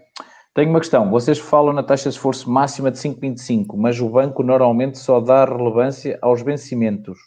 Tenho 0.54 0.70
uma 0.70 0.80
questão. 0.80 1.10
Vocês 1.10 1.38
falam 1.38 1.72
na 1.72 1.82
taxa 1.82 2.10
de 2.10 2.14
esforço 2.14 2.50
máxima 2.50 2.90
de 2.90 2.98
5,25, 2.98 3.76
mas 3.76 3.98
o 4.00 4.08
banco 4.08 4.42
normalmente 4.42 4.98
só 4.98 5.18
dá 5.18 5.44
relevância 5.44 6.18
aos 6.20 6.42
vencimentos, 6.42 7.18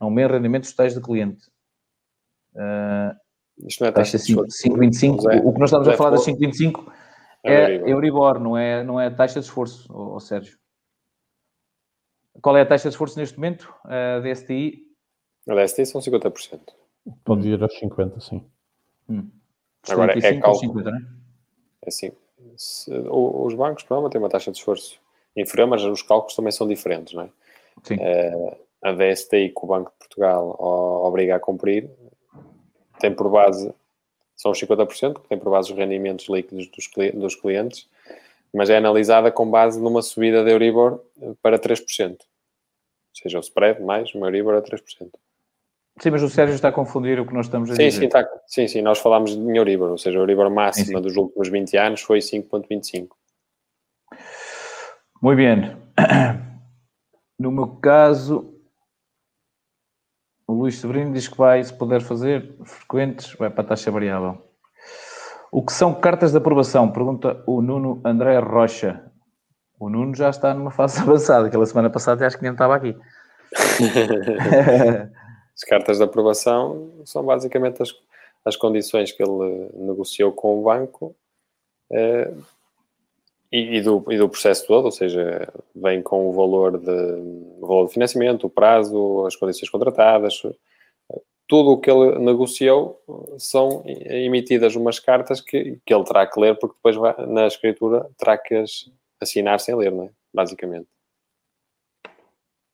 não 0.00 0.14
bem 0.14 0.26
rendimentos 0.26 0.70
totais 0.70 0.94
do 0.94 1.00
cliente. 1.00 1.46
Uh, 2.54 3.25
Isto 3.64 3.80
não 3.80 3.88
é 3.88 3.92
taxa, 3.92 4.18
taxa 4.18 4.34
de 4.34 4.34
5,25. 4.34 5.44
O 5.44 5.52
que 5.52 5.58
nós 5.58 5.70
estamos 5.70 5.88
a 5.88 5.92
falar 5.94 6.10
das 6.10 6.26
5,25 6.26 6.92
é, 7.42 7.76
é 7.76 7.90
Euribor, 7.90 8.38
não 8.38 8.56
é, 8.56 8.82
não 8.82 9.00
é 9.00 9.08
taxa 9.08 9.40
de 9.40 9.46
esforço, 9.46 9.88
oh, 9.92 10.18
Sérgio. 10.20 10.58
Qual 12.42 12.56
é 12.56 12.62
a 12.62 12.66
taxa 12.66 12.88
de 12.88 12.94
esforço 12.94 13.18
neste 13.18 13.36
momento? 13.36 13.72
A 13.84 14.20
DSTI? 14.20 14.84
A 15.48 15.54
DSTI 15.54 15.86
são 15.86 16.00
50%. 16.00 16.60
Pode 17.24 17.48
ir 17.48 17.62
aos 17.62 17.80
50%, 17.80 18.20
sim. 18.20 18.44
Hum. 19.08 19.30
Agora 19.88 20.12
é 20.18 20.40
cálculo. 20.40 20.72
50, 20.72 20.90
não 20.90 20.98
é? 20.98 21.02
É 21.82 21.88
assim, 21.88 22.10
se, 22.56 22.90
os 22.90 23.54
bancos 23.54 23.84
provavelmente 23.84 24.12
têm 24.12 24.20
uma 24.20 24.28
taxa 24.28 24.50
de 24.50 24.58
esforço 24.58 25.00
inferior, 25.36 25.68
mas 25.68 25.84
os 25.84 26.02
cálculos 26.02 26.34
também 26.34 26.50
são 26.50 26.66
diferentes, 26.66 27.14
não 27.14 27.22
é? 27.22 27.28
Sim. 27.84 27.94
Uh, 27.94 28.56
a 28.82 28.92
DSTI 28.92 29.50
que 29.50 29.64
o 29.64 29.66
Banco 29.66 29.90
de 29.90 29.98
Portugal 29.98 30.56
obriga 30.58 31.36
a 31.36 31.40
cumprir 31.40 31.90
tem 32.98 33.14
por 33.14 33.30
base, 33.30 33.72
são 34.34 34.52
os 34.52 34.60
50%, 34.60 35.20
que 35.20 35.28
tem 35.28 35.38
por 35.38 35.50
base 35.50 35.72
os 35.72 35.78
rendimentos 35.78 36.28
líquidos 36.28 36.68
dos, 36.68 36.88
dos 37.14 37.34
clientes, 37.34 37.88
mas 38.52 38.70
é 38.70 38.76
analisada 38.76 39.30
com 39.30 39.50
base 39.50 39.80
numa 39.80 40.02
subida 40.02 40.44
de 40.44 40.50
Euribor 40.50 41.00
para 41.42 41.58
3%. 41.58 42.12
Ou 42.12 42.16
seja, 43.12 43.38
o 43.38 43.40
spread 43.40 43.82
mais 43.82 44.14
o 44.14 44.24
Euribor 44.24 44.54
a 44.54 44.62
3%. 44.62 45.10
Sim, 45.98 46.10
mas 46.10 46.22
o 46.22 46.28
Sérgio 46.28 46.54
está 46.54 46.68
a 46.68 46.72
confundir 46.72 47.18
o 47.18 47.26
que 47.26 47.32
nós 47.32 47.46
estamos 47.46 47.70
a 47.70 47.74
sim, 47.74 47.86
dizer. 47.86 48.00
Sim, 48.00 48.06
está, 48.06 48.28
sim, 48.46 48.68
sim, 48.68 48.82
nós 48.82 48.98
falámos 48.98 49.34
de 49.34 49.56
Euribor, 49.56 49.90
ou 49.90 49.98
seja, 49.98 50.18
a 50.18 50.20
Euribor 50.20 50.50
máxima 50.50 50.98
sim, 50.98 51.02
dos 51.02 51.16
últimos 51.16 51.48
20 51.48 51.76
anos 51.78 52.02
foi 52.02 52.18
5.25. 52.18 53.08
Muito 55.22 55.36
bem. 55.36 55.76
No 57.38 57.50
meu 57.50 57.68
caso, 57.68 58.55
Luís 60.56 60.78
Sobrinho 60.78 61.12
diz 61.12 61.28
que 61.28 61.36
vai, 61.36 61.62
se 61.62 61.72
puder 61.72 62.00
fazer, 62.00 62.54
frequentes, 62.64 63.34
vai 63.34 63.50
para 63.50 63.62
a 63.62 63.66
taxa 63.66 63.90
variável. 63.90 64.42
O 65.52 65.64
que 65.64 65.72
são 65.72 65.94
cartas 65.94 66.32
de 66.32 66.38
aprovação? 66.38 66.90
Pergunta 66.90 67.42
o 67.46 67.62
Nuno 67.62 68.00
André 68.04 68.38
Rocha. 68.38 69.10
O 69.78 69.88
Nuno 69.88 70.14
já 70.14 70.30
está 70.30 70.52
numa 70.54 70.70
fase 70.70 71.00
avançada, 71.02 71.46
aquela 71.48 71.66
semana 71.66 71.90
passada 71.90 72.26
acho 72.26 72.36
que 72.36 72.42
nem 72.42 72.52
estava 72.52 72.74
aqui. 72.74 72.96
as 75.54 75.62
cartas 75.68 75.98
de 75.98 76.04
aprovação 76.04 76.90
são 77.04 77.24
basicamente 77.24 77.82
as, 77.82 77.90
as 78.44 78.56
condições 78.56 79.12
que 79.12 79.22
ele 79.22 79.70
negociou 79.74 80.32
com 80.32 80.58
o 80.58 80.64
banco 80.64 81.14
eh, 81.92 82.32
e, 83.50 83.78
e, 83.78 83.80
do, 83.80 84.04
e 84.10 84.18
do 84.18 84.28
processo 84.28 84.66
todo, 84.66 84.86
ou 84.86 84.92
seja, 84.92 85.48
vem 85.74 86.02
com 86.02 86.28
o 86.28 86.32
valor 86.32 86.78
de, 86.78 86.90
o 87.60 87.66
valor 87.66 87.86
de 87.86 87.92
financiamento, 87.92 88.46
o 88.46 88.50
prazo, 88.50 89.24
as 89.26 89.36
condições 89.36 89.70
contratadas, 89.70 90.42
tudo 91.48 91.70
o 91.70 91.80
que 91.80 91.90
ele 91.90 92.18
negociou 92.18 93.00
são 93.38 93.82
emitidas 93.86 94.74
umas 94.74 94.98
cartas 94.98 95.40
que, 95.40 95.78
que 95.86 95.94
ele 95.94 96.04
terá 96.04 96.26
que 96.26 96.40
ler, 96.40 96.58
porque 96.58 96.76
depois 96.76 96.96
vai, 96.96 97.14
na 97.26 97.46
escritura 97.46 98.08
terá 98.18 98.36
que 98.36 98.54
as 98.54 98.90
assinar 99.20 99.60
sem 99.60 99.74
ler, 99.74 99.92
não 99.92 100.04
é? 100.04 100.10
Basicamente. 100.32 100.88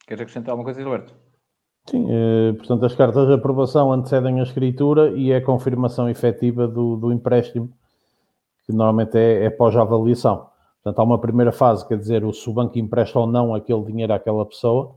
Queres 0.07 0.23
acrescentar 0.23 0.51
alguma 0.53 0.65
coisa, 0.65 0.81
Gilberto? 0.81 1.15
Sim, 1.89 2.07
eh, 2.09 2.53
portanto, 2.55 2.85
as 2.85 2.95
cartas 2.95 3.27
de 3.27 3.35
aprovação 3.35 3.93
antecedem 3.93 4.41
a 4.41 4.43
escritura 4.43 5.11
e 5.11 5.33
é 5.33 5.37
a 5.37 5.45
confirmação 5.45 6.09
efetiva 6.09 6.67
do, 6.67 6.97
do 6.97 7.13
empréstimo, 7.13 7.73
que 8.65 8.73
normalmente 8.73 9.17
é, 9.17 9.45
é 9.45 9.51
pós-avaliação. 9.51 10.49
Portanto, 10.83 10.99
há 10.99 11.03
uma 11.05 11.19
primeira 11.19 11.53
fase, 11.53 11.87
quer 11.87 11.97
dizer, 11.97 12.23
se 12.35 12.51
o 12.51 12.53
banco 12.53 12.79
empresta 12.79 13.19
ou 13.19 13.27
não 13.27 13.55
aquele 13.55 13.85
dinheiro 13.85 14.13
àquela 14.13 14.45
pessoa, 14.45 14.97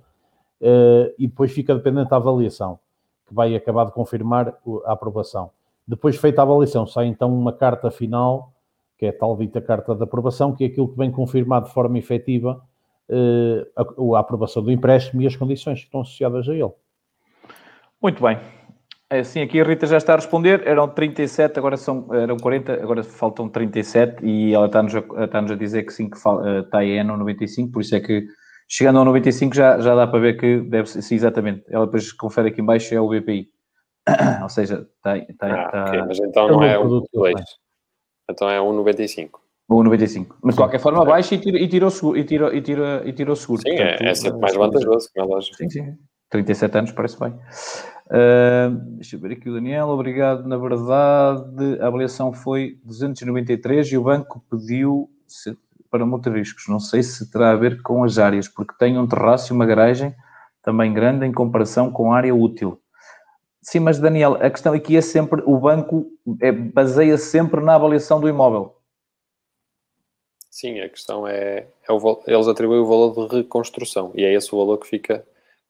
eh, 0.59 1.13
e 1.19 1.27
depois 1.27 1.51
fica 1.51 1.75
dependente 1.75 2.09
da 2.09 2.15
avaliação 2.15 2.79
que 3.27 3.33
vai 3.33 3.55
acabar 3.55 3.85
de 3.85 3.91
confirmar 3.91 4.55
a 4.85 4.91
aprovação. 4.91 5.51
Depois 5.87 6.15
feita 6.15 6.41
a 6.41 6.43
avaliação, 6.43 6.87
sai 6.87 7.07
então 7.07 7.31
uma 7.33 7.53
carta 7.53 7.91
final, 7.91 8.51
que 8.97 9.05
é 9.05 9.09
a 9.09 9.13
tal 9.13 9.35
dita 9.37 9.61
carta 9.61 9.93
de 9.93 10.03
aprovação, 10.03 10.55
que 10.55 10.63
é 10.63 10.67
aquilo 10.67 10.87
que 10.87 10.97
vem 10.97 11.11
confirmar 11.11 11.63
de 11.63 11.71
forma 11.71 11.97
efetiva 11.97 12.63
eh, 13.07 13.67
a, 13.75 13.81
a, 13.81 14.19
aprovação 14.19 14.63
do 14.63 14.71
empréstimo 14.71 15.21
e 15.21 15.27
as 15.27 15.35
condições 15.35 15.79
que 15.79 15.85
estão 15.85 16.01
associadas 16.01 16.49
a 16.49 16.53
ele. 16.53 16.71
Muito 18.01 18.21
bem. 18.23 18.39
Assim, 19.09 19.41
aqui 19.41 19.61
a 19.61 19.63
Rita 19.63 19.85
já 19.85 19.97
está 19.97 20.13
a 20.13 20.15
responder. 20.15 20.67
Eram 20.67 20.87
37, 20.87 21.59
agora 21.59 21.77
são, 21.77 22.13
eram 22.13 22.37
40, 22.37 22.73
agora 22.73 23.03
faltam 23.03 23.47
37 23.47 24.25
e 24.25 24.53
ela 24.53 24.65
está-nos 24.65 24.95
a, 24.95 24.99
está 25.23 25.39
a 25.39 25.55
dizer 25.55 25.83
que 25.83 25.93
sim, 25.93 26.09
que 26.09 26.17
eh, 26.17 26.59
está 26.61 26.79
aí 26.79 27.03
no 27.03 27.15
95, 27.17 27.71
por 27.71 27.81
isso 27.81 27.95
é 27.95 27.99
que 27.99 28.25
Chegando 28.67 28.97
ao 28.97 29.05
95 29.05 29.55
já, 29.55 29.79
já 29.79 29.95
dá 29.95 30.07
para 30.07 30.19
ver 30.19 30.37
que 30.37 30.59
deve 30.61 30.89
ser, 30.89 31.01
sim, 31.01 31.15
exatamente. 31.15 31.63
Ela 31.69 31.85
depois 31.85 32.11
confere 32.11 32.49
aqui 32.49 32.61
em 32.61 32.65
baixo, 32.65 32.93
é 32.95 32.99
o 32.99 33.07
BPI. 33.07 33.47
Ou 34.41 34.49
seja, 34.49 34.87
tem, 35.03 35.25
tem, 35.25 35.51
ah, 35.51 35.69
tá... 35.69 35.85
okay. 35.85 36.01
mas 36.01 36.19
então 36.19 36.47
é 36.47 36.51
não 36.51 36.63
é 36.63 36.79
o 36.79 37.01
2. 37.13 37.35
Então 38.29 38.49
é 38.49 38.57
1,95. 38.59 39.29
O 39.69 39.83
1,95. 39.83 40.35
Mas 40.43 40.55
de 40.55 40.61
qualquer 40.61 40.79
forma, 40.79 41.03
é. 41.03 41.05
baixa 41.05 41.35
e 41.35 41.39
tira, 41.39 41.59
e 41.59 41.67
tira 41.67 41.85
o 41.85 41.91
seguro. 41.91 42.17
E 42.17 42.23
tira, 42.23 42.55
e 42.55 42.61
tira, 42.61 43.03
e 43.05 43.13
tira 43.13 43.31
o 43.31 43.35
seguro. 43.35 43.61
Sim, 43.61 43.75
Portanto, 43.75 44.01
é, 44.01 44.09
é 44.09 44.15
sempre 44.15 44.39
mais 44.39 44.55
vantajoso, 44.55 45.09
como 45.13 45.25
é 45.25 45.35
lógico. 45.35 45.57
Sim, 45.57 45.69
sim. 45.69 45.97
37 46.29 46.77
anos 46.77 46.91
parece 46.91 47.19
bem. 47.19 47.31
Uh, 48.07 48.75
deixa 48.97 49.15
eu 49.15 49.19
ver 49.19 49.33
aqui 49.33 49.49
o 49.49 49.53
Daniel, 49.53 49.89
obrigado. 49.89 50.47
Na 50.47 50.57
verdade, 50.57 51.79
a 51.81 51.87
avaliação 51.87 52.33
foi 52.33 52.79
293 52.83 53.87
e 53.87 53.97
o 53.97 54.03
banco 54.03 54.43
pediu 54.49 55.09
para 55.89 56.05
multiriscos. 56.05 56.67
Não 56.67 56.79
sei 56.79 57.01
se 57.01 57.31
terá 57.31 57.51
a 57.51 57.55
ver 57.55 57.81
com 57.81 58.03
as 58.03 58.17
áreas, 58.17 58.47
porque 58.47 58.75
tem 58.77 58.97
um 58.97 59.07
terraço 59.07 59.51
e 59.51 59.55
uma 59.55 59.65
garagem 59.65 60.13
também 60.61 60.93
grande 60.93 61.25
em 61.25 61.31
comparação 61.31 61.91
com 61.91 62.11
a 62.11 62.17
área 62.17 62.35
útil. 62.35 62.79
Sim, 63.61 63.79
mas 63.79 63.97
Daniel, 63.97 64.33
a 64.35 64.49
questão 64.49 64.73
aqui 64.73 64.95
é 64.95 65.01
sempre, 65.01 65.41
o 65.45 65.57
banco 65.57 66.05
é, 66.41 66.51
baseia 66.51 67.17
sempre 67.17 67.61
na 67.61 67.75
avaliação 67.75 68.19
do 68.19 68.29
imóvel. 68.29 68.75
Sim, 70.51 70.79
a 70.81 70.89
questão 70.89 71.27
é, 71.27 71.67
é 71.87 71.91
o, 71.91 72.23
eles 72.27 72.47
atribuem 72.47 72.79
o 72.79 72.85
valor 72.85 73.27
de 73.27 73.37
reconstrução 73.37 74.11
e 74.15 74.23
é 74.23 74.33
esse 74.33 74.53
o 74.53 74.57
valor 74.57 74.77
que 74.77 74.87
fica 74.87 75.25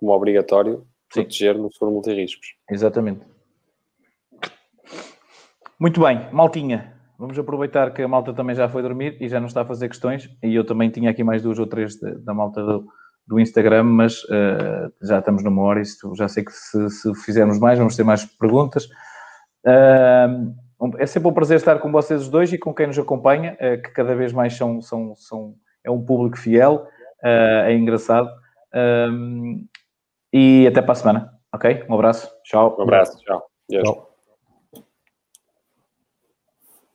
como 0.06 0.16
obrigatório 0.16 0.86
proteger 1.12 1.58
no 1.58 1.72
seguro 1.72 1.93
multiriscos. 1.93 2.56
Exatamente. 2.70 3.26
Muito 5.80 5.99
bem, 5.99 6.30
Maltinha, 6.32 6.95
Vamos 7.18 7.39
aproveitar 7.39 7.93
que 7.93 8.01
a 8.01 8.08
malta 8.10 8.34
também 8.34 8.53
já 8.53 8.68
foi 8.68 8.82
dormir 8.82 9.16
e 9.22 9.30
já 9.30 9.39
não 9.39 9.47
está 9.47 9.62
a 9.62 9.66
fazer 9.66 9.88
questões. 9.88 10.30
E 10.43 10.53
eu 10.53 10.66
também 10.66 10.89
tinha 10.89 11.10
aqui 11.10 11.24
mais 11.24 11.41
duas 11.41 11.58
ou 11.58 11.66
três 11.66 11.95
de, 11.95 12.14
da 12.16 12.34
malta 12.34 12.62
do, 12.62 12.86
do, 13.26 13.39
Instagram, 13.39 13.84
mas 13.84 14.22
uh, 14.26 14.91
já 15.01 15.20
estamos 15.20 15.41
numa 15.41 15.62
hora 15.62 15.82
e 15.82 15.86
já 16.18 16.28
sei 16.28 16.43
que 16.43 16.51
se, 16.51 16.89
se, 16.89 17.16
fizermos 17.24 17.58
mais, 17.58 17.80
vamos 17.80 17.95
ter 17.95 18.03
mais 18.03 18.26
perguntas. 18.26 18.86
Uh, 19.66 20.53
é 20.97 21.06
sempre 21.06 21.30
um 21.30 21.34
prazer 21.34 21.56
estar 21.56 21.80
com 21.80 21.89
vocês 21.89 22.24
os 22.24 22.28
dois 22.28 22.51
e 22.51 22.58
com 22.58 22.74
quem 22.74 22.88
nos 22.88 22.99
acompanha, 22.99 23.53
uh, 23.53 23.82
que 23.82 23.91
cada 23.91 24.14
vez 24.14 24.34
mais 24.34 24.53
são, 24.53 24.82
são, 24.82 25.16
são 25.16 25.56
é 25.86 25.89
um 25.89 26.03
público 26.03 26.38
fiel, 26.38 26.86
é 27.24 27.74
engraçado. 27.74 28.30
E 30.36 30.68
até 30.68 30.82
para 30.82 30.92
a 30.92 30.96
semana, 30.96 31.34
ok? 31.54 31.86
Um 31.90 31.94
abraço, 31.94 32.30
tchau. 32.44 32.76
Um 32.78 32.84
abraço, 32.84 33.18
tchau. 33.24 33.48
tchau. 33.72 34.14